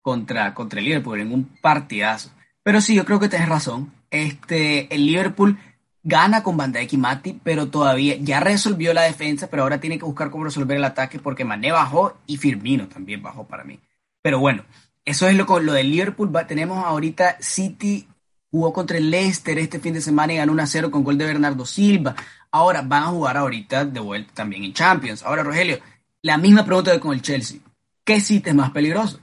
contra, 0.00 0.54
contra 0.54 0.78
el 0.78 0.86
Liverpool 0.86 1.22
en 1.22 1.32
un 1.32 1.56
partidazo. 1.60 2.30
Pero 2.62 2.80
sí, 2.80 2.94
yo 2.94 3.04
creo 3.04 3.18
que 3.18 3.28
tienes 3.28 3.48
razón. 3.48 3.92
Este, 4.10 4.94
el 4.94 5.04
Liverpool 5.06 5.58
gana 6.04 6.44
con 6.44 6.56
Van 6.56 6.70
Dijk 6.70 6.92
y 6.92 6.98
Mati, 6.98 7.40
pero 7.42 7.66
todavía 7.66 8.14
ya 8.14 8.38
resolvió 8.38 8.94
la 8.94 9.02
defensa, 9.02 9.50
pero 9.50 9.64
ahora 9.64 9.80
tiene 9.80 9.98
que 9.98 10.04
buscar 10.04 10.30
cómo 10.30 10.44
resolver 10.44 10.76
el 10.76 10.84
ataque 10.84 11.18
porque 11.18 11.44
Mané 11.44 11.72
bajó 11.72 12.16
y 12.28 12.36
Firmino 12.36 12.86
también 12.86 13.20
bajó 13.20 13.44
para 13.48 13.64
mí. 13.64 13.80
Pero 14.22 14.38
bueno, 14.38 14.64
eso 15.10 15.26
es 15.26 15.36
lo, 15.36 15.44
lo 15.60 15.72
del 15.72 15.90
Liverpool. 15.90 16.30
tenemos 16.46 16.84
ahorita 16.84 17.36
City 17.40 18.06
jugó 18.50 18.72
contra 18.72 18.98
el 18.98 19.10
Leicester 19.10 19.58
este 19.58 19.78
fin 19.78 19.94
de 19.94 20.00
semana 20.00 20.32
y 20.32 20.36
ganó 20.36 20.52
1-0 20.52 20.90
con 20.90 21.04
gol 21.04 21.18
de 21.18 21.26
Bernardo 21.26 21.64
Silva. 21.64 22.14
Ahora 22.50 22.82
van 22.82 23.04
a 23.04 23.06
jugar 23.06 23.36
ahorita 23.36 23.84
de 23.84 24.00
vuelta 24.00 24.32
también 24.34 24.64
en 24.64 24.72
Champions. 24.72 25.22
Ahora, 25.22 25.42
Rogelio, 25.42 25.78
la 26.22 26.36
misma 26.36 26.64
pregunta 26.64 26.98
con 26.98 27.12
el 27.12 27.22
Chelsea. 27.22 27.60
¿Qué 28.04 28.20
City 28.20 28.50
es 28.50 28.54
más 28.54 28.70
peligroso? 28.70 29.20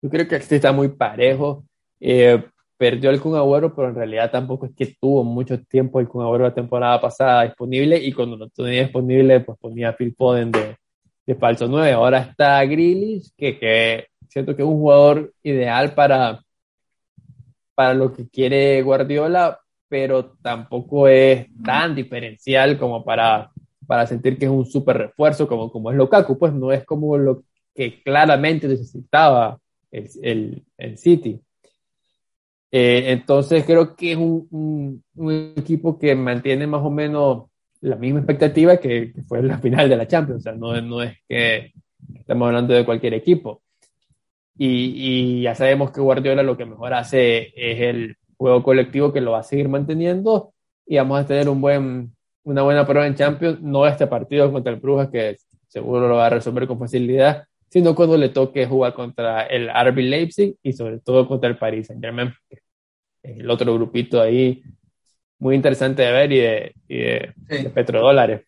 Yo 0.00 0.10
creo 0.10 0.26
que 0.26 0.36
este 0.36 0.56
está 0.56 0.72
muy 0.72 0.88
parejo. 0.88 1.64
Eh, 2.00 2.42
perdió 2.76 3.10
el 3.10 3.20
Kun 3.20 3.36
Agüero, 3.36 3.74
pero 3.74 3.90
en 3.90 3.94
realidad 3.94 4.30
tampoco 4.32 4.66
es 4.66 4.72
que 4.74 4.96
tuvo 5.00 5.22
mucho 5.22 5.62
tiempo 5.62 6.00
el 6.00 6.08
Kun 6.08 6.24
Agüero 6.24 6.44
la 6.44 6.54
temporada 6.54 7.00
pasada 7.00 7.44
disponible 7.44 7.96
y 7.96 8.12
cuando 8.12 8.36
no 8.36 8.48
tenía 8.48 8.82
disponible, 8.82 9.38
pues 9.40 9.56
ponía 9.58 9.96
Phil 9.96 10.14
Foden 10.16 10.50
de, 10.50 10.76
de 11.24 11.34
falso 11.36 11.68
9. 11.68 11.92
Ahora 11.92 12.18
está 12.18 12.64
Grealish, 12.64 13.32
que, 13.36 13.56
que 13.56 14.11
siento 14.32 14.56
que 14.56 14.62
es 14.62 14.68
un 14.68 14.78
jugador 14.78 15.32
ideal 15.42 15.94
para, 15.94 16.42
para 17.74 17.92
lo 17.92 18.12
que 18.12 18.28
quiere 18.28 18.80
Guardiola, 18.82 19.60
pero 19.88 20.36
tampoco 20.42 21.06
es 21.06 21.48
tan 21.62 21.94
diferencial 21.94 22.78
como 22.78 23.04
para, 23.04 23.50
para 23.86 24.06
sentir 24.06 24.38
que 24.38 24.46
es 24.46 24.50
un 24.50 24.64
súper 24.64 24.96
refuerzo 24.96 25.46
como, 25.46 25.70
como 25.70 25.90
es 25.90 25.96
Lukaku, 25.98 26.38
pues 26.38 26.52
no 26.54 26.72
es 26.72 26.84
como 26.84 27.18
lo 27.18 27.44
que 27.74 28.02
claramente 28.02 28.66
necesitaba 28.68 29.58
el, 29.90 30.08
el, 30.22 30.64
el 30.78 30.96
City. 30.96 31.38
Eh, 32.70 33.12
entonces 33.12 33.64
creo 33.66 33.94
que 33.94 34.12
es 34.12 34.16
un, 34.16 34.48
un, 34.50 35.04
un, 35.14 35.52
equipo 35.56 35.98
que 35.98 36.14
mantiene 36.14 36.66
más 36.66 36.80
o 36.82 36.90
menos 36.90 37.50
la 37.82 37.96
misma 37.96 38.20
expectativa 38.20 38.78
que, 38.78 39.12
fue 39.28 39.42
la 39.42 39.58
final 39.58 39.90
de 39.90 39.96
la 39.96 40.08
Champions. 40.08 40.40
O 40.40 40.42
sea, 40.42 40.52
no, 40.52 40.80
no 40.80 41.02
es 41.02 41.18
que 41.28 41.72
estamos 42.14 42.46
hablando 42.46 42.72
de 42.72 42.86
cualquier 42.86 43.12
equipo. 43.12 43.62
Y, 44.56 45.38
y, 45.38 45.42
ya 45.42 45.54
sabemos 45.54 45.90
que 45.90 46.00
Guardiola 46.00 46.42
lo 46.42 46.56
que 46.56 46.66
mejor 46.66 46.92
hace 46.94 47.52
es 47.56 47.80
el 47.80 48.16
juego 48.36 48.62
colectivo 48.62 49.12
que 49.12 49.20
lo 49.20 49.32
va 49.32 49.40
a 49.40 49.44
seguir 49.44 49.68
manteniendo 49.68 50.52
y 50.86 50.96
vamos 50.96 51.20
a 51.20 51.26
tener 51.26 51.48
un 51.48 51.60
buen, 51.60 52.14
una 52.44 52.62
buena 52.62 52.86
prueba 52.86 53.06
en 53.06 53.14
Champions, 53.14 53.60
no 53.62 53.86
este 53.86 54.06
partido 54.06 54.52
contra 54.52 54.72
el 54.72 54.80
Brujas 54.80 55.08
que 55.10 55.36
seguro 55.68 56.08
lo 56.08 56.16
va 56.16 56.26
a 56.26 56.30
resolver 56.30 56.66
con 56.66 56.78
facilidad, 56.78 57.46
sino 57.68 57.94
cuando 57.94 58.18
le 58.18 58.28
toque 58.28 58.66
jugar 58.66 58.92
contra 58.92 59.44
el 59.46 59.68
RB 59.68 59.98
Leipzig 59.98 60.56
y 60.62 60.72
sobre 60.72 60.98
todo 60.98 61.26
contra 61.26 61.48
el 61.48 61.56
Paris 61.56 61.86
Saint 61.86 62.02
Germain, 62.02 62.34
el 63.22 63.48
otro 63.48 63.72
grupito 63.74 64.20
ahí 64.20 64.62
muy 65.38 65.56
interesante 65.56 66.02
de 66.02 66.12
ver 66.12 66.32
y 66.32 66.38
de, 66.38 67.34
y 67.48 67.68
petrodólares. 67.70 68.42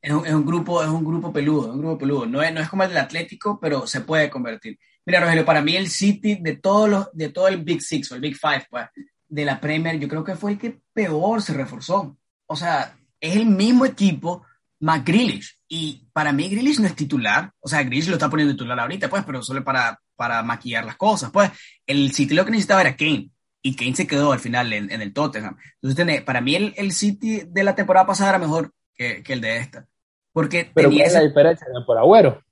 Es 0.00 0.12
un, 0.12 0.26
es 0.26 0.32
un, 0.32 0.44
grupo, 0.44 0.82
es 0.82 0.88
un 0.88 1.04
grupo 1.04 1.32
peludo, 1.32 1.72
un 1.72 1.78
grupo 1.78 1.98
peludo. 1.98 2.26
No 2.26 2.42
es, 2.42 2.52
no 2.52 2.60
es 2.60 2.68
como 2.68 2.84
el 2.84 2.96
Atlético, 2.96 3.58
pero 3.60 3.86
se 3.86 4.02
puede 4.02 4.30
convertir. 4.30 4.78
Mira, 5.04 5.20
Rogelio, 5.20 5.44
para 5.44 5.62
mí 5.62 5.76
el 5.76 5.88
City 5.88 6.36
de 6.36 6.56
todos 6.56 6.88
los, 6.88 7.08
de 7.12 7.30
todo 7.30 7.48
el 7.48 7.62
Big 7.62 7.82
Six 7.82 8.12
o 8.12 8.14
el 8.14 8.20
Big 8.20 8.36
Five, 8.36 8.66
pues, 8.70 8.86
de 9.28 9.44
la 9.44 9.60
Premier, 9.60 9.98
yo 9.98 10.08
creo 10.08 10.22
que 10.22 10.36
fue 10.36 10.52
el 10.52 10.58
que 10.58 10.80
peor 10.92 11.42
se 11.42 11.54
reforzó. 11.54 12.16
O 12.46 12.56
sea, 12.56 12.96
es 13.20 13.36
el 13.36 13.46
mismo 13.46 13.84
equipo 13.86 14.44
más 14.80 15.04
Grealish. 15.04 15.58
Y 15.68 16.06
para 16.12 16.32
mí 16.32 16.48
Grealish 16.48 16.80
no 16.80 16.86
es 16.86 16.94
titular. 16.94 17.50
O 17.60 17.68
sea, 17.68 17.82
Grealish 17.82 18.08
lo 18.08 18.14
está 18.14 18.28
poniendo 18.28 18.54
titular 18.54 18.78
ahorita, 18.78 19.08
pues, 19.08 19.24
pero 19.24 19.42
solo 19.42 19.64
para, 19.64 19.98
para 20.14 20.42
maquillar 20.42 20.84
las 20.84 20.96
cosas. 20.96 21.30
Pues, 21.30 21.50
el 21.86 22.12
City 22.12 22.34
lo 22.34 22.44
que 22.44 22.50
necesitaba 22.50 22.82
era 22.82 22.96
Kane 22.96 23.30
y 23.62 23.74
Kane 23.74 23.94
se 23.94 24.06
quedó 24.06 24.32
al 24.32 24.40
final 24.40 24.72
en, 24.72 24.90
el 24.90 25.12
Tottenham. 25.12 25.56
Entonces, 25.80 26.22
para 26.22 26.40
mí 26.40 26.56
el, 26.56 26.74
el, 26.76 26.92
City 26.92 27.42
de 27.46 27.64
la 27.64 27.74
temporada 27.74 28.06
pasada 28.06 28.30
era 28.30 28.38
mejor 28.38 28.72
que, 28.94 29.22
que 29.22 29.32
el 29.32 29.40
de 29.40 29.56
esta. 29.58 29.86
Porque 30.32 30.70
Pero 30.74 30.88
tenía 30.88 31.04
¿cuál 31.04 31.08
es 31.08 31.22
la 31.22 31.28
diferencia 31.28 31.66
por 31.86 31.98
Agüero? 31.98 32.42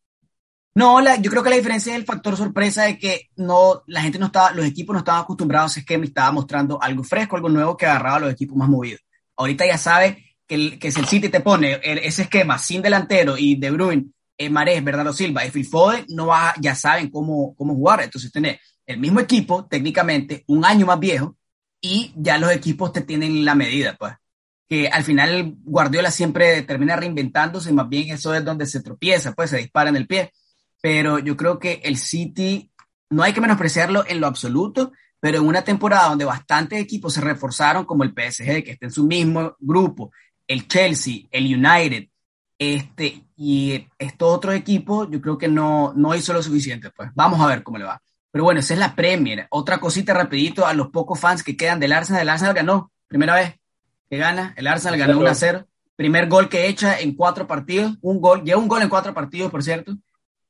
No, 0.74 1.00
la, 1.00 1.16
yo 1.16 1.30
creo 1.30 1.42
que 1.42 1.50
la 1.50 1.56
diferencia 1.56 1.92
es 1.92 1.98
el 1.98 2.04
factor 2.04 2.36
sorpresa 2.36 2.84
de 2.84 2.98
que 2.98 3.28
no, 3.36 3.82
la 3.86 4.02
gente 4.02 4.18
no 4.18 4.26
estaba, 4.26 4.52
los 4.52 4.64
equipos 4.64 4.94
no 4.94 5.00
estaban 5.00 5.22
acostumbrados 5.22 5.70
a 5.70 5.72
ese 5.72 5.80
esquema 5.80 6.04
y 6.04 6.08
estaba 6.08 6.30
mostrando 6.30 6.80
algo 6.80 7.02
fresco, 7.02 7.36
algo 7.36 7.48
nuevo 7.48 7.76
que 7.76 7.86
agarraba 7.86 8.16
a 8.16 8.20
los 8.20 8.32
equipos 8.32 8.56
más 8.56 8.68
movidos. 8.68 9.00
Ahorita 9.36 9.66
ya 9.66 9.78
sabe 9.78 10.36
que, 10.46 10.78
que 10.78 10.92
si 10.92 11.00
el 11.00 11.06
City 11.06 11.28
te 11.28 11.40
pone 11.40 11.80
ese 11.82 12.22
esquema 12.22 12.58
sin 12.58 12.82
delantero 12.82 13.36
y 13.36 13.56
De 13.56 13.70
Bruyne, 13.70 14.06
eh, 14.38 14.48
Marés, 14.48 14.82
Bernardo 14.82 15.12
Silva 15.12 15.44
y 15.44 15.50
Phil 15.50 15.66
Foden, 15.66 16.06
no 16.08 16.28
va, 16.28 16.54
ya 16.60 16.74
saben 16.74 17.10
cómo, 17.10 17.54
cómo 17.54 17.74
jugar. 17.74 18.02
Entonces, 18.02 18.32
tener 18.32 18.58
el 18.86 18.98
mismo 18.98 19.20
equipo, 19.20 19.66
técnicamente, 19.66 20.44
un 20.46 20.64
año 20.64 20.86
más 20.86 20.98
viejo, 20.98 21.36
y 21.80 22.12
ya 22.16 22.38
los 22.38 22.50
equipos 22.50 22.92
te 22.92 23.02
tienen 23.02 23.44
la 23.44 23.54
medida, 23.54 23.96
pues. 23.98 24.14
Que 24.68 24.88
al 24.88 25.04
final 25.04 25.56
Guardiola 25.62 26.10
siempre 26.10 26.62
termina 26.62 26.96
reinventándose 26.96 27.70
y 27.70 27.72
más 27.74 27.88
bien 27.88 28.10
eso 28.10 28.34
es 28.34 28.44
donde 28.44 28.66
se 28.66 28.82
tropieza, 28.82 29.32
pues 29.32 29.50
se 29.50 29.58
dispara 29.58 29.90
en 29.90 29.96
el 29.96 30.06
pie. 30.06 30.32
Pero 30.80 31.18
yo 31.18 31.36
creo 31.36 31.58
que 31.58 31.80
el 31.84 31.96
City, 31.96 32.70
no 33.10 33.22
hay 33.22 33.32
que 33.32 33.40
menospreciarlo 33.40 34.04
en 34.06 34.20
lo 34.20 34.26
absoluto, 34.26 34.92
pero 35.20 35.38
en 35.38 35.46
una 35.46 35.62
temporada 35.62 36.08
donde 36.08 36.24
bastantes 36.24 36.80
equipos 36.80 37.14
se 37.14 37.20
reforzaron, 37.20 37.84
como 37.84 38.04
el 38.04 38.10
PSG, 38.10 38.64
que 38.64 38.72
está 38.72 38.86
en 38.86 38.92
su 38.92 39.06
mismo 39.06 39.56
grupo, 39.60 40.12
el 40.46 40.66
Chelsea, 40.66 41.26
el 41.30 41.44
United, 41.44 42.08
este, 42.58 43.24
y 43.36 43.86
estos 43.98 44.28
otros 44.36 44.54
equipos, 44.54 45.08
yo 45.10 45.20
creo 45.20 45.38
que 45.38 45.48
no, 45.48 45.92
no 45.94 46.14
hizo 46.14 46.32
lo 46.32 46.42
suficiente, 46.42 46.90
pues. 46.90 47.10
Vamos 47.14 47.40
a 47.40 47.46
ver 47.46 47.62
cómo 47.62 47.78
le 47.78 47.84
va. 47.84 48.02
Pero 48.30 48.44
bueno, 48.44 48.60
esa 48.60 48.74
es 48.74 48.80
la 48.80 48.94
Premier. 48.94 49.46
Otra 49.50 49.78
cosita 49.78 50.14
rapidito 50.14 50.66
a 50.66 50.74
los 50.74 50.88
pocos 50.88 51.18
fans 51.18 51.42
que 51.42 51.56
quedan 51.56 51.80
del 51.80 51.92
Arsenal. 51.92 52.22
El 52.22 52.28
Arsenal 52.28 52.54
ganó, 52.54 52.92
primera 53.08 53.34
vez 53.34 53.54
que 54.08 54.18
gana. 54.18 54.54
El 54.56 54.66
Arsenal 54.66 54.98
ganó 54.98 55.18
1 55.18 55.28
a 55.28 55.34
0. 55.34 55.66
Primer 55.96 56.28
gol 56.28 56.48
que 56.48 56.66
echa 56.66 56.98
en 57.00 57.14
cuatro 57.14 57.46
partidos. 57.46 57.96
Un 58.02 58.20
gol, 58.20 58.44
lleva 58.44 58.60
un 58.60 58.68
gol 58.68 58.82
en 58.82 58.88
cuatro 58.88 59.12
partidos, 59.12 59.50
por 59.50 59.62
cierto. 59.62 59.96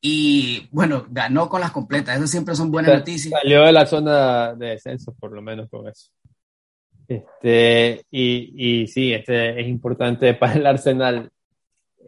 Y 0.00 0.68
bueno, 0.70 1.06
ganó 1.10 1.48
con 1.48 1.60
las 1.60 1.72
completas. 1.72 2.16
Eso 2.16 2.26
siempre 2.26 2.54
son 2.54 2.70
buenas 2.70 2.94
noticias. 2.94 3.38
Salió 3.42 3.62
de 3.64 3.72
la 3.72 3.86
zona 3.86 4.54
de 4.54 4.68
descenso, 4.68 5.14
por 5.18 5.32
lo 5.32 5.42
menos 5.42 5.68
con 5.68 5.86
eso. 5.88 6.10
Este, 7.06 8.04
y, 8.10 8.82
y 8.82 8.86
sí, 8.86 9.12
este 9.12 9.60
es 9.60 9.66
importante 9.68 10.32
para 10.34 10.54
el 10.54 10.66
Arsenal. 10.66 11.30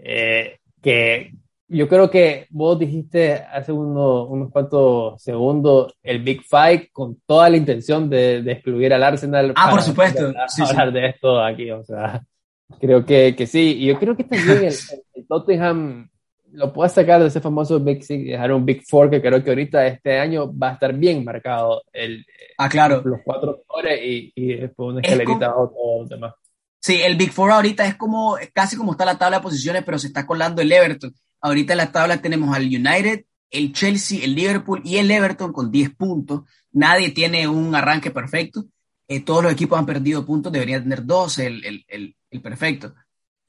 Eh, 0.05 0.59
que 0.80 1.32
yo 1.68 1.88
creo 1.88 2.11
que 2.11 2.47
vos 2.51 2.78
dijiste 2.78 3.34
hace 3.34 3.72
uno, 3.72 4.24
unos 4.24 4.51
cuantos 4.51 5.22
segundos 5.22 5.95
el 6.03 6.22
Big 6.22 6.43
Fight 6.45 6.90
con 6.93 7.20
toda 7.26 7.49
la 7.49 7.57
intención 7.57 8.11
de, 8.11 8.43
de 8.43 8.53
excluir 8.53 8.93
al 8.93 9.03
Arsenal. 9.03 9.53
Ah, 9.57 9.70
por 9.70 9.82
supuesto. 9.82 10.32
sí, 10.49 10.62
hablar 10.62 10.93
de 10.93 11.09
esto 11.09 11.43
aquí, 11.43 11.70
o 11.70 11.82
sea, 11.84 12.22
creo 12.80 13.05
que, 13.05 13.34
que 13.36 13.47
sí. 13.47 13.76
Y 13.80 13.86
yo 13.86 13.99
creo 13.99 14.16
que 14.16 14.24
también 14.24 14.64
el, 14.64 14.74
el 15.14 15.26
Tottenham 15.26 16.11
lo 16.53 16.72
puede 16.72 16.90
sacar 16.90 17.20
de 17.20 17.28
ese 17.28 17.40
famoso 17.40 17.80
Big 17.80 18.05
Six, 18.05 18.26
dejar 18.26 18.53
un 18.53 18.64
Big 18.64 18.84
Four 18.86 19.11
que 19.11 19.20
creo 19.20 19.42
que 19.42 19.50
ahorita 19.50 19.86
este 19.86 20.18
año 20.18 20.53
va 20.57 20.70
a 20.70 20.72
estar 20.74 20.92
bien 20.94 21.24
marcado 21.24 21.82
el, 21.92 22.24
ah, 22.59 22.68
claro. 22.68 23.03
los 23.05 23.20
cuatro 23.24 23.59
mejores 23.59 24.00
y, 24.05 24.32
y 24.34 24.55
después 24.57 24.90
una 24.90 25.00
escalerita 25.00 25.53
como... 25.53 26.03
a 26.03 26.09
demás. 26.09 26.34
Sí, 26.78 27.00
el 27.00 27.16
Big 27.16 27.32
Four 27.32 27.53
ahorita 27.53 27.86
es 27.86 27.96
como 27.96 28.36
casi 28.53 28.76
como 28.76 28.92
está 28.92 29.05
la 29.05 29.18
tabla 29.18 29.38
de 29.38 29.42
posiciones, 29.42 29.82
pero 29.84 29.98
se 29.98 30.09
está 30.09 30.26
colando 30.26 30.61
el 30.61 30.72
Everton. 30.72 31.14
Ahorita 31.40 31.72
en 31.72 31.78
la 31.78 31.92
tabla 31.92 32.20
tenemos 32.20 32.55
al 32.55 32.64
United, 32.64 33.24
el 33.50 33.72
Chelsea, 33.72 34.24
el 34.24 34.34
Liverpool 34.34 34.82
y 34.84 34.96
el 34.96 35.11
Everton 35.11 35.53
con 35.53 35.70
10 35.70 35.94
puntos. 35.94 36.42
Nadie 36.72 37.11
tiene 37.11 37.46
un 37.46 37.74
arranque 37.74 38.11
perfecto. 38.11 38.64
Eh, 39.09 39.20
todos 39.20 39.42
los 39.42 39.53
equipos 39.53 39.78
han 39.78 39.86
perdido 39.86 40.26
puntos, 40.26 40.53
deberían 40.53 40.82
tener 40.82 41.05
12 41.05 41.46
el, 41.46 41.64
el, 41.64 41.84
el, 41.88 42.16
el 42.30 42.42
perfecto 42.42 42.94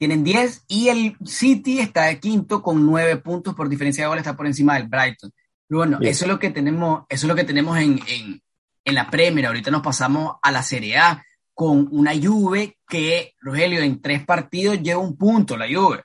tienen 0.06 0.22
10 0.22 0.64
y 0.68 0.88
el 0.88 1.16
City 1.24 1.78
está 1.78 2.02
de 2.02 2.20
quinto 2.20 2.62
con 2.62 2.84
9 2.84 3.16
puntos 3.22 3.54
por 3.54 3.70
diferencia 3.70 4.04
de 4.04 4.08
goles, 4.08 4.20
está 4.20 4.36
por 4.36 4.46
encima 4.46 4.74
del 4.74 4.86
Brighton. 4.86 5.32
Pero 5.66 5.78
bueno, 5.78 5.98
Bien. 5.98 6.12
eso 6.12 6.26
es 6.26 6.30
lo 6.30 6.38
que 6.38 6.50
tenemos, 6.50 7.04
eso 7.08 7.24
es 7.24 7.28
lo 7.28 7.34
que 7.34 7.44
tenemos 7.44 7.78
en, 7.78 7.98
en, 8.06 8.42
en, 8.84 8.94
la 8.94 9.08
Premier. 9.08 9.46
Ahorita 9.46 9.70
nos 9.70 9.80
pasamos 9.80 10.36
a 10.42 10.52
la 10.52 10.62
Serie 10.62 10.98
A 10.98 11.24
con 11.54 11.88
una 11.90 12.12
Juve 12.14 12.76
que, 12.86 13.32
Rogelio, 13.40 13.80
en 13.80 14.02
tres 14.02 14.26
partidos 14.26 14.82
lleva 14.82 15.00
un 15.00 15.16
punto, 15.16 15.56
la 15.56 15.68
Juve. 15.68 16.02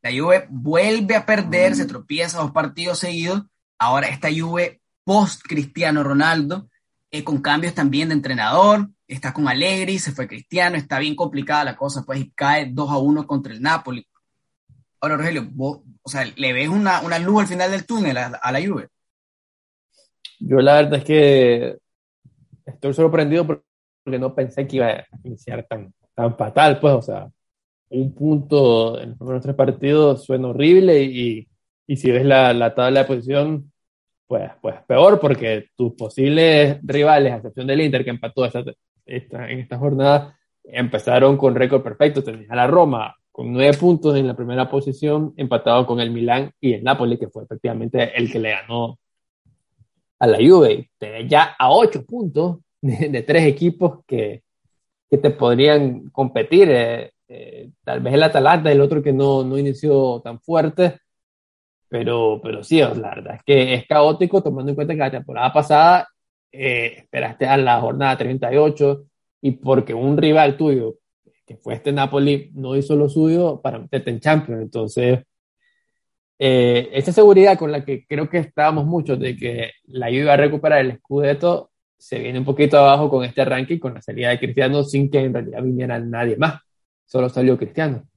La 0.00 0.10
Juve 0.10 0.46
vuelve 0.48 1.14
a 1.14 1.26
perder, 1.26 1.72
mm. 1.72 1.74
se 1.74 1.84
tropieza 1.84 2.38
dos 2.38 2.52
partidos 2.52 3.00
seguidos. 3.00 3.42
Ahora 3.78 4.08
esta 4.08 4.30
Juve 4.34 4.80
post 5.04 5.42
Cristiano 5.46 6.02
Ronaldo, 6.02 6.70
eh, 7.10 7.22
con 7.22 7.42
cambios 7.42 7.74
también 7.74 8.08
de 8.08 8.14
entrenador, 8.14 8.88
está 9.14 9.32
con 9.32 9.48
Allegri, 9.48 9.98
se 9.98 10.12
fue 10.12 10.28
Cristiano, 10.28 10.76
está 10.76 10.98
bien 10.98 11.14
complicada 11.14 11.64
la 11.64 11.76
cosa, 11.76 12.02
pues 12.04 12.20
y 12.20 12.30
cae 12.30 12.70
2 12.70 12.90
a 12.90 12.98
1 12.98 13.26
contra 13.26 13.52
el 13.52 13.60
Napoli. 13.60 14.06
Ahora, 15.00 15.16
Rogelio, 15.16 15.50
o 15.56 15.82
sea, 16.08 16.24
¿le 16.24 16.52
ves 16.52 16.68
una, 16.68 17.00
una 17.00 17.18
luz 17.18 17.42
al 17.42 17.46
final 17.48 17.70
del 17.70 17.86
túnel 17.86 18.16
a, 18.16 18.26
a, 18.26 18.52
la 18.52 18.60
Juve? 18.64 18.88
Yo 20.38 20.58
la 20.58 20.74
verdad 20.74 21.00
es 21.00 21.04
que 21.04 21.78
estoy 22.64 22.94
sorprendido 22.94 23.46
porque 23.46 24.18
no 24.18 24.34
pensé 24.34 24.66
que 24.66 24.76
iba 24.76 24.86
a 24.86 25.06
iniciar 25.24 25.66
tan, 25.68 25.92
tan 26.14 26.36
fatal, 26.36 26.78
pues, 26.78 26.94
o 26.94 27.02
sea, 27.02 27.28
un 27.90 28.14
punto 28.14 29.00
en 29.00 29.10
los 29.10 29.18
primeros 29.18 29.42
tres 29.42 29.54
partidos 29.54 30.24
suena 30.24 30.48
horrible 30.48 31.02
y, 31.02 31.48
y 31.86 31.96
si 31.96 32.10
ves 32.10 32.24
la, 32.24 32.52
la 32.54 32.74
tabla 32.74 33.00
de 33.00 33.06
posición, 33.06 33.72
pues, 34.26 34.50
pues 34.62 34.76
peor, 34.86 35.20
porque 35.20 35.66
tus 35.76 35.92
posibles 35.94 36.78
rivales, 36.82 37.32
a 37.32 37.36
excepción 37.36 37.66
del 37.66 37.82
Inter, 37.82 38.04
que 38.04 38.10
empató 38.10 38.44
esta, 38.46 38.64
esta, 39.06 39.50
en 39.50 39.60
esta 39.60 39.78
jornada, 39.78 40.38
empezaron 40.64 41.36
con 41.36 41.54
récord 41.54 41.82
perfecto. 41.82 42.22
Tenías 42.22 42.50
a 42.50 42.56
la 42.56 42.66
Roma 42.66 43.16
con 43.30 43.52
nueve 43.52 43.76
puntos 43.76 44.16
en 44.16 44.26
la 44.26 44.36
primera 44.36 44.68
posición, 44.68 45.32
empatado 45.36 45.86
con 45.86 46.00
el 46.00 46.10
Milán 46.10 46.52
y 46.60 46.74
el 46.74 46.84
Napoli, 46.84 47.18
que 47.18 47.28
fue 47.28 47.44
efectivamente 47.44 48.12
el 48.16 48.30
que 48.30 48.38
le 48.38 48.50
ganó 48.50 48.98
a 50.18 50.26
la 50.26 50.38
Juve. 50.38 50.90
Tenés 50.98 51.28
ya 51.28 51.54
a 51.58 51.70
ocho 51.72 52.04
puntos 52.04 52.58
de, 52.80 53.08
de 53.08 53.22
tres 53.22 53.44
equipos 53.44 54.04
que, 54.06 54.42
que, 55.10 55.18
te 55.18 55.30
podrían 55.30 56.10
competir. 56.10 56.68
Eh, 56.70 57.12
eh, 57.28 57.70
tal 57.82 58.00
vez 58.00 58.14
el 58.14 58.22
Atalanta, 58.22 58.70
el 58.70 58.80
otro 58.80 59.02
que 59.02 59.12
no, 59.12 59.42
no 59.42 59.56
inició 59.56 60.20
tan 60.20 60.40
fuerte 60.40 60.98
pero, 61.92 62.40
pero 62.42 62.64
sí, 62.64 62.80
la 62.80 63.10
verdad 63.10 63.34
es 63.34 63.42
que 63.44 63.74
es 63.74 63.86
caótico 63.86 64.42
tomando 64.42 64.70
en 64.70 64.76
cuenta 64.76 64.94
que 64.94 65.00
la 65.00 65.10
temporada 65.10 65.52
pasada 65.52 66.08
eh, 66.52 66.94
esperaste 66.98 67.46
a 67.46 67.56
la 67.56 67.80
jornada 67.80 68.18
38 68.18 69.04
y 69.40 69.52
porque 69.52 69.94
un 69.94 70.16
rival 70.16 70.56
tuyo, 70.56 70.96
que 71.46 71.56
fue 71.56 71.74
este 71.74 71.92
Napoli, 71.92 72.50
no 72.54 72.76
hizo 72.76 72.94
lo 72.94 73.08
suyo 73.08 73.60
para 73.60 73.78
meterte 73.78 74.10
en 74.10 74.20
Champions. 74.20 74.62
Entonces, 74.62 75.20
eh, 76.38 76.90
esa 76.92 77.12
seguridad 77.12 77.58
con 77.58 77.72
la 77.72 77.84
que 77.84 78.06
creo 78.06 78.28
que 78.28 78.38
estábamos 78.38 78.84
muchos 78.84 79.18
de 79.18 79.36
que 79.36 79.70
la 79.86 80.10
iba 80.10 80.32
a 80.32 80.36
recuperar 80.36 80.80
el 80.80 80.98
Scudetto 80.98 81.70
se 82.02 82.18
viene 82.18 82.40
un 82.40 82.44
poquito 82.44 82.78
abajo 82.78 83.08
con 83.08 83.24
este 83.24 83.44
y 83.68 83.78
con 83.78 83.94
la 83.94 84.02
salida 84.02 84.30
de 84.30 84.40
Cristiano 84.40 84.82
sin 84.82 85.08
que 85.08 85.20
en 85.20 85.32
realidad 85.32 85.62
viniera 85.62 86.00
nadie 86.00 86.36
más. 86.36 86.60
Solo 87.06 87.28
salió 87.28 87.56
Cristiano. 87.56 88.08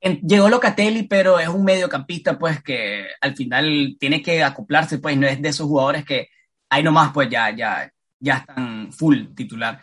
Llegó 0.00 0.48
Locatelli, 0.48 1.02
pero 1.02 1.38
es 1.38 1.48
un 1.48 1.62
mediocampista, 1.62 2.38
pues, 2.38 2.62
que 2.62 3.04
al 3.20 3.36
final 3.36 3.96
tiene 4.00 4.22
que 4.22 4.42
acoplarse, 4.42 4.98
pues, 4.98 5.18
no 5.18 5.26
es 5.26 5.42
de 5.42 5.48
esos 5.50 5.66
jugadores 5.66 6.06
que 6.06 6.28
ahí 6.68 6.82
nomás, 6.82 7.12
pues, 7.12 7.28
ya, 7.30 7.54
ya, 7.54 7.90
ya 8.20 8.38
están 8.38 8.92
full 8.92 9.34
titular. 9.34 9.80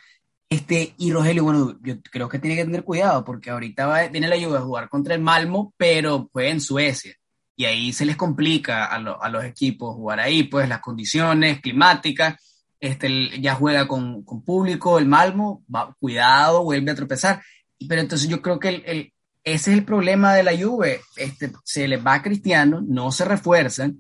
Este, 0.49 0.93
y 0.97 1.11
Rogelio, 1.11 1.43
bueno, 1.43 1.77
yo 1.81 2.01
creo 2.01 2.29
que 2.29 2.39
tiene 2.39 2.55
que 2.55 2.65
tener 2.65 2.83
cuidado, 2.83 3.23
porque 3.25 3.49
ahorita 3.49 3.87
va, 3.87 4.07
viene 4.07 4.27
la 4.27 4.37
lluvia 4.37 4.59
a 4.59 4.63
jugar 4.63 4.89
contra 4.89 5.15
el 5.15 5.21
Malmo, 5.21 5.73
pero 5.77 6.29
fue 6.31 6.49
en 6.49 6.61
Suecia. 6.61 7.13
Y 7.55 7.65
ahí 7.65 7.93
se 7.93 8.05
les 8.05 8.15
complica 8.15 8.85
a, 8.85 8.99
lo, 8.99 9.21
a 9.21 9.29
los 9.29 9.43
equipos 9.43 9.95
jugar 9.95 10.19
ahí, 10.19 10.43
pues, 10.43 10.69
las 10.69 10.81
condiciones 10.81 11.61
climáticas. 11.61 12.41
Este, 12.79 13.41
ya 13.41 13.55
juega 13.55 13.87
con, 13.87 14.23
con 14.23 14.43
público, 14.43 14.99
el 14.99 15.07
Malmo, 15.07 15.63
va, 15.73 15.95
cuidado, 15.99 16.63
vuelve 16.63 16.91
a 16.91 16.95
tropezar. 16.95 17.41
Pero 17.87 18.01
entonces 18.01 18.29
yo 18.29 18.41
creo 18.41 18.59
que 18.59 19.11
ese 19.43 19.71
es 19.71 19.77
el 19.77 19.85
problema 19.85 20.33
de 20.33 20.43
la 20.43 20.57
Juve. 20.57 21.01
Este, 21.15 21.51
se 21.63 21.87
les 21.87 22.05
va 22.05 22.21
Cristiano, 22.21 22.81
no 22.85 23.11
se 23.11 23.25
refuerzan 23.25 23.99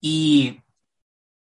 y 0.00 0.61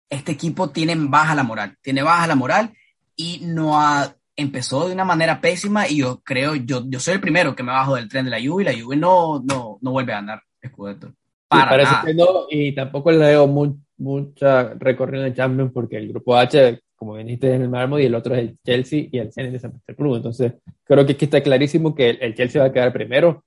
este 0.10 0.32
equipo 0.32 0.70
tiene 0.70 0.96
baja 0.96 1.36
la 1.36 1.44
moral, 1.44 1.78
tiene 1.82 2.02
baja 2.02 2.28
la 2.28 2.36
moral 2.36 2.74
y 3.16 3.42
no 3.44 3.80
ha, 3.80 4.16
empezó 4.36 4.88
de 4.88 4.94
una 4.94 5.06
manera 5.06 5.42
pésima 5.42 5.88
y 5.88 5.98
yo 5.98 6.22
creo, 6.24 6.56
yo, 6.56 6.84
yo 6.88 7.00
soy 7.00 7.16
el 7.16 7.22
primero 7.22 7.56
que 7.56 7.64
me 7.64 7.72
bajo 7.72 7.96
del 7.96 8.10
tren 8.10 8.26
de 8.26 8.32
la 8.32 8.42
Juve 8.42 8.64
y 8.64 8.66
la 8.66 8.82
Juve 8.82 8.96
no, 8.96 9.44
no, 9.44 9.78
no 9.82 9.92
vuelve 9.92 10.14
a 10.14 10.18
ganar 10.18 10.42
Scudetto. 10.66 11.14
Para 11.48 11.70
parece 11.70 11.92
nada. 11.92 12.06
que 12.06 12.14
no, 12.14 12.26
y 12.50 12.74
tampoco 12.74 13.12
le 13.12 13.18
veo 13.18 13.48
muy, 13.48 13.74
mucha 13.98 14.74
recorrida 14.76 15.28
en 15.28 15.34
Champions 15.34 15.72
porque 15.74 15.98
el 15.98 16.10
grupo 16.10 16.36
H 16.36 16.80
como 17.00 17.14
viniste 17.14 17.54
en 17.56 17.62
el 17.62 17.70
mármol, 17.70 18.02
y 18.02 18.06
el 18.06 18.14
otro 18.14 18.36
es 18.36 18.42
el 18.42 18.58
Chelsea 18.62 19.08
y 19.10 19.20
el 19.20 19.32
Zenit 19.32 19.54
de 19.54 19.60
San 19.60 19.72
Petersburgo. 19.72 20.18
Entonces, 20.18 20.54
creo 20.84 21.06
que 21.06 21.14
aquí 21.14 21.26
está 21.26 21.42
clarísimo 21.42 21.96
que 21.96 22.10
el, 22.10 22.36
Chelsea 22.36 22.62
va 22.62 22.68
a 22.68 22.74
quedar 22.74 22.92
primero. 22.92 23.46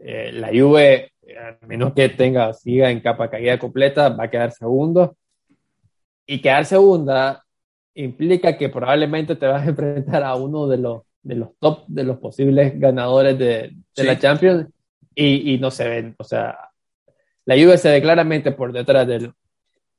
Eh, 0.00 0.32
la 0.32 0.48
Juve, 0.48 1.12
a 1.38 1.64
menos 1.64 1.92
que 1.94 2.08
tenga, 2.08 2.52
siga 2.52 2.90
en 2.90 2.98
capa 2.98 3.30
caída 3.30 3.56
completa, 3.56 4.08
va 4.08 4.24
a 4.24 4.30
quedar 4.30 4.50
segundo. 4.50 5.16
Y 6.26 6.40
quedar 6.40 6.64
segunda 6.64 7.44
implica 7.94 8.56
que 8.56 8.68
probablemente 8.68 9.36
te 9.36 9.46
vas 9.46 9.62
a 9.66 9.70
enfrentar 9.70 10.22
a 10.22 10.34
uno 10.34 10.66
de 10.66 10.78
los, 10.78 11.02
de 11.22 11.34
los 11.36 11.50
top, 11.58 11.84
de 11.86 12.04
los 12.04 12.18
posibles 12.18 12.78
ganadores 12.78 13.38
de, 13.38 13.46
de 13.46 13.74
sí. 13.94 14.04
la 14.04 14.18
Champions, 14.18 14.66
y, 15.14 15.54
y 15.54 15.58
no 15.58 15.70
se 15.70 15.88
ven. 15.88 16.14
O 16.18 16.24
sea, 16.24 16.56
la 17.44 17.54
Juve 17.54 17.76
se 17.78 17.90
ve 17.90 18.00
claramente 18.00 18.52
por 18.52 18.72
detrás 18.72 19.06
del, 19.06 19.32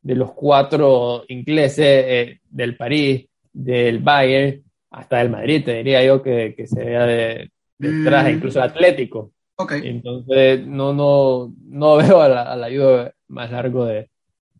de 0.01 0.15
los 0.15 0.31
cuatro 0.33 1.23
ingleses 1.27 1.85
eh, 1.85 2.39
del 2.49 2.75
París, 2.77 3.27
del 3.51 3.99
Bayern, 3.99 4.63
hasta 4.91 5.17
del 5.17 5.29
Madrid, 5.29 5.63
te 5.65 5.75
diría 5.75 6.03
yo 6.03 6.21
que, 6.21 6.53
que 6.55 6.67
se 6.67 6.83
vea 6.83 7.05
de, 7.05 7.51
detrás, 7.77 8.25
mm. 8.25 8.29
incluso 8.29 8.59
el 8.59 8.69
Atlético. 8.69 9.31
Okay. 9.55 9.81
Entonces, 9.85 10.65
no, 10.65 10.93
no, 10.93 11.53
no 11.67 11.95
veo 11.97 12.21
a 12.21 12.29
la, 12.29 12.41
a 12.43 12.55
la 12.55 12.67
ayuda 12.67 13.13
más 13.27 13.51
largo 13.51 13.85
de, 13.85 14.09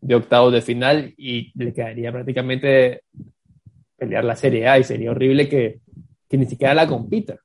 de 0.04 0.16
octavos 0.16 0.52
de 0.52 0.62
final 0.62 1.14
y 1.18 1.52
le 1.56 1.74
quedaría 1.74 2.12
prácticamente 2.12 3.04
pelear 3.98 4.26
la 4.26 4.36
Serie 4.36 4.68
A 4.68 4.78
y 4.78 4.84
sería 4.84 5.12
horrible 5.12 5.48
que, 5.48 5.80
que 6.30 6.38
ni 6.38 6.46
siquiera 6.46 6.74
la 6.74 6.88
compita. 6.88 7.38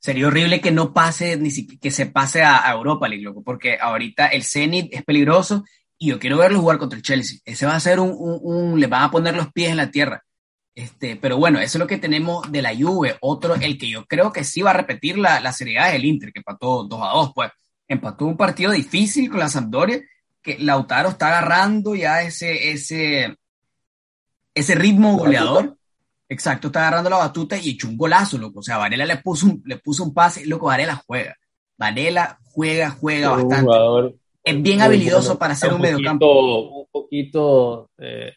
Sería 0.00 0.26
horrible 0.26 0.60
que 0.60 0.72
no 0.72 0.92
pase, 0.92 1.36
ni 1.36 1.50
siquiera 1.50 1.80
que 1.80 1.90
se 1.92 2.06
pase 2.06 2.42
a, 2.42 2.70
Europa 2.72 3.08
League, 3.08 3.22
loco, 3.22 3.42
porque 3.42 3.78
ahorita 3.80 4.26
el 4.26 4.42
Zenit 4.42 4.92
es 4.92 5.04
peligroso 5.04 5.64
y 5.96 6.08
yo 6.08 6.18
quiero 6.18 6.38
verlo 6.38 6.60
jugar 6.60 6.78
contra 6.78 6.96
el 6.96 7.04
Chelsea. 7.04 7.38
Ese 7.44 7.66
va 7.66 7.76
a 7.76 7.80
ser 7.80 8.00
un, 8.00 8.78
le 8.78 8.86
van 8.88 9.04
a 9.04 9.10
poner 9.10 9.36
los 9.36 9.52
pies 9.52 9.70
en 9.70 9.76
la 9.76 9.90
tierra. 9.90 10.24
Este, 10.74 11.14
pero 11.14 11.36
bueno, 11.38 11.60
eso 11.60 11.78
es 11.78 11.80
lo 11.80 11.86
que 11.86 11.98
tenemos 11.98 12.50
de 12.50 12.62
la 12.62 12.74
Juve. 12.76 13.16
Otro, 13.20 13.54
el 13.54 13.78
que 13.78 13.88
yo 13.88 14.04
creo 14.06 14.32
que 14.32 14.42
sí 14.42 14.60
va 14.60 14.70
a 14.70 14.74
repetir 14.74 15.16
la, 15.16 15.38
la 15.38 15.52
Serie 15.52 15.78
A 15.78 15.90
es 15.90 15.94
el 15.94 16.04
Inter, 16.04 16.32
que 16.32 16.40
empató 16.40 16.82
2 16.82 17.00
a 17.00 17.12
2, 17.14 17.32
pues. 17.32 17.50
Empató 17.86 18.26
un 18.26 18.36
partido 18.36 18.72
difícil 18.72 19.30
con 19.30 19.38
la 19.38 19.48
Sampdoria, 19.48 20.02
que 20.44 20.58
Lautaro 20.58 21.08
está 21.08 21.28
agarrando 21.28 21.94
ya 21.94 22.22
ese, 22.22 22.70
ese, 22.70 23.36
ese 24.54 24.74
ritmo 24.74 25.16
goleador. 25.16 25.76
Exacto, 26.28 26.68
está 26.68 26.80
agarrando 26.80 27.10
la 27.10 27.16
batuta 27.16 27.56
y 27.56 27.70
echó 27.70 27.88
un 27.88 27.96
golazo, 27.96 28.38
loco. 28.38 28.60
O 28.60 28.62
sea, 28.62 28.76
Varela 28.76 29.06
le 29.06 29.16
puso 29.16 29.46
un, 29.46 29.62
le 29.64 29.78
puso 29.78 30.04
un 30.04 30.12
pase, 30.12 30.46
loco, 30.46 30.66
Varela 30.66 31.02
juega. 31.06 31.36
Varela 31.78 32.38
juega, 32.42 32.90
juega 32.90 33.30
bastante. 33.30 33.62
Jugador 33.62 34.14
es 34.44 34.62
bien 34.62 34.82
habilidoso 34.82 35.28
bueno, 35.28 35.38
para 35.38 35.52
hacer 35.54 35.70
un, 35.70 35.76
un 35.76 35.80
mediocampo. 35.80 36.80
Un 36.80 36.86
poquito 36.92 37.90
eh, 37.98 38.32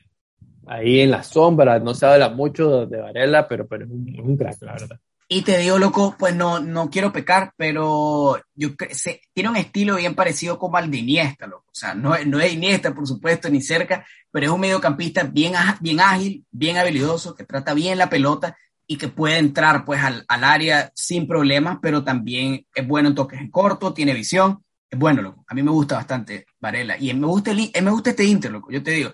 ahí 0.65 1.01
en 1.01 1.11
la 1.11 1.23
sombra, 1.23 1.79
no 1.79 1.93
se 1.93 2.05
habla 2.05 2.29
mucho 2.29 2.85
de 2.85 3.01
Varela, 3.01 3.47
pero, 3.47 3.67
pero 3.67 3.83
es 3.83 3.91
un, 3.91 4.15
un, 4.17 4.37
crack, 4.37 4.61
la 4.61 4.71
verdad. 4.71 4.99
Y 5.29 5.41
te 5.41 5.57
digo, 5.57 5.77
loco, 5.77 6.15
pues 6.17 6.33
no, 6.33 6.59
no 6.61 6.89
quiero 6.89 7.11
pecar, 7.11 7.53
pero 7.57 8.41
yo 8.55 8.69
se, 8.91 9.21
tiene 9.33 9.49
un 9.49 9.57
estilo 9.57 9.97
bien 9.97 10.15
parecido 10.15 10.57
como 10.57 10.77
al 10.77 10.89
de 10.89 10.99
Iniesta, 10.99 11.47
loco. 11.47 11.65
O 11.67 11.75
sea, 11.75 11.93
no, 11.93 12.15
no 12.25 12.39
es 12.39 12.53
Iniesta, 12.53 12.95
por 12.95 13.05
supuesto, 13.05 13.49
ni 13.49 13.61
cerca, 13.61 14.05
pero 14.31 14.45
es 14.45 14.51
un 14.53 14.61
mediocampista 14.61 15.23
bien, 15.23 15.53
bien 15.81 15.99
ágil, 15.99 16.45
bien 16.49 16.77
habilidoso, 16.77 17.35
que 17.35 17.43
trata 17.43 17.73
bien 17.73 17.97
la 17.97 18.09
pelota 18.09 18.55
y 18.87 18.97
que 18.97 19.09
puede 19.09 19.37
entrar 19.37 19.83
pues 19.83 20.01
al, 20.01 20.23
al 20.29 20.43
área 20.45 20.91
sin 20.95 21.27
problemas, 21.27 21.79
pero 21.81 22.05
también 22.05 22.65
es 22.73 22.87
bueno 22.87 23.09
en 23.09 23.15
toques 23.15 23.41
en 23.41 23.51
corto, 23.51 23.93
tiene 23.93 24.13
visión, 24.13 24.63
es 24.89 24.97
bueno, 24.97 25.21
loco. 25.21 25.43
A 25.47 25.53
mí 25.53 25.61
me 25.61 25.71
gusta 25.71 25.95
bastante 25.95 26.45
Varela 26.61 26.97
y 26.97 27.13
me 27.13 27.27
gusta, 27.27 27.51
el, 27.51 27.69
me 27.83 27.91
gusta 27.91 28.11
este 28.11 28.23
Inter, 28.23 28.51
loco. 28.51 28.71
Yo 28.71 28.81
te 28.81 28.91
digo, 28.91 29.11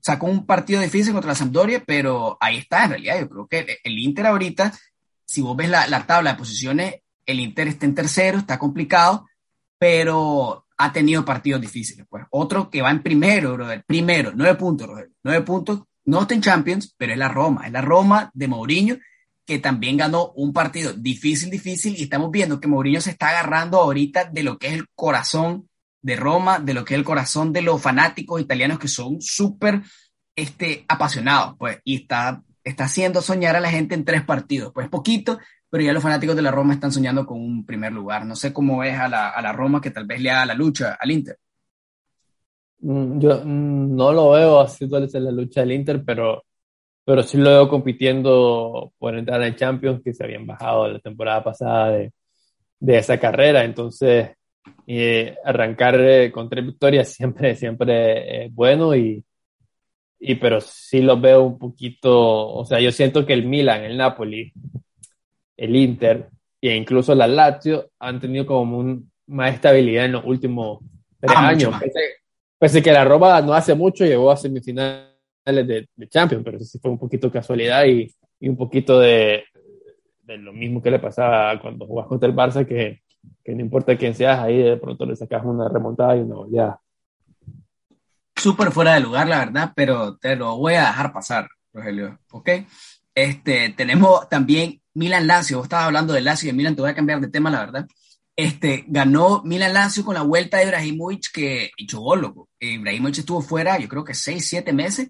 sacó 0.00 0.26
un 0.26 0.44
partido 0.44 0.80
difícil 0.80 1.12
contra 1.12 1.30
la 1.30 1.36
Sampdoria, 1.36 1.84
pero 1.86 2.36
ahí 2.40 2.58
está 2.58 2.84
en 2.84 2.90
realidad. 2.90 3.20
Yo 3.20 3.28
creo 3.28 3.46
que 3.46 3.78
el 3.84 3.98
Inter 4.00 4.26
ahorita 4.26 4.72
si 5.28 5.42
vos 5.42 5.54
ves 5.54 5.68
la, 5.68 5.86
la, 5.86 6.06
tabla 6.06 6.32
de 6.32 6.38
posiciones, 6.38 6.94
el 7.26 7.40
Inter 7.40 7.68
está 7.68 7.84
en 7.84 7.94
tercero, 7.94 8.38
está 8.38 8.58
complicado, 8.58 9.28
pero 9.78 10.66
ha 10.78 10.92
tenido 10.92 11.24
partidos 11.24 11.60
difíciles. 11.60 12.06
Pues 12.08 12.24
otro 12.30 12.70
que 12.70 12.80
va 12.80 12.90
en 12.90 13.02
primero, 13.02 13.52
brother, 13.52 13.84
primero, 13.86 14.32
nueve 14.34 14.54
puntos, 14.54 14.86
brother, 14.86 15.10
nueve 15.22 15.44
puntos, 15.44 15.82
no 16.06 16.22
está 16.22 16.32
en 16.32 16.40
Champions, 16.40 16.94
pero 16.96 17.12
es 17.12 17.18
la 17.18 17.28
Roma, 17.28 17.66
es 17.66 17.72
la 17.72 17.82
Roma 17.82 18.30
de 18.32 18.48
Mourinho, 18.48 18.96
que 19.44 19.58
también 19.58 19.98
ganó 19.98 20.32
un 20.34 20.54
partido 20.54 20.94
difícil, 20.94 21.50
difícil, 21.50 21.94
y 21.98 22.04
estamos 22.04 22.30
viendo 22.30 22.58
que 22.58 22.68
Mourinho 22.68 23.02
se 23.02 23.10
está 23.10 23.28
agarrando 23.28 23.78
ahorita 23.78 24.24
de 24.24 24.42
lo 24.42 24.58
que 24.58 24.68
es 24.68 24.72
el 24.74 24.86
corazón 24.94 25.68
de 26.00 26.16
Roma, 26.16 26.58
de 26.58 26.72
lo 26.72 26.86
que 26.86 26.94
es 26.94 26.98
el 26.98 27.04
corazón 27.04 27.52
de 27.52 27.60
los 27.60 27.82
fanáticos 27.82 28.40
italianos 28.40 28.78
que 28.78 28.88
son 28.88 29.20
súper 29.20 29.82
este, 30.34 30.86
apasionados, 30.88 31.56
pues, 31.58 31.80
y 31.84 31.96
está 31.96 32.42
está 32.68 32.84
haciendo 32.84 33.20
soñar 33.20 33.56
a 33.56 33.60
la 33.60 33.70
gente 33.70 33.94
en 33.94 34.04
tres 34.04 34.22
partidos. 34.22 34.72
Pues 34.72 34.88
poquito, 34.88 35.38
pero 35.70 35.84
ya 35.84 35.92
los 35.92 36.02
fanáticos 36.02 36.36
de 36.36 36.42
la 36.42 36.50
Roma 36.50 36.74
están 36.74 36.92
soñando 36.92 37.26
con 37.26 37.40
un 37.40 37.64
primer 37.64 37.92
lugar. 37.92 38.24
No 38.26 38.36
sé 38.36 38.52
cómo 38.52 38.78
ves 38.78 38.98
a 38.98 39.08
la, 39.08 39.30
a 39.30 39.42
la 39.42 39.52
Roma 39.52 39.80
que 39.80 39.90
tal 39.90 40.06
vez 40.06 40.20
le 40.20 40.30
haga 40.30 40.46
la 40.46 40.54
lucha 40.54 40.96
al 40.98 41.10
Inter. 41.10 41.38
Mm, 42.80 43.18
yo 43.18 43.42
mm, 43.44 43.96
no 43.96 44.12
lo 44.12 44.30
veo 44.30 44.66
en 44.80 45.24
la 45.24 45.30
lucha 45.32 45.60
del 45.60 45.72
Inter, 45.72 46.02
pero, 46.04 46.44
pero 47.04 47.22
sí 47.22 47.38
lo 47.38 47.50
veo 47.50 47.68
compitiendo 47.68 48.92
por 48.98 49.16
entrar 49.16 49.42
en 49.42 49.56
Champions, 49.56 50.02
que 50.02 50.14
se 50.14 50.24
habían 50.24 50.46
bajado 50.46 50.88
la 50.88 51.00
temporada 51.00 51.42
pasada 51.42 51.90
de, 51.90 52.12
de 52.80 52.98
esa 52.98 53.18
carrera. 53.18 53.64
Entonces, 53.64 54.30
eh, 54.86 55.36
arrancar 55.44 56.00
eh, 56.00 56.30
con 56.32 56.48
tres 56.48 56.64
victorias 56.66 57.08
siempre, 57.14 57.54
siempre 57.56 58.46
es 58.46 58.54
bueno 58.54 58.94
y, 58.94 59.24
y 60.20 60.34
pero 60.34 60.60
sí 60.60 61.00
los 61.00 61.20
veo 61.20 61.42
un 61.42 61.58
poquito, 61.58 62.48
o 62.48 62.64
sea, 62.64 62.80
yo 62.80 62.90
siento 62.90 63.24
que 63.24 63.32
el 63.32 63.46
Milan, 63.46 63.84
el 63.84 63.96
Napoli, 63.96 64.52
el 65.56 65.76
Inter 65.76 66.28
e 66.60 66.74
incluso 66.74 67.14
la 67.14 67.26
Lazio 67.26 67.90
han 68.00 68.20
tenido 68.20 68.44
como 68.44 68.78
un, 68.78 69.10
más 69.26 69.54
estabilidad 69.54 70.06
en 70.06 70.12
los 70.12 70.24
últimos 70.24 70.80
tres 71.20 71.32
ah, 71.36 71.48
años. 71.48 71.74
Pese, 72.58 72.82
que 72.82 72.90
la 72.90 73.04
Roma 73.04 73.40
no 73.42 73.54
hace 73.54 73.74
mucho 73.74 74.04
llegó 74.04 74.32
a 74.32 74.36
semifinales 74.36 75.06
de, 75.44 75.88
de 75.94 76.08
Champions, 76.08 76.42
pero 76.44 76.56
eso 76.56 76.66
sí 76.66 76.78
fue 76.80 76.90
un 76.90 76.98
poquito 76.98 77.30
casualidad 77.30 77.84
y, 77.84 78.12
y 78.40 78.48
un 78.48 78.56
poquito 78.56 78.98
de, 78.98 79.44
de, 80.22 80.38
lo 80.38 80.52
mismo 80.52 80.82
que 80.82 80.90
le 80.90 80.98
pasaba 80.98 81.60
cuando 81.60 81.86
jugás 81.86 82.08
contra 82.08 82.28
el 82.28 82.34
Barça, 82.34 82.66
que, 82.66 83.02
que 83.44 83.54
no 83.54 83.60
importa 83.60 83.96
quién 83.96 84.14
seas, 84.14 84.40
ahí 84.40 84.60
de 84.60 84.76
pronto 84.76 85.06
le 85.06 85.14
sacas 85.14 85.44
una 85.44 85.68
remontada 85.68 86.16
y 86.16 86.20
una 86.20 86.38
oleada 86.38 86.80
súper 88.38 88.72
fuera 88.72 88.94
de 88.94 89.00
lugar, 89.00 89.28
la 89.28 89.38
verdad, 89.38 89.72
pero 89.74 90.16
te 90.16 90.36
lo 90.36 90.56
voy 90.56 90.74
a 90.74 90.86
dejar 90.86 91.12
pasar, 91.12 91.48
Rogelio, 91.72 92.18
¿ok? 92.30 92.50
Este, 93.14 93.70
tenemos 93.70 94.28
también 94.28 94.80
Milan 94.94 95.26
Lazio, 95.26 95.58
vos 95.58 95.64
estabas 95.64 95.86
hablando 95.86 96.12
de 96.12 96.20
Lazio 96.20 96.50
y 96.50 96.52
Milan, 96.52 96.74
te 96.74 96.82
voy 96.82 96.90
a 96.90 96.94
cambiar 96.94 97.20
de 97.20 97.28
tema, 97.28 97.50
la 97.50 97.60
verdad. 97.60 97.86
Este, 98.36 98.84
ganó 98.86 99.42
Milan 99.44 99.74
Lazio 99.74 100.04
con 100.04 100.14
la 100.14 100.22
vuelta 100.22 100.58
de 100.58 100.64
Ibrahimovic 100.64 101.32
que 101.32 101.70
gol, 101.92 102.20
loco. 102.20 102.48
Ibrahimovic 102.60 103.18
estuvo 103.18 103.42
fuera, 103.42 103.78
yo 103.78 103.88
creo 103.88 104.04
que 104.04 104.14
6, 104.14 104.48
7 104.48 104.72
meses, 104.72 105.08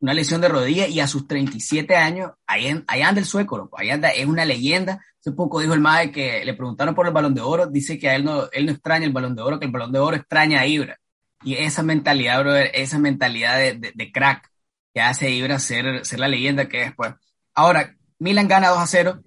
una 0.00 0.14
lesión 0.14 0.40
de 0.40 0.48
rodilla 0.48 0.86
y 0.86 1.00
a 1.00 1.08
sus 1.08 1.26
37 1.26 1.96
años, 1.96 2.30
ahí, 2.46 2.68
anda 2.68 3.20
el 3.20 3.26
sueco, 3.26 3.58
loco, 3.58 3.78
ahí 3.78 3.90
anda, 3.90 4.10
es 4.10 4.26
una 4.26 4.44
leyenda. 4.44 5.04
Hace 5.20 5.32
poco 5.32 5.60
dijo 5.60 5.74
el 5.74 5.80
MAE 5.80 6.12
que 6.12 6.44
le 6.44 6.54
preguntaron 6.54 6.94
por 6.94 7.08
el 7.08 7.12
balón 7.12 7.34
de 7.34 7.40
oro, 7.40 7.66
dice 7.66 7.98
que 7.98 8.08
a 8.08 8.14
él 8.14 8.24
no, 8.24 8.48
él 8.52 8.66
no 8.66 8.72
extraña 8.72 9.06
el 9.06 9.12
balón 9.12 9.34
de 9.34 9.42
oro, 9.42 9.58
que 9.58 9.66
el 9.66 9.72
balón 9.72 9.90
de 9.90 9.98
oro 9.98 10.16
extraña 10.16 10.60
a 10.60 10.66
Ibra. 10.66 10.98
Y 11.44 11.54
esa 11.54 11.82
mentalidad, 11.82 12.40
brother, 12.40 12.70
esa 12.74 12.98
mentalidad 12.98 13.58
de, 13.58 13.92
de, 13.94 14.12
crack 14.12 14.50
que 14.92 15.00
hace 15.00 15.30
Ibra 15.30 15.58
ser, 15.58 16.04
ser 16.04 16.18
la 16.18 16.28
leyenda 16.28 16.68
que 16.68 16.82
es, 16.82 16.94
pues. 16.94 17.14
Ahora, 17.54 17.94
Milan 18.18 18.48
gana 18.48 18.70
2 18.70 18.78
a 18.78 18.86
0. 18.86 19.22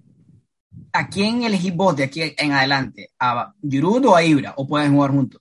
¿A 0.92 1.08
quién 1.08 1.42
elegís 1.42 1.74
vos 1.74 1.96
de 1.96 2.04
aquí 2.04 2.22
en 2.36 2.52
adelante? 2.52 3.10
¿A 3.18 3.52
Giroud 3.62 4.06
o 4.06 4.16
a 4.16 4.22
Ibra? 4.22 4.54
¿O 4.56 4.66
pueden 4.66 4.92
jugar 4.92 5.10
juntos? 5.10 5.40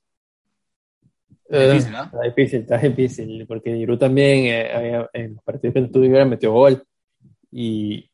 Eh, 1.49 1.75
está 1.75 2.21
difícil, 2.23 2.61
está 2.61 2.77
difícil, 2.77 3.45
porque 3.45 3.75
Giroud 3.75 3.97
también 3.97 4.45
eh, 4.45 5.05
en 5.11 5.35
los 5.35 5.43
partidos 5.43 5.73
que 5.73 5.79
estuvo 5.81 6.05
Ibra 6.05 6.23
metió 6.23 6.53
gol. 6.53 6.81
Y, 7.51 8.09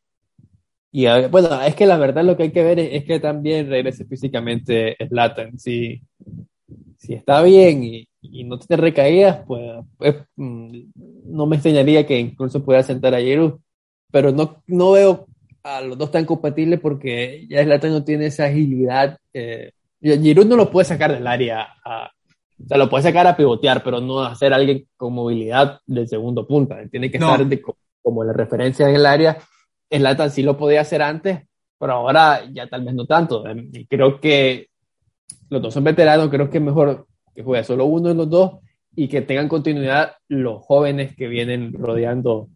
y 0.92 1.06
bueno, 1.30 1.62
es 1.62 1.76
que 1.76 1.86
la 1.86 1.98
verdad 1.98 2.24
lo 2.24 2.36
que 2.36 2.44
hay 2.44 2.52
que 2.52 2.64
ver 2.64 2.80
es, 2.80 3.04
que 3.04 3.20
también 3.20 3.70
regrese 3.70 4.06
físicamente 4.06 4.96
Slatan. 5.08 5.60
Si, 5.60 6.02
si 6.98 7.14
está 7.14 7.44
bien 7.44 7.84
y, 7.84 8.08
y 8.32 8.44
no 8.44 8.60
tiene 8.60 8.82
recaídas, 8.82 9.44
pues, 9.46 9.64
pues 9.98 10.16
mm, 10.36 10.80
no 11.26 11.46
me 11.46 11.56
extrañaría 11.56 12.06
que 12.06 12.20
incluso 12.20 12.64
pueda 12.64 12.84
sentar 12.84 13.14
a 13.14 13.20
Giroud, 13.20 13.60
pero 14.12 14.32
no, 14.32 14.64
no 14.68 14.92
veo 14.92 15.28
a 15.64 15.82
los 15.82 15.98
dos 15.98 16.12
tan 16.12 16.26
compatibles 16.26 16.80
porque 16.80 17.46
ya 17.50 17.64
Zlatan 17.64 17.92
no 17.92 18.04
tiene 18.04 18.28
esa 18.28 18.46
agilidad. 18.46 19.18
Eh, 19.34 19.72
Giroud 20.02 20.46
no 20.46 20.56
lo 20.56 20.70
puede 20.70 20.86
sacar 20.86 21.12
del 21.12 21.28
área, 21.28 21.68
o 21.86 22.68
sea, 22.68 22.78
lo 22.78 22.90
puede 22.90 23.04
sacar 23.04 23.28
a 23.28 23.36
pivotear, 23.36 23.84
pero 23.84 24.00
no 24.00 24.24
a 24.24 24.36
ser 24.36 24.54
alguien 24.54 24.88
con 24.96 25.14
movilidad 25.14 25.80
del 25.86 26.08
segundo 26.08 26.48
punta. 26.48 26.78
Tiene 26.90 27.12
que 27.12 27.18
estar 27.18 27.46
como 28.02 28.24
la 28.24 28.34
referencia 28.34 28.88
en 28.88 28.96
el 28.96 29.06
área. 29.06 29.38
Zlatan 29.92 30.32
sí 30.32 30.44
lo 30.44 30.58
podía 30.58 30.82
hacer 30.82 31.02
antes, 31.02 31.42
pero 31.78 31.94
ahora 31.94 32.42
ya 32.52 32.68
tal 32.68 32.84
vez 32.84 32.94
no 32.94 33.06
tanto. 33.06 33.44
Creo 33.90 34.20
que 34.20 34.70
los 35.50 35.62
dos 35.62 35.74
son 35.74 35.84
veteranos, 35.84 36.30
creo 36.30 36.50
que 36.50 36.60
mejor 36.60 37.08
que 37.38 37.44
juegue 37.44 37.64
solo 37.64 37.86
uno 37.86 38.10
de 38.10 38.16
los 38.16 38.28
dos 38.32 38.54
y 38.96 39.08
que 39.08 39.22
tengan 39.22 39.48
continuidad 39.48 40.14
los 40.28 40.64
jóvenes 40.64 41.16
que 41.16 41.28
vienen 41.28 41.72
rodeando 41.72 42.50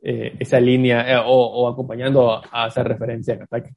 eh, 0.00 0.34
esa 0.40 0.58
línea 0.60 1.12
eh, 1.12 1.22
o, 1.22 1.68
acompañando 1.68 2.40
a, 2.50 2.68
esa 2.68 2.82
referencia 2.82 3.34
en 3.34 3.42
ataque. 3.42 3.74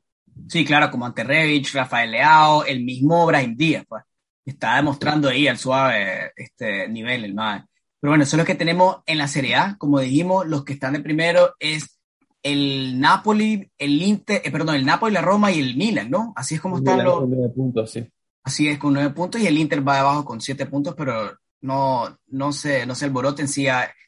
Sí, 0.47 0.63
claro, 0.63 0.89
como 0.89 1.05
ante 1.05 1.25
Revich, 1.25 1.73
Rafael 1.73 2.11
Leao, 2.11 2.63
el 2.63 2.81
mismo 2.85 3.25
Brahim 3.25 3.57
Díaz, 3.57 3.83
pues, 3.89 4.03
está 4.45 4.77
demostrando 4.77 5.27
ahí 5.27 5.49
al 5.49 5.57
suave 5.57 6.31
este 6.37 6.87
nivel 6.87 7.25
el 7.25 7.33
más. 7.33 7.65
Pero 7.99 8.11
bueno, 8.11 8.23
eso 8.23 8.37
es 8.37 8.39
lo 8.39 8.45
que 8.45 8.55
tenemos 8.55 8.99
en 9.05 9.17
la 9.17 9.27
Serie 9.27 9.55
A. 9.55 9.75
Como 9.77 9.99
dijimos, 9.99 10.47
los 10.47 10.63
que 10.63 10.71
están 10.71 10.93
de 10.93 11.01
primero 11.01 11.55
es 11.59 11.99
el 12.41 13.01
Napoli, 13.01 13.69
el 13.77 14.01
Inter, 14.01 14.41
eh, 14.45 14.51
perdón, 14.51 14.75
el 14.75 14.85
Napoli, 14.85 15.13
la 15.13 15.21
Roma 15.21 15.51
y 15.51 15.59
el 15.59 15.75
Milan, 15.75 16.09
¿no? 16.09 16.31
Así 16.37 16.55
es 16.55 16.61
como 16.61 16.77
están 16.77 17.03
los. 17.03 17.25
Puntos, 17.53 17.91
sí. 17.91 18.07
Así 18.47 18.69
es, 18.69 18.79
con 18.79 18.93
nueve 18.93 19.09
puntos 19.09 19.41
y 19.41 19.45
el 19.45 19.57
Inter 19.57 19.85
va 19.85 19.99
abajo 19.99 20.23
con 20.23 20.39
siete 20.39 20.65
puntos, 20.67 20.95
pero 20.95 21.37
no, 21.59 22.17
no, 22.27 22.53
se, 22.53 22.85
no 22.85 22.95
se 22.95 23.07
en 23.07 23.47
sí, 23.49 23.67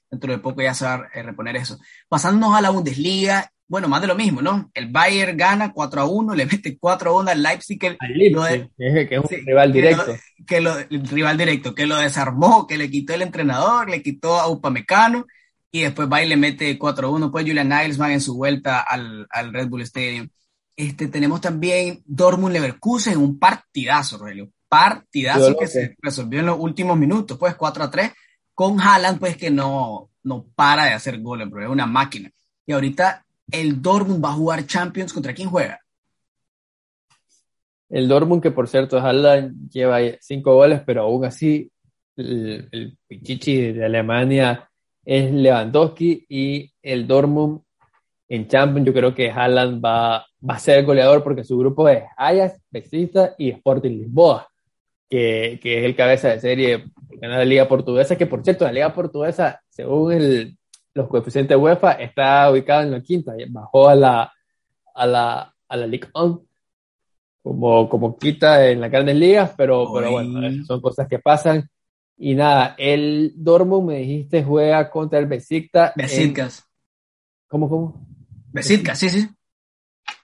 dentro 0.09 0.31
de 0.31 0.39
poco 0.39 0.61
ya 0.61 0.73
se 0.73 0.85
va 0.85 0.93
a 0.93 1.21
reponer 1.23 1.57
eso. 1.57 1.77
Pasándonos 2.07 2.55
a 2.55 2.61
la 2.61 2.69
Bundesliga, 2.69 3.51
bueno, 3.67 3.89
más 3.89 3.99
de 3.99 4.07
lo 4.07 4.15
mismo, 4.15 4.41
¿no? 4.41 4.71
El 4.73 4.87
Bayern 4.87 5.35
gana 5.35 5.73
4 5.73 5.99
a 5.99 6.05
1, 6.05 6.35
le 6.35 6.45
mete 6.45 6.77
4 6.79 7.09
a 7.09 7.19
1 7.19 7.31
al 7.31 7.43
Leipzig, 7.43 7.77
que, 7.77 7.97
que 8.77 9.15
es 9.15 9.19
un 9.19 9.45
rival 9.45 9.73
directo. 9.73 10.15
Que 10.47 10.61
lo, 10.61 10.79
el 10.79 11.05
rival 11.09 11.37
directo, 11.37 11.75
que 11.75 11.85
lo 11.85 11.97
desarmó, 11.97 12.65
que 12.65 12.77
le 12.77 12.89
quitó 12.89 13.13
el 13.15 13.23
entrenador, 13.23 13.89
le 13.89 14.01
quitó 14.01 14.39
a 14.39 14.47
Upamecano, 14.47 15.25
y 15.69 15.81
después 15.81 16.07
va 16.09 16.23
y 16.23 16.29
le 16.29 16.37
mete 16.37 16.79
4 16.79 17.07
a 17.07 17.11
1, 17.11 17.29
pues 17.29 17.45
Julian 17.45 17.67
Nagelsmann 17.67 18.11
en 18.11 18.21
su 18.21 18.37
vuelta 18.37 18.79
al, 18.79 19.27
al 19.31 19.51
Red 19.51 19.67
Bull 19.67 19.81
Stadium. 19.81 20.29
Este, 20.79 21.09
tenemos 21.09 21.41
también 21.41 22.01
Dortmund 22.05 22.53
Leverkusen, 22.53 23.17
un 23.17 23.37
partidazo, 23.37 24.17
Rogelio. 24.17 24.49
Partidazo 24.69 25.57
que 25.57 25.67
se 25.67 25.97
resolvió 26.01 26.39
en 26.39 26.45
los 26.45 26.57
últimos 26.57 26.97
minutos, 26.97 27.37
pues 27.37 27.55
4 27.55 27.83
a 27.83 27.91
3, 27.91 28.13
con 28.53 28.79
Haaland, 28.79 29.19
pues 29.19 29.35
que 29.35 29.51
no, 29.51 30.09
no 30.23 30.45
para 30.55 30.85
de 30.85 30.93
hacer 30.93 31.19
goles, 31.19 31.49
pero 31.51 31.65
es 31.65 31.69
una 31.69 31.85
máquina. 31.85 32.31
Y 32.65 32.71
ahorita 32.71 33.25
el 33.51 33.81
Dortmund 33.81 34.23
va 34.23 34.29
a 34.29 34.35
jugar 34.35 34.65
Champions, 34.67 35.11
¿contra 35.11 35.33
quién 35.33 35.49
juega? 35.49 35.81
El 37.89 38.07
Dortmund, 38.07 38.41
que 38.41 38.51
por 38.51 38.69
cierto, 38.69 38.99
Haaland 38.99 39.69
lleva 39.69 39.97
cinco 40.21 40.53
goles, 40.53 40.81
pero 40.85 41.01
aún 41.01 41.25
así 41.25 41.69
el, 42.15 42.69
el 42.71 42.97
pichichi 43.05 43.73
de 43.73 43.83
Alemania 43.83 44.69
es 45.03 45.29
Lewandowski 45.29 46.25
y 46.29 46.71
el 46.81 47.05
Dortmund 47.05 47.63
en 48.29 48.47
Champions 48.47 48.85
yo 48.85 48.93
creo 48.93 49.13
que 49.13 49.31
Haaland 49.31 49.83
va, 49.83 50.19
va 50.47 50.53
a 50.53 50.59
ser 50.59 50.79
el 50.79 50.85
goleador 50.85 51.23
porque 51.23 51.43
su 51.43 51.57
grupo 51.57 51.89
es 51.89 52.03
Ajax, 52.15 52.61
Besiktas 52.69 53.33
y 53.39 53.49
Sporting 53.49 53.89
Lisboa, 53.89 54.47
que, 55.09 55.59
que, 55.61 55.79
es 55.79 55.85
el 55.85 55.95
cabeza 55.95 56.29
de 56.29 56.39
serie 56.39 56.85
ganar 57.19 57.39
la 57.39 57.45
Liga 57.45 57.67
Portuguesa, 57.67 58.15
que 58.15 58.27
por 58.27 58.43
cierto, 58.43 58.65
la 58.65 58.71
Liga 58.71 58.93
Portuguesa, 58.93 59.59
según 59.67 60.13
el, 60.13 60.57
los 60.93 61.07
coeficientes 61.07 61.57
UEFA, 61.57 61.93
está 61.93 62.51
ubicada 62.51 62.83
en 62.83 62.91
la 62.91 63.01
quinta, 63.01 63.33
bajó 63.49 63.89
a 63.89 63.95
la, 63.95 64.31
a 64.93 65.05
la, 65.07 65.55
a 65.67 65.77
la 65.77 65.87
Ligue 65.87 66.07
1, 66.13 66.43
como, 67.41 67.89
como 67.89 68.15
quita 68.15 68.69
en 68.69 68.79
las 68.79 68.91
grandes 68.91 69.15
ligas, 69.15 69.53
pero, 69.57 69.91
pero 69.91 70.11
bueno, 70.11 70.63
son 70.65 70.79
cosas 70.81 71.07
que 71.07 71.17
pasan. 71.17 71.67
Y 72.15 72.35
nada, 72.35 72.75
el 72.77 73.33
Dortmund, 73.35 73.87
me 73.87 73.99
dijiste, 73.99 74.43
juega 74.43 74.89
contra 74.91 75.17
el 75.17 75.25
Besiktas. 75.25 75.93
Besiktas. 75.95 76.65
¿Cómo, 77.47 77.67
cómo? 77.69 78.08
Besiktas, 78.51 78.99
sí, 78.99 79.09
sí. 79.09 79.29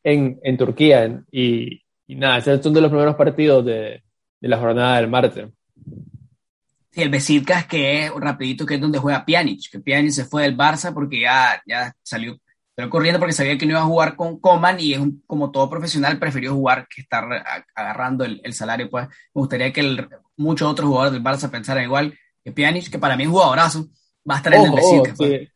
En, 0.03 0.39
en 0.43 0.57
Turquía. 0.57 1.23
y, 1.31 1.81
y, 2.07 2.15
nada, 2.15 2.37
esos 2.37 2.61
son 2.61 2.73
de 2.73 2.81
los 2.81 2.89
primeros 2.89 3.15
partidos 3.15 3.65
de, 3.65 4.03
de 4.39 4.47
la 4.47 4.57
jornada 4.57 4.97
del 4.97 5.09
martes. 5.09 5.47
Sí, 6.91 7.01
el 7.01 7.09
Besiktas 7.09 7.65
que 7.65 8.05
es 8.05 8.11
rapidito, 8.11 8.65
que 8.65 8.75
es 8.75 8.81
donde 8.81 8.99
juega 8.99 9.25
Pjanic, 9.25 9.69
que 9.71 9.79
Pjanic 9.79 10.11
se 10.11 10.25
fue 10.25 10.43
del 10.43 10.55
Barça 10.55 10.93
porque 10.93 11.21
ya, 11.21 11.61
ya 11.65 11.93
salió, 12.03 12.39
pero 12.75 12.89
corriendo 12.89 13.19
porque 13.19 13.33
sabía 13.33 13.57
que 13.57 13.65
no 13.65 13.71
iba 13.71 13.81
a 13.81 13.85
jugar 13.85 14.15
con 14.15 14.39
Coman 14.39 14.79
y 14.79 14.93
es 14.93 15.01
como 15.25 15.51
todo 15.51 15.69
profesional 15.69 16.19
prefirió 16.19 16.53
jugar 16.53 16.87
que 16.87 17.01
estar 17.01 17.25
agarrando 17.73 18.23
el, 18.23 18.53
salario. 18.53 18.89
Pues 18.89 19.07
me 19.07 19.41
gustaría 19.41 19.73
que 19.73 19.81
el, 19.81 20.07
muchos 20.37 20.69
otros 20.69 20.87
jugadores 20.87 21.13
del 21.13 21.23
Barça 21.23 21.49
pensaran 21.49 21.83
igual 21.83 22.17
que 22.43 22.51
Pjanic, 22.51 22.89
que 22.89 22.99
para 22.99 23.17
mí 23.17 23.23
es 23.23 23.29
jugadorazo, 23.29 23.87
va 24.29 24.35
a 24.35 24.37
estar 24.37 24.53
en 24.53 24.61
el 24.65 24.71
Besiktas. 24.71 25.17
Pues. 25.17 25.49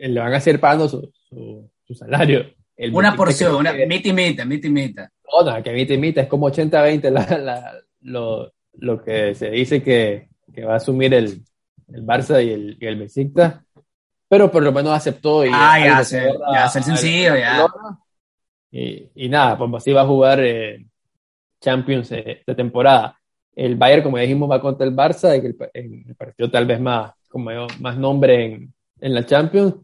Le 0.00 0.20
van 0.20 0.32
a 0.32 0.40
seguir 0.40 0.60
pagando 0.60 0.88
su, 0.88 1.12
su, 1.28 1.70
salario. 1.94 2.46
una 2.92 3.14
porción, 3.14 3.54
una 3.56 3.72
y 3.82 3.86
mitad 3.86 4.10
y 4.10 4.70
mitad. 4.70 5.08
No, 5.44 5.62
que 5.62 5.72
mitad 5.72 5.94
y 5.94 5.98
mitad, 5.98 6.24
es 6.24 6.28
como 6.28 6.50
80-20 6.50 7.10
la, 7.10 7.38
la, 7.38 7.74
lo, 8.02 8.52
lo 8.74 9.02
que 9.02 9.34
se 9.34 9.50
dice 9.50 9.82
que 9.82 10.30
que 10.52 10.64
va 10.64 10.74
a 10.74 10.76
asumir 10.76 11.14
el, 11.14 11.42
el 11.88 12.04
Barça 12.04 12.44
y 12.44 12.50
el, 12.50 12.76
y 12.80 12.86
el 12.86 12.96
Besiktas, 12.96 13.60
pero 14.28 14.50
por 14.50 14.62
lo 14.62 14.72
menos 14.72 14.92
aceptó. 14.92 15.44
Y 15.44 15.50
ah, 15.52 15.78
ya, 15.82 15.98
hacer, 15.98 16.32
ya 16.52 16.64
hacer 16.64 16.82
sencillo, 16.82 17.36
ya. 17.36 17.66
Y, 18.70 19.10
y, 19.14 19.28
nada, 19.28 19.58
pues 19.58 19.70
así 19.74 19.92
va 19.92 20.02
a 20.02 20.06
jugar 20.06 20.40
eh, 20.40 20.86
Champions 21.60 22.12
eh, 22.12 22.38
esta 22.38 22.54
temporada. 22.54 23.16
El 23.54 23.76
Bayern, 23.76 24.02
como 24.02 24.18
dijimos, 24.18 24.50
va 24.50 24.60
contra 24.60 24.86
el 24.86 24.94
Barça, 24.94 25.34
y 25.36 25.46
el, 25.46 26.04
el 26.06 26.14
partido 26.14 26.50
tal 26.50 26.66
vez 26.66 26.80
más, 26.80 27.12
como 27.28 27.50
más 27.80 27.96
nombre 27.96 28.44
en, 28.44 28.74
en 29.00 29.14
la 29.14 29.26
Champions. 29.26 29.74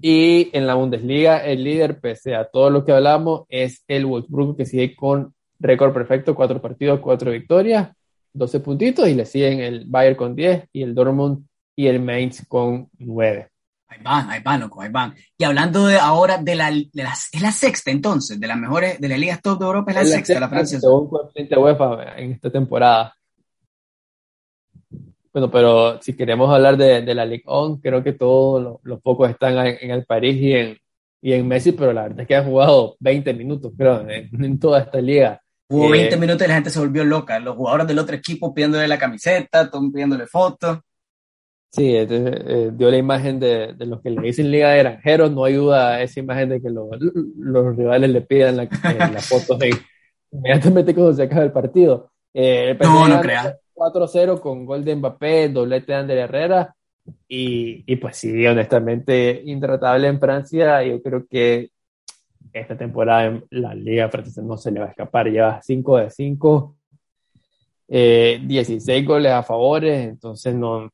Y 0.00 0.50
en 0.52 0.66
la 0.66 0.74
Bundesliga, 0.74 1.38
el 1.44 1.64
líder, 1.64 2.00
pese 2.00 2.34
a 2.34 2.44
todo 2.44 2.70
lo 2.70 2.84
que 2.84 2.92
hablamos, 2.92 3.42
es 3.48 3.84
el 3.88 4.06
Wolfsburg, 4.06 4.56
que 4.56 4.66
sigue 4.66 4.94
con 4.94 5.34
récord 5.58 5.92
perfecto, 5.92 6.34
cuatro 6.34 6.60
partidos, 6.60 7.00
cuatro 7.00 7.30
victorias. 7.30 7.90
12 8.32 8.60
puntitos 8.60 9.08
y 9.08 9.14
le 9.14 9.26
siguen 9.26 9.60
el 9.60 9.84
Bayern 9.86 10.16
con 10.16 10.34
10 10.34 10.68
y 10.72 10.82
el 10.82 10.94
Dortmund 10.94 11.46
y 11.76 11.86
el 11.86 12.00
Mainz 12.00 12.46
con 12.46 12.88
9. 12.98 13.48
Ahí 13.90 13.98
van, 14.02 14.28
ahí 14.28 14.40
van, 14.42 14.60
loco, 14.60 14.82
ahí 14.82 14.90
van. 14.90 15.14
Y 15.36 15.44
hablando 15.44 15.86
de 15.86 15.98
ahora 15.98 16.36
de 16.38 16.54
la, 16.54 16.70
de 16.70 17.04
es 17.32 17.40
la 17.40 17.52
sexta 17.52 17.90
entonces, 17.90 18.38
de 18.38 18.46
las 18.46 18.58
mejores, 18.58 19.00
de 19.00 19.08
las 19.08 19.18
ligas 19.18 19.40
top 19.40 19.58
de 19.58 19.64
Europa, 19.64 19.90
es 19.92 19.96
la, 19.96 20.04
sexta, 20.04 20.40
la 20.40 20.48
francesa. 20.48 20.80
Según 20.80 21.08
UEFA 21.10 22.18
en 22.18 22.32
esta 22.32 22.50
temporada. 22.50 23.14
Bueno, 25.32 25.50
pero 25.50 26.00
si 26.02 26.16
queremos 26.16 26.52
hablar 26.52 26.76
de, 26.76 27.02
de 27.02 27.14
la 27.14 27.24
Ligue 27.24 27.44
1, 27.46 27.80
creo 27.82 28.02
que 28.02 28.12
todos 28.12 28.80
los, 28.82 29.00
pocos 29.00 29.30
están 29.30 29.58
en, 29.66 29.90
el 29.90 30.04
París 30.04 30.36
y 30.40 30.52
en, 30.52 30.78
y 31.20 31.32
en 31.32 31.46
Messi, 31.46 31.72
pero 31.72 31.92
la 31.92 32.02
verdad 32.02 32.20
es 32.20 32.26
que 32.26 32.36
ha 32.36 32.44
jugado 32.44 32.96
20 33.00 33.34
minutos, 33.34 33.72
creo, 33.76 34.06
en 34.08 34.58
toda 34.58 34.80
esta 34.80 35.00
liga. 35.00 35.40
Hubo 35.70 35.90
20 35.90 36.14
eh, 36.14 36.18
minutos 36.18 36.46
y 36.46 36.48
la 36.48 36.54
gente 36.54 36.70
se 36.70 36.78
volvió 36.78 37.04
loca. 37.04 37.38
Los 37.38 37.56
jugadores 37.56 37.86
del 37.86 37.98
otro 37.98 38.16
equipo 38.16 38.54
pidiéndole 38.54 38.88
la 38.88 38.98
camiseta, 38.98 39.70
pidiéndole 39.70 40.26
fotos. 40.26 40.78
Sí, 41.70 41.94
eh, 41.94 42.70
dio 42.72 42.90
la 42.90 42.96
imagen 42.96 43.38
de, 43.38 43.74
de, 43.74 43.84
los 43.84 44.00
que 44.00 44.08
le 44.08 44.22
dicen 44.22 44.50
Liga 44.50 44.70
de 44.70 44.78
Granjeros. 44.78 45.30
No 45.30 45.44
ayuda 45.44 46.00
esa 46.00 46.20
imagen 46.20 46.48
de 46.48 46.62
que 46.62 46.70
los, 46.70 46.88
los 47.36 47.76
rivales 47.76 48.08
le 48.08 48.22
pidan 48.22 48.56
la, 48.56 48.62
eh, 48.62 48.68
la 49.12 49.20
foto 49.20 49.58
inmediatamente 50.32 50.94
cuando 50.94 51.12
se 51.12 51.24
acaba 51.24 51.42
el 51.42 51.52
partido. 51.52 52.10
el 52.32 52.78
no, 52.78 53.06
no 53.06 53.20
crea. 53.20 53.58
4-0 53.78 54.40
con 54.40 54.66
gol 54.66 54.84
de 54.84 54.96
Mbappé, 54.96 55.48
doblete 55.48 55.92
de 55.92 55.98
Ander 55.98 56.18
Herrera. 56.18 56.74
Y, 57.28 57.84
y 57.86 57.96
pues 57.96 58.16
sí, 58.16 58.46
honestamente, 58.46 59.42
intratable 59.44 60.08
en 60.08 60.20
Francia. 60.20 60.82
Yo 60.82 61.00
creo 61.02 61.26
que 61.26 61.70
esta 62.52 62.76
temporada 62.76 63.26
en 63.26 63.44
la 63.50 63.74
Liga 63.74 64.08
Francesa 64.08 64.42
no 64.42 64.56
se 64.56 64.70
le 64.70 64.80
va 64.80 64.86
a 64.86 64.90
escapar. 64.90 65.28
Lleva 65.28 65.60
5 65.62 65.96
de 65.98 66.10
5, 66.10 66.76
16 67.88 68.88
eh, 68.88 69.02
goles 69.02 69.32
a 69.32 69.42
favores, 69.42 70.06
entonces 70.06 70.54
no, 70.54 70.90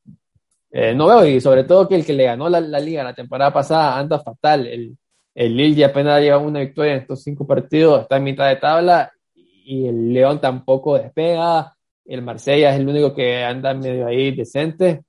eh, 0.71 0.93
no 0.93 1.07
veo. 1.07 1.25
Y 1.25 1.41
sobre 1.41 1.63
todo 1.63 1.87
que 1.87 1.95
el 1.95 2.05
que 2.05 2.13
le 2.13 2.25
ganó 2.25 2.49
la, 2.49 2.61
Liga 2.61 3.03
la 3.03 3.15
temporada 3.15 3.51
pasada 3.51 3.97
anda 3.97 4.19
fatal. 4.19 4.67
El, 4.67 4.97
el 5.33 5.55
Lille 5.55 5.75
ya 5.75 5.87
apenas 5.87 6.21
lleva 6.21 6.37
una 6.37 6.61
victoria 6.61 6.93
en 6.93 7.01
estos 7.01 7.23
cinco 7.23 7.45
partidos, 7.45 8.01
está 8.01 8.17
en 8.17 8.23
mitad 8.23 8.47
de 8.47 8.55
tabla 8.55 9.11
y 9.33 9.87
el 9.87 10.13
León 10.13 10.39
tampoco 10.39 10.97
despega. 10.97 11.74
El 12.05 12.21
Marsella 12.21 12.73
es 12.73 12.79
el 12.79 12.87
único 12.87 13.13
que 13.13 13.43
anda 13.43 13.73
medio 13.73 14.07
ahí 14.07 14.35
decente. 14.35 15.01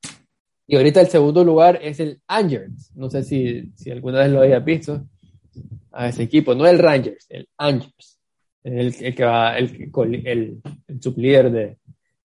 Y 0.67 0.77
ahorita 0.77 1.01
el 1.01 1.09
segundo 1.09 1.45
lugar 1.45 1.79
es 1.83 2.01
el 2.01 2.21
Angers. 2.27 2.91
No 2.95 3.11
sé 3.11 3.23
si, 3.23 3.73
si 3.77 3.91
alguna 3.91 4.21
vez 4.21 4.31
lo 4.31 4.41
hayas 4.41 4.65
visto 4.65 5.07
a 5.93 6.09
ese 6.09 6.25
equipo, 6.25 6.55
no 6.55 6.67
el 6.67 6.79
Rangers, 6.79 7.27
el 7.29 7.49
Angers, 7.57 8.19
el, 8.65 8.95
el 9.01 9.15
que 9.15 9.25
va, 9.25 9.57
el, 9.57 9.91
el, 10.25 10.61
el 10.89 11.03
sublíder 11.03 11.51
de, 11.51 11.79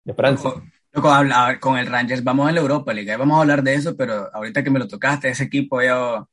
de 0.04 0.14
Francia. 0.14 0.52
Loco, 0.92 1.10
habla, 1.10 1.58
con 1.60 1.78
el 1.78 1.88
Rangers 1.88 2.24
vamos 2.24 2.50
a 2.50 2.52
la 2.52 2.60
Europa 2.60 2.94
League, 2.94 3.16
vamos 3.16 3.38
a 3.38 3.42
hablar 3.42 3.64
de 3.64 3.76
eso, 3.76 3.96
pero 3.96 4.30
ahorita 4.34 4.62
que 4.62 4.70
me 4.70 4.80
lo 4.80 4.88
tocaste, 4.90 5.30
ese 5.30 5.46
equipo 5.46 5.82
ya 5.82 6.26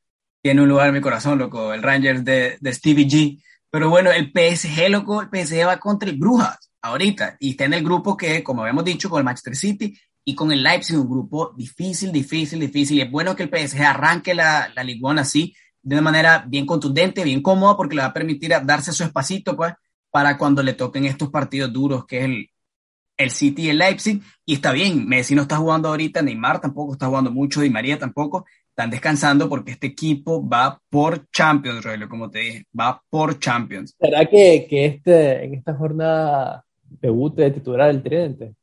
tiene 0.42 0.62
un 0.62 0.68
lugar 0.68 0.88
en 0.88 0.94
mi 0.94 1.00
corazón, 1.00 1.38
loco, 1.38 1.72
el 1.72 1.82
Rangers 1.82 2.24
de, 2.24 2.56
de 2.60 2.72
Stevie 2.72 3.06
G. 3.06 3.42
Pero 3.70 3.90
bueno, 3.90 4.10
el 4.10 4.32
PSG, 4.32 4.88
loco, 4.88 5.22
el 5.22 5.28
PSG 5.28 5.66
va 5.66 5.78
contra 5.78 6.08
el 6.08 6.16
Brujas 6.16 6.67
ahorita 6.88 7.36
y 7.40 7.50
está 7.50 7.64
en 7.64 7.74
el 7.74 7.84
grupo 7.84 8.16
que, 8.16 8.42
como 8.42 8.62
habíamos 8.62 8.84
dicho, 8.84 9.08
con 9.08 9.18
el 9.18 9.24
Manchester 9.24 9.56
City 9.56 9.98
y 10.28 10.34
con 10.34 10.52
el 10.52 10.62
Leipzig, 10.62 10.98
un 10.98 11.08
grupo 11.08 11.54
difícil, 11.56 12.12
difícil, 12.12 12.60
difícil. 12.60 12.98
Y 12.98 13.00
es 13.00 13.10
bueno 13.10 13.34
que 13.34 13.44
el 13.44 13.48
PSG 13.48 13.80
arranque 13.82 14.34
la, 14.34 14.70
la 14.74 14.84
Ligue 14.84 15.00
1 15.02 15.22
así, 15.22 15.54
de 15.82 15.94
una 15.94 16.02
manera 16.02 16.44
bien 16.46 16.66
contundente, 16.66 17.24
bien 17.24 17.40
cómoda, 17.40 17.78
porque 17.78 17.94
le 17.94 18.02
va 18.02 18.08
a 18.08 18.12
permitir 18.12 18.54
darse 18.64 18.92
su 18.92 19.04
espacito, 19.04 19.56
pues, 19.56 19.72
para 20.10 20.36
cuando 20.36 20.62
le 20.62 20.74
toquen 20.74 21.06
estos 21.06 21.30
partidos 21.30 21.72
duros, 21.72 22.04
que 22.04 22.18
es 22.18 22.24
el, 22.26 22.50
el 23.16 23.30
City 23.30 23.62
y 23.62 23.68
el 23.70 23.78
Leipzig. 23.78 24.20
Y 24.44 24.52
está 24.52 24.72
bien, 24.72 25.08
Messi 25.08 25.34
no 25.34 25.42
está 25.42 25.56
jugando 25.56 25.88
ahorita, 25.88 26.20
Neymar 26.20 26.60
tampoco 26.60 26.92
está 26.92 27.06
jugando 27.06 27.30
mucho, 27.30 27.62
Di 27.62 27.70
María 27.70 27.98
tampoco. 27.98 28.44
Están 28.68 28.90
descansando 28.90 29.48
porque 29.48 29.72
este 29.72 29.86
equipo 29.86 30.46
va 30.46 30.78
por 30.90 31.28
Champions, 31.30 31.82
Rogelio, 31.82 32.06
como 32.06 32.30
te 32.30 32.38
dije, 32.40 32.66
va 32.78 33.02
por 33.08 33.38
Champions. 33.38 33.94
¿Será 33.98 34.26
que, 34.26 34.66
que 34.68 34.84
este, 34.84 35.44
en 35.44 35.54
esta 35.54 35.74
jornada 35.74 36.64
debute 37.00 37.42
de 37.42 37.50
titular 37.52 37.90
el 37.90 38.02
tridente? 38.02 38.54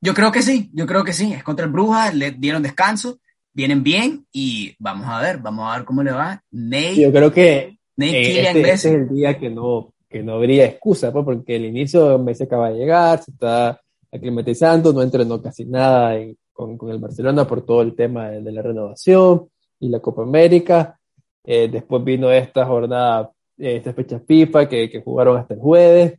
Yo 0.00 0.14
creo 0.14 0.30
que 0.30 0.42
sí, 0.42 0.70
yo 0.72 0.86
creo 0.86 1.04
que 1.04 1.12
sí. 1.12 1.32
Es 1.32 1.42
contra 1.42 1.66
el 1.66 1.72
Brujas, 1.72 2.14
le 2.14 2.30
dieron 2.30 2.62
descanso 2.62 3.18
vienen 3.58 3.82
bien 3.82 4.24
y 4.32 4.76
vamos 4.78 5.08
a 5.08 5.20
ver, 5.20 5.38
vamos 5.38 5.68
a 5.68 5.76
ver 5.76 5.84
cómo 5.84 6.04
le 6.04 6.12
va. 6.12 6.40
Ney, 6.52 7.00
yo 7.00 7.10
creo 7.10 7.32
que 7.32 7.58
eh, 7.58 7.76
este, 7.96 8.50
este, 8.50 8.70
es 8.70 8.84
el 8.84 9.08
día 9.08 9.36
que 9.36 9.50
no, 9.50 9.92
que 10.08 10.22
no 10.22 10.34
habría 10.34 10.64
excusa, 10.64 11.12
pues, 11.12 11.24
porque 11.24 11.56
el 11.56 11.64
inicio 11.64 12.20
Messi 12.20 12.44
acaba 12.44 12.70
de 12.70 12.78
llegar, 12.78 13.20
se 13.20 13.32
está 13.32 13.80
aclimatizando, 14.12 14.92
no 14.92 15.02
entrenó 15.02 15.42
casi 15.42 15.64
nada 15.64 16.16
con, 16.52 16.78
con, 16.78 16.90
el 16.90 16.98
Barcelona 16.98 17.48
por 17.48 17.66
todo 17.66 17.82
el 17.82 17.96
tema 17.96 18.30
de, 18.30 18.52
la 18.52 18.62
renovación 18.62 19.48
y 19.80 19.88
la 19.88 19.98
Copa 19.98 20.22
América. 20.22 20.96
Eh, 21.42 21.68
después 21.68 22.04
vino 22.04 22.30
esta 22.30 22.64
jornada, 22.64 23.32
eh, 23.58 23.76
esta 23.76 23.92
fecha 23.92 24.20
FIFA 24.20 24.68
que, 24.68 24.88
que 24.88 25.02
jugaron 25.02 25.36
hasta 25.36 25.54
el 25.54 25.60
jueves. 25.60 26.14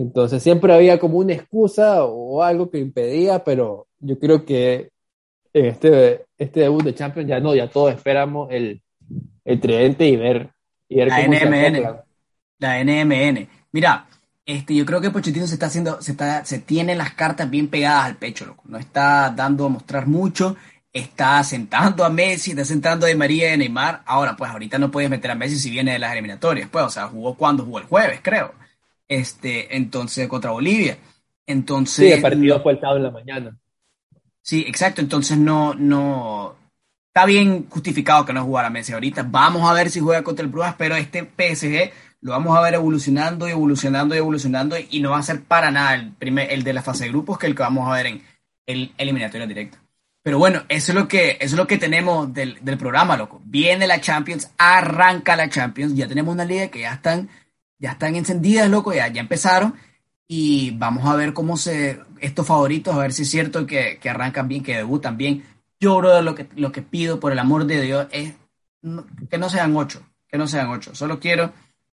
Entonces 0.00 0.42
siempre 0.42 0.72
había 0.72 0.98
como 0.98 1.18
una 1.18 1.34
excusa 1.34 2.04
o 2.04 2.42
algo 2.42 2.70
que 2.70 2.78
impedía, 2.78 3.42
pero 3.44 3.86
yo 3.98 4.18
creo 4.18 4.44
que 4.44 4.90
este, 5.52 6.26
este 6.36 6.60
debut 6.60 6.84
de 6.84 6.94
Champions 6.94 7.28
ya 7.28 7.40
no, 7.40 7.54
ya 7.54 7.68
todos 7.68 7.92
esperamos 7.92 8.48
el, 8.50 8.82
el 9.44 9.60
tridente 9.60 10.06
y 10.06 10.16
ver, 10.16 10.50
y 10.88 10.96
ver 10.96 11.08
la 11.08 11.22
NMN. 11.22 11.96
La 12.58 12.84
NMN. 12.84 13.48
Mira, 13.72 14.06
este, 14.44 14.74
yo 14.74 14.86
creo 14.86 15.00
que 15.00 15.10
Pochettino 15.10 15.46
se 15.46 15.54
está 15.54 15.66
haciendo, 15.66 16.00
se 16.00 16.12
está, 16.12 16.44
se 16.44 16.60
tiene 16.60 16.94
las 16.94 17.14
cartas 17.14 17.50
bien 17.50 17.68
pegadas 17.68 18.06
al 18.06 18.16
pecho, 18.16 18.46
loco. 18.46 18.64
No 18.66 18.78
está 18.78 19.32
dando 19.34 19.66
a 19.66 19.68
mostrar 19.68 20.06
mucho, 20.06 20.56
está 20.92 21.42
sentando 21.44 22.04
a 22.04 22.08
Messi, 22.08 22.50
está 22.50 22.64
sentando 22.64 23.06
a 23.06 23.08
Di 23.08 23.14
María 23.14 23.50
y 23.50 23.54
a 23.54 23.56
Neymar. 23.56 24.02
Ahora, 24.06 24.36
pues 24.36 24.50
ahorita 24.50 24.78
no 24.78 24.90
puedes 24.90 25.10
meter 25.10 25.30
a 25.30 25.34
Messi 25.34 25.58
si 25.58 25.70
viene 25.70 25.92
de 25.92 25.98
las 25.98 26.12
eliminatorias, 26.12 26.68
pues, 26.68 26.84
o 26.84 26.90
sea, 26.90 27.08
jugó 27.08 27.34
cuando 27.34 27.64
jugó 27.64 27.78
el 27.78 27.84
jueves, 27.84 28.20
creo. 28.22 28.54
Este, 29.08 29.74
entonces, 29.76 30.28
contra 30.28 30.50
Bolivia. 30.50 30.98
Entonces. 31.46 32.06
Sí, 32.06 32.12
el 32.12 32.22
partido 32.22 32.62
fue 32.62 32.72
el 32.72 32.80
sábado 32.80 32.98
en 32.98 33.02
la 33.04 33.10
mañana. 33.10 33.58
Sí, 34.42 34.64
exacto. 34.66 35.00
Entonces 35.00 35.38
no, 35.38 35.74
no. 35.74 36.56
Está 37.08 37.26
bien 37.26 37.68
justificado 37.68 38.24
que 38.24 38.32
no 38.32 38.44
jugara 38.44 38.70
Messi 38.70 38.92
ahorita. 38.92 39.26
Vamos 39.28 39.68
a 39.68 39.72
ver 39.72 39.90
si 39.90 39.98
juega 39.98 40.22
contra 40.22 40.44
el 40.44 40.52
Brujas, 40.52 40.76
pero 40.78 40.94
este 40.94 41.22
PSG 41.22 41.90
lo 42.20 42.32
vamos 42.32 42.56
a 42.56 42.60
ver 42.60 42.74
evolucionando 42.74 43.48
y 43.48 43.52
evolucionando 43.52 44.14
y 44.14 44.18
evolucionando 44.18 44.76
y 44.78 45.00
no 45.00 45.10
va 45.10 45.18
a 45.18 45.22
ser 45.22 45.42
para 45.42 45.70
nada 45.70 45.94
el, 45.94 46.12
primer, 46.12 46.52
el 46.52 46.64
de 46.64 46.72
la 46.72 46.82
fase 46.82 47.04
de 47.04 47.10
grupos 47.10 47.38
que 47.38 47.46
el 47.46 47.54
que 47.54 47.62
vamos 47.62 47.88
a 47.88 47.94
ver 47.94 48.06
en 48.06 48.22
el 48.66 48.92
eliminatorio 48.98 49.46
directo. 49.46 49.78
Pero 50.22 50.38
bueno, 50.38 50.64
eso 50.68 50.92
es 50.92 50.98
lo 50.98 51.08
que, 51.08 51.30
eso 51.40 51.54
es 51.54 51.56
lo 51.56 51.66
que 51.66 51.78
tenemos 51.78 52.32
del, 52.34 52.58
del 52.60 52.76
programa, 52.76 53.16
loco. 53.16 53.40
Viene 53.44 53.86
la 53.86 54.00
Champions, 54.00 54.50
arranca 54.58 55.36
la 55.36 55.48
Champions, 55.48 55.94
ya 55.94 56.06
tenemos 56.06 56.34
una 56.34 56.44
liga 56.44 56.68
que 56.68 56.80
ya 56.80 56.94
están 56.94 57.28
ya 57.78 57.92
están 57.92 58.16
encendidas, 58.16 58.68
loco, 58.68 58.92
ya, 58.92 59.08
ya 59.08 59.20
empezaron. 59.20 59.74
Y 60.26 60.72
vamos 60.72 61.06
a 61.06 61.16
ver 61.16 61.32
cómo 61.32 61.56
se, 61.56 62.00
estos 62.20 62.46
favoritos, 62.46 62.94
a 62.94 62.98
ver 62.98 63.12
si 63.12 63.22
es 63.22 63.30
cierto 63.30 63.66
que, 63.66 63.98
que 64.00 64.10
arrancan 64.10 64.48
bien, 64.48 64.62
que 64.62 64.76
debutan 64.76 65.16
bien. 65.16 65.44
Yo, 65.80 65.96
brother, 65.96 66.24
lo 66.24 66.34
que, 66.34 66.48
lo 66.56 66.72
que 66.72 66.82
pido, 66.82 67.20
por 67.20 67.32
el 67.32 67.38
amor 67.38 67.64
de 67.64 67.80
Dios, 67.80 68.08
es 68.10 68.34
que 69.30 69.38
no 69.38 69.48
sean 69.48 69.76
ocho, 69.76 70.02
que 70.28 70.38
no 70.38 70.46
sean 70.46 70.68
ocho. 70.68 70.94
Solo 70.94 71.18
quiero 71.20 71.52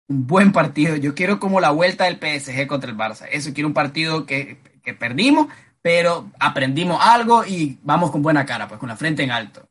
un 0.08 0.26
buen 0.26 0.52
partido. 0.52 0.96
Yo 0.96 1.14
quiero 1.16 1.40
como 1.40 1.60
la 1.60 1.72
vuelta 1.72 2.06
del 2.06 2.18
PSG 2.18 2.68
contra 2.68 2.90
el 2.90 2.98
Barça. 2.98 3.28
Eso 3.32 3.54
quiero 3.54 3.68
un 3.68 3.74
partido 3.74 4.26
que, 4.26 4.58
que 4.84 4.94
perdimos, 4.94 5.48
pero 5.82 6.32
aprendimos 6.40 7.00
algo 7.02 7.46
y 7.46 7.78
vamos 7.84 8.10
con 8.10 8.22
buena 8.22 8.46
cara, 8.46 8.68
pues 8.68 8.80
con 8.80 8.90
la 8.90 8.98
frente 8.98 9.24
en 9.24 9.32
alto. 9.32 9.68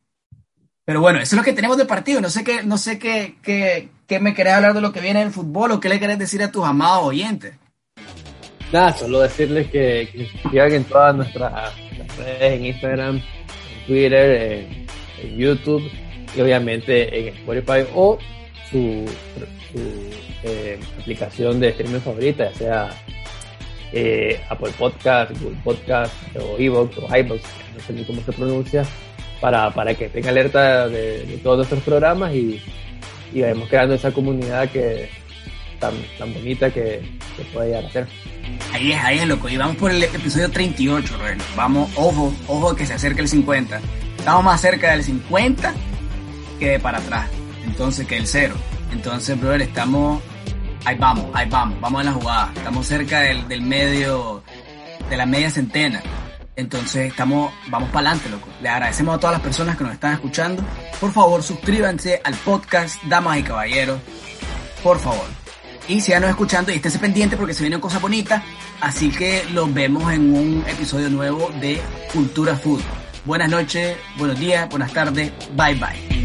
Pero 0.85 1.01
bueno, 1.01 1.21
eso 1.21 1.37
es 1.37 1.39
lo 1.39 1.45
que 1.45 1.53
tenemos 1.53 1.77
de 1.77 1.85
partido. 1.85 2.21
No 2.21 2.29
sé 2.29 2.43
qué, 2.43 2.63
no 2.65 2.77
sé 2.77 2.99
qué, 2.99 3.37
qué, 3.43 3.89
qué 4.07 4.19
me 4.21 4.35
querés 4.35 4.55
hablar 4.55 4.75
de 4.75 4.81
lo 4.81 4.93
que 4.93 5.01
viene 5.01 5.21
en 5.21 5.29
el 5.29 5.33
fútbol 5.33 5.71
o 5.73 5.81
qué 5.81 5.89
le 5.89 6.01
querés 6.01 6.19
decir 6.19 6.43
a 6.43 6.51
tus 6.51 6.65
amados 6.65 7.07
oyentes. 7.07 7.55
Nada, 8.73 8.93
solo 8.97 9.21
decirles 9.21 9.69
que, 9.69 10.09
que 10.11 10.29
sigan 10.51 10.73
en 10.73 10.85
todas 10.85 11.15
nuestras 11.15 11.73
redes, 12.17 12.53
en 12.55 12.67
Instagram, 12.67 13.17
en 13.17 13.87
Twitter, 13.87 14.31
en, 14.41 14.83
YouTube 15.37 15.89
y 16.35 16.41
obviamente 16.41 17.29
en 17.29 17.29
Spotify 17.37 17.87
o 17.95 18.19
su, 18.69 19.05
eh, 20.43 20.81
aplicación 20.99 21.61
de 21.61 21.69
streaming 21.69 22.01
favorita, 22.01 22.51
ya 22.51 22.59
sea 22.59 22.91
eh, 23.93 24.41
Apple 24.49 24.73
Podcast, 24.77 25.31
Google 25.41 25.59
Podcast 25.63 26.13
o 26.37 26.59
Evox 26.59 26.99
o 26.99 27.17
iVoox, 27.17 27.43
no 27.75 27.81
sé 27.87 27.93
ni 27.93 28.05
cómo 28.05 28.21
se 28.23 28.33
pronuncia, 28.33 28.85
para, 29.43 29.71
para 29.73 29.93
que 29.95 30.05
estén 30.05 30.27
alerta 30.29 30.89
de, 30.89 31.41
todos 31.43 31.57
nuestros 31.59 31.83
programas 31.83 32.33
y, 32.33 32.63
y 33.35 33.41
vayamos 33.43 33.69
creando 33.69 33.95
esa 33.97 34.13
comunidad 34.13 34.71
que 34.71 35.11
tan, 35.81 35.95
tan 36.17 36.33
bonita 36.33 36.71
que, 36.71 37.03
que 37.37 37.43
puede 37.53 37.71
llegar 37.71 37.85
a 37.85 37.91
ser. 37.91 38.07
Ahí 38.73 38.93
es, 38.93 39.01
ahí 39.03 39.19
es 39.19 39.27
loco. 39.27 39.49
Y 39.49 39.57
vamos 39.57 39.77
por 39.77 39.91
el 39.91 40.01
episodio 40.01 40.49
38, 40.49 41.17
Roel. 41.19 41.39
Vamos, 41.57 41.91
ojo, 41.97 42.33
ojo 42.47 42.77
que 42.77 42.87
se 42.87 42.95
acerca 42.95 43.21
el 43.21 43.29
50. 43.29 43.81
Estamos 44.17 44.45
más 44.45 44.61
cerca 44.61 44.93
del 44.93 45.03
50 45.03 45.75
que 46.61 46.71
de 46.71 46.79
para 46.79 46.99
atrás. 46.99 47.27
Entonces, 47.67 48.07
que 48.07 48.17
el 48.17 48.29
cero. 48.29 48.55
Entonces, 48.93 49.39
brother, 49.41 49.63
estamos. 49.63 50.23
Ahí 50.85 50.97
vamos, 50.97 51.27
ahí 51.35 51.49
vamos, 51.49 51.81
vamos 51.81 52.01
en 52.01 52.07
la 52.07 52.13
jugada. 52.13 52.53
Estamos 52.55 52.87
cerca 52.87 53.21
del, 53.21 53.49
del 53.49 53.63
medio, 53.63 54.45
de 55.11 55.17
la 55.17 55.27
media 55.27 55.51
centena. 55.51 56.01
Entonces, 56.55 57.09
estamos, 57.09 57.53
vamos 57.69 57.89
para 57.91 58.11
adelante, 58.11 58.29
loco. 58.31 58.49
Le 58.61 58.69
agradecemos 58.69 59.17
a 59.17 59.19
todas 59.19 59.35
las 59.35 59.43
personas 59.43 59.77
que 59.77 59.85
nos 59.85 59.95
están 59.95 60.13
escuchando. 60.13 60.63
Por 61.01 61.13
favor, 61.13 61.43
suscríbanse 61.43 62.21
al 62.23 62.35
podcast 62.35 63.03
Damas 63.05 63.39
y 63.39 63.43
Caballeros. 63.43 64.01
Por 64.83 64.99
favor. 64.99 65.25
Y 65.89 66.01
síganos 66.01 66.31
escuchando 66.31 66.71
y 66.71 66.77
esténse 66.77 66.99
pendiente 66.99 67.37
porque 67.37 67.55
se 67.55 67.63
vienen 67.63 67.81
cosas 67.81 68.01
bonitas. 68.01 68.43
Así 68.81 69.11
que 69.11 69.45
los 69.53 69.73
vemos 69.73 70.13
en 70.13 70.35
un 70.35 70.65
episodio 70.69 71.09
nuevo 71.09 71.51
de 71.61 71.81
Cultura 72.13 72.57
Food. 72.57 72.81
Buenas 73.25 73.49
noches, 73.49 73.97
buenos 74.19 74.39
días, 74.39 74.69
buenas 74.69 74.93
tardes. 74.93 75.33
Bye 75.55 75.75
bye. 75.75 76.22